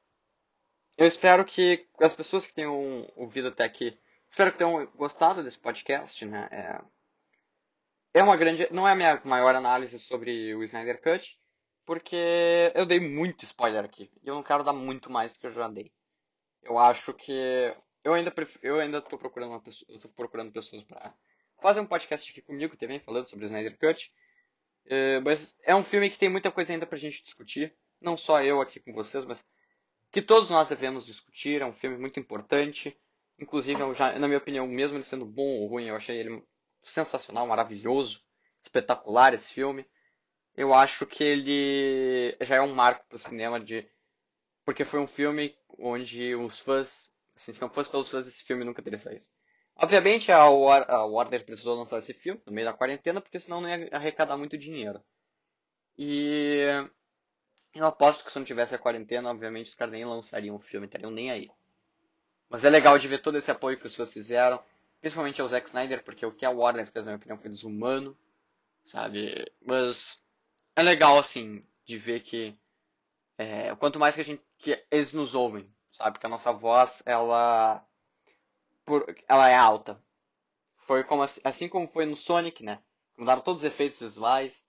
Eu 0.97 1.07
espero 1.07 1.45
que 1.45 1.87
as 2.01 2.13
pessoas 2.13 2.47
que 2.47 2.55
tenham 2.55 3.07
ouvido 3.17 3.49
até 3.49 3.65
aqui. 3.65 3.99
Espero 4.31 4.53
que 4.53 4.59
tenham 4.59 4.87
gostado 4.97 5.43
desse 5.43 5.59
podcast, 5.59 6.25
né? 6.25 6.49
É, 6.53 8.21
é 8.21 8.23
uma 8.23 8.37
grande. 8.37 8.69
Não 8.73 8.87
é 8.87 8.93
a 8.93 8.97
minha 8.97 9.21
maior 9.25 9.55
análise 9.55 9.99
sobre 9.99 10.55
o 10.55 10.63
Snyder 10.65 11.01
Cut, 11.03 11.39
porque 11.85 12.73
eu 12.75 12.87
dei 12.87 13.01
muito 13.01 13.45
spoiler 13.45 13.85
aqui. 13.85 14.11
E 14.23 14.29
eu 14.29 14.35
não 14.35 14.43
quero 14.43 14.65
dar 14.65 14.73
muito 14.73 15.11
mais 15.11 15.33
do 15.33 15.41
que 15.41 15.47
eu 15.47 15.53
já 15.53 15.69
dei. 15.69 15.93
Eu 16.63 16.79
acho 16.79 17.13
que. 17.15 17.75
Eu 18.03 18.15
ainda, 18.15 18.31
pref... 18.31 18.59
eu 18.63 18.81
ainda 18.81 19.01
tô 19.01 19.19
procurando 19.19 19.51
uma 19.51 19.61
pessoa. 19.61 19.87
Eu 19.91 20.01
tô 20.01 20.09
procurando 20.09 20.53
pessoas 20.53 20.83
para 20.83 21.15
fazer 21.61 21.81
um 21.81 21.87
podcast 21.87 22.31
aqui 22.31 22.41
comigo 22.41 22.77
também, 22.77 23.01
falando 23.01 23.29
sobre 23.29 23.47
Snyder 23.47 23.79
Cut. 23.79 24.13
Uh, 24.87 25.21
mas 25.23 25.57
é 25.63 25.75
um 25.75 25.85
filme 25.85 26.09
que 26.09 26.19
tem 26.19 26.29
muita 26.29 26.51
coisa 26.51 26.73
ainda 26.73 26.87
pra 26.87 26.99
gente 26.99 27.23
discutir. 27.23 27.75
Não 28.01 28.17
só 28.17 28.43
eu 28.43 28.61
aqui 28.61 28.81
com 28.81 28.93
vocês, 28.93 29.25
mas 29.25 29.47
que 30.11 30.23
todos 30.23 30.51
nós 30.51 30.69
devemos 30.69 31.07
discutir. 31.07 31.61
É 31.61 31.67
um 31.67 31.73
filme 31.73 31.99
muito 31.99 32.19
importante. 32.19 32.97
Inclusive, 33.39 33.81
eu 33.81 33.95
já, 33.95 34.19
na 34.19 34.27
minha 34.27 34.39
opinião, 34.39 34.67
mesmo 34.67 34.97
ele 34.97 35.05
sendo 35.05 35.25
bom 35.25 35.61
ou 35.61 35.67
ruim, 35.69 35.89
eu 35.89 35.97
achei 35.97 36.19
ele 36.19 36.43
sensacional, 36.83 37.47
maravilhoso, 37.47 38.23
espetacular 38.63 39.33
esse 39.35 39.53
filme. 39.53 39.87
Eu 40.57 40.75
acho 40.75 41.07
que 41.07 41.25
ele 41.25 42.37
já 42.41 42.57
é 42.57 42.61
um 42.61 42.75
marco 42.75 43.07
pro 43.09 43.19
cinema 43.19 43.61
de 43.61 43.89
porque 44.65 44.85
foi 44.85 45.01
um 45.01 45.07
filme 45.07 45.57
onde 45.81 46.35
os 46.35 46.59
fãs, 46.59 47.11
assim, 47.35 47.53
se 47.53 47.61
não 47.61 47.71
fosse 47.71 47.91
pelos 47.91 48.11
fãs, 48.11 48.27
esse 48.27 48.45
filme 48.45 48.65
nunca 48.65 48.83
teria 48.83 48.99
saído. 48.99 49.25
Obviamente 49.77 50.31
a, 50.31 50.49
War 50.49 50.91
a 50.91 51.05
Warner 51.07 51.45
precisou 51.45 51.77
lançar 51.77 51.99
esse 51.99 52.13
filme 52.13 52.41
no 52.45 52.53
meio 52.53 52.67
da 52.67 52.73
quarentena, 52.73 53.21
porque 53.21 53.39
senão 53.39 53.61
não 53.61 53.69
ia 53.69 53.89
arrecadar 53.93 54.37
muito 54.37 54.59
dinheiro. 54.59 55.03
E 55.97 56.65
eu 57.75 57.87
aposto 57.87 58.25
que 58.25 58.31
se 58.31 58.39
não 58.39 58.45
tivesse 58.45 58.75
a 58.75 58.79
quarentena, 58.79 59.31
obviamente 59.31 59.69
os 59.69 59.75
caras 59.75 59.93
nem 59.93 60.05
lançariam 60.05 60.57
o 60.57 60.61
filme, 60.61 60.87
estariam 60.87 61.11
nem 61.11 61.31
aí. 61.31 61.51
Mas 62.49 62.65
é 62.65 62.71
legal 62.71 62.99
de 62.99 63.09
ver 63.09 63.23
todo 63.23 63.39
esse 63.39 63.51
apoio 63.51 63.79
que 63.79 63.87
os 63.87 63.97
fãs 63.97 64.13
fizeram, 64.13 64.63
principalmente 65.01 65.41
ao 65.41 65.49
Zack 65.49 65.69
Snyder, 65.69 66.05
porque 66.05 66.27
o 66.27 66.33
que 66.33 66.45
a 66.45 66.51
Warner 66.51 66.87
fez, 66.87 67.07
na 67.07 67.13
minha 67.13 67.19
opinião, 67.19 67.39
foi 67.39 67.49
desumano, 67.49 68.17
sabe? 68.85 69.51
Mas 69.65 70.23
é 70.77 70.83
legal, 70.83 71.19
assim, 71.19 71.65
de 71.85 71.97
ver 71.97 72.21
que 72.21 72.55
é, 73.41 73.75
quanto 73.77 73.99
mais 73.99 74.15
que 74.15 74.21
a 74.21 74.25
gente 74.25 74.43
que 74.59 74.85
eles 74.91 75.15
nos 75.15 75.35
ouvem, 75.35 75.67
sabe? 75.91 76.19
Que 76.19 76.27
a 76.27 76.29
nossa 76.29 76.53
voz 76.53 77.03
ela 77.07 77.83
por, 78.85 79.07
ela 79.27 79.49
é 79.49 79.57
alta. 79.57 79.99
Foi 80.87 81.03
como 81.05 81.23
assim 81.23 81.67
como 81.67 81.89
foi 81.89 82.05
no 82.05 82.17
Sonic, 82.17 82.63
né? 82.63 82.83
Mudaram 83.17 83.41
todos 83.41 83.63
os 83.63 83.67
efeitos 83.67 84.01
visuais 84.01 84.69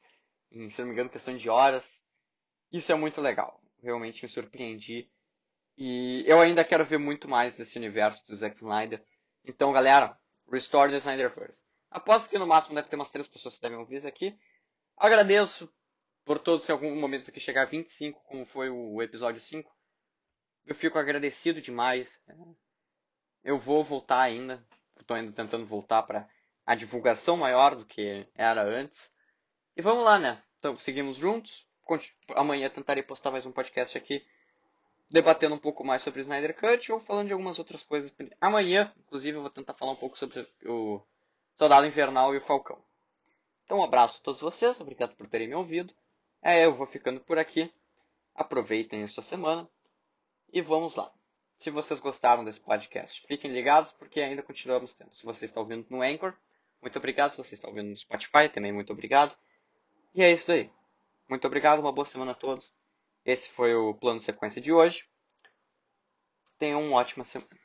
em, 0.50 0.70
se 0.70 0.80
não 0.80 0.88
me 0.88 0.94
engano, 0.94 1.10
questão 1.10 1.36
de 1.36 1.50
horas. 1.50 2.02
Isso 2.72 2.90
é 2.94 2.96
muito 2.96 3.20
legal. 3.20 3.62
Realmente 3.84 4.24
me 4.24 4.30
surpreendi. 4.30 5.12
E 5.78 6.24
eu 6.26 6.40
ainda 6.40 6.64
quero 6.64 6.86
ver 6.86 6.98
muito 6.98 7.28
mais 7.28 7.56
desse 7.56 7.78
universo 7.78 8.26
do 8.26 8.36
Zack 8.36 8.56
Snyder. 8.56 9.04
Então, 9.44 9.74
galera, 9.74 10.18
Restore 10.50 10.92
the 10.92 10.98
Snyderverse. 10.98 11.62
Aposto 11.90 12.30
que 12.30 12.38
no 12.38 12.48
máximo 12.48 12.76
deve 12.76 12.88
ter 12.88 12.96
umas 12.96 13.12
três 13.12 13.28
pessoas 13.28 13.56
que 13.56 13.62
devem 13.62 13.78
ouvir 13.78 13.98
isso 13.98 14.08
aqui. 14.08 14.38
Agradeço 14.96 15.70
por 16.32 16.40
todos 16.40 16.70
em 16.70 16.72
algum 16.72 16.96
momento 16.96 17.30
aqui 17.30 17.42
chegar 17.42 17.64
a 17.64 17.66
25, 17.66 18.24
como 18.24 18.46
foi 18.46 18.70
o 18.70 19.02
episódio 19.02 19.42
5. 19.42 19.70
Eu 20.66 20.74
fico 20.74 20.98
agradecido 20.98 21.62
demais. 21.62 22.24
Eu 23.44 23.60
vou 23.60 23.84
voltar 23.84 24.22
ainda. 24.22 24.66
Estou 24.98 25.18
ainda 25.18 25.34
tentando 25.34 25.66
voltar 25.66 26.04
para 26.04 26.26
a 26.66 26.74
divulgação 26.74 27.36
maior 27.36 27.76
do 27.76 27.86
que 27.86 28.26
era 28.34 28.64
antes. 28.64 29.14
E 29.76 29.82
vamos 29.82 30.06
lá, 30.06 30.18
né? 30.18 30.42
Então, 30.58 30.80
seguimos 30.80 31.18
juntos. 31.18 31.68
Amanhã 32.30 32.70
tentarei 32.70 33.04
postar 33.04 33.32
mais 33.32 33.46
um 33.46 33.52
podcast 33.52 33.98
aqui, 33.98 34.26
debatendo 35.10 35.56
um 35.56 35.60
pouco 35.60 35.84
mais 35.84 36.02
sobre 36.02 36.22
Snyder 36.22 36.56
Cut 36.56 36.94
ou 36.94 37.00
falando 37.02 37.28
de 37.28 37.34
algumas 37.34 37.60
outras 37.60 37.84
coisas. 37.84 38.16
Amanhã, 38.40 38.94
inclusive, 39.02 39.38
eu 39.38 39.42
vou 39.42 39.52
tentar 39.52 39.74
falar 39.74 39.92
um 39.92 39.98
pouco 39.98 40.18
sobre 40.18 40.48
o 40.66 41.02
Soldado 41.56 41.86
Invernal 41.86 42.34
e 42.34 42.38
o 42.38 42.42
Falcão. 42.42 42.82
Então, 43.66 43.80
um 43.80 43.84
abraço 43.84 44.20
a 44.22 44.24
todos 44.24 44.40
vocês. 44.40 44.80
Obrigado 44.80 45.14
por 45.18 45.28
terem 45.28 45.50
me 45.50 45.56
ouvido. 45.56 45.94
É, 46.42 46.66
eu 46.66 46.74
vou 46.74 46.88
ficando 46.88 47.20
por 47.20 47.38
aqui. 47.38 47.72
Aproveitem 48.34 49.04
esta 49.04 49.22
semana 49.22 49.70
e 50.52 50.62
vamos 50.62 50.96
lá. 50.96 51.14
Se 51.58 51.70
vocês 51.70 52.00
gostaram 52.00 52.44
desse 52.44 52.60
podcast, 52.60 53.22
fiquem 53.28 53.52
ligados 53.52 53.92
porque 53.92 54.20
ainda 54.20 54.42
continuamos 54.42 54.94
tendo. 54.94 55.14
Se 55.14 55.24
você 55.24 55.46
está 55.46 55.60
ouvindo 55.60 55.86
no 55.90 56.02
Anchor, 56.02 56.34
muito 56.82 56.98
obrigado. 56.98 57.32
Se 57.32 57.38
você 57.38 57.54
está 57.54 57.68
ouvindo 57.68 57.90
no 57.90 57.98
Spotify, 57.98 58.50
também 58.52 58.72
muito 58.72 58.92
obrigado. 58.92 59.38
E 60.16 60.24
é 60.24 60.32
isso 60.32 60.52
aí. 60.52 60.72
Muito 61.30 61.46
obrigado, 61.46 61.80
uma 61.80 61.92
boa 61.92 62.06
semana 62.06 62.32
a 62.32 62.36
todos. 62.36 62.74
Esse 63.24 63.52
foi 63.52 63.76
o 63.76 63.94
plano 63.94 64.18
de 64.18 64.26
sequência 64.26 64.60
de 64.60 64.74
hoje. 64.74 65.06
Tenham 66.58 66.84
uma 66.84 66.98
ótima 66.98 67.24
semana. 67.24 67.62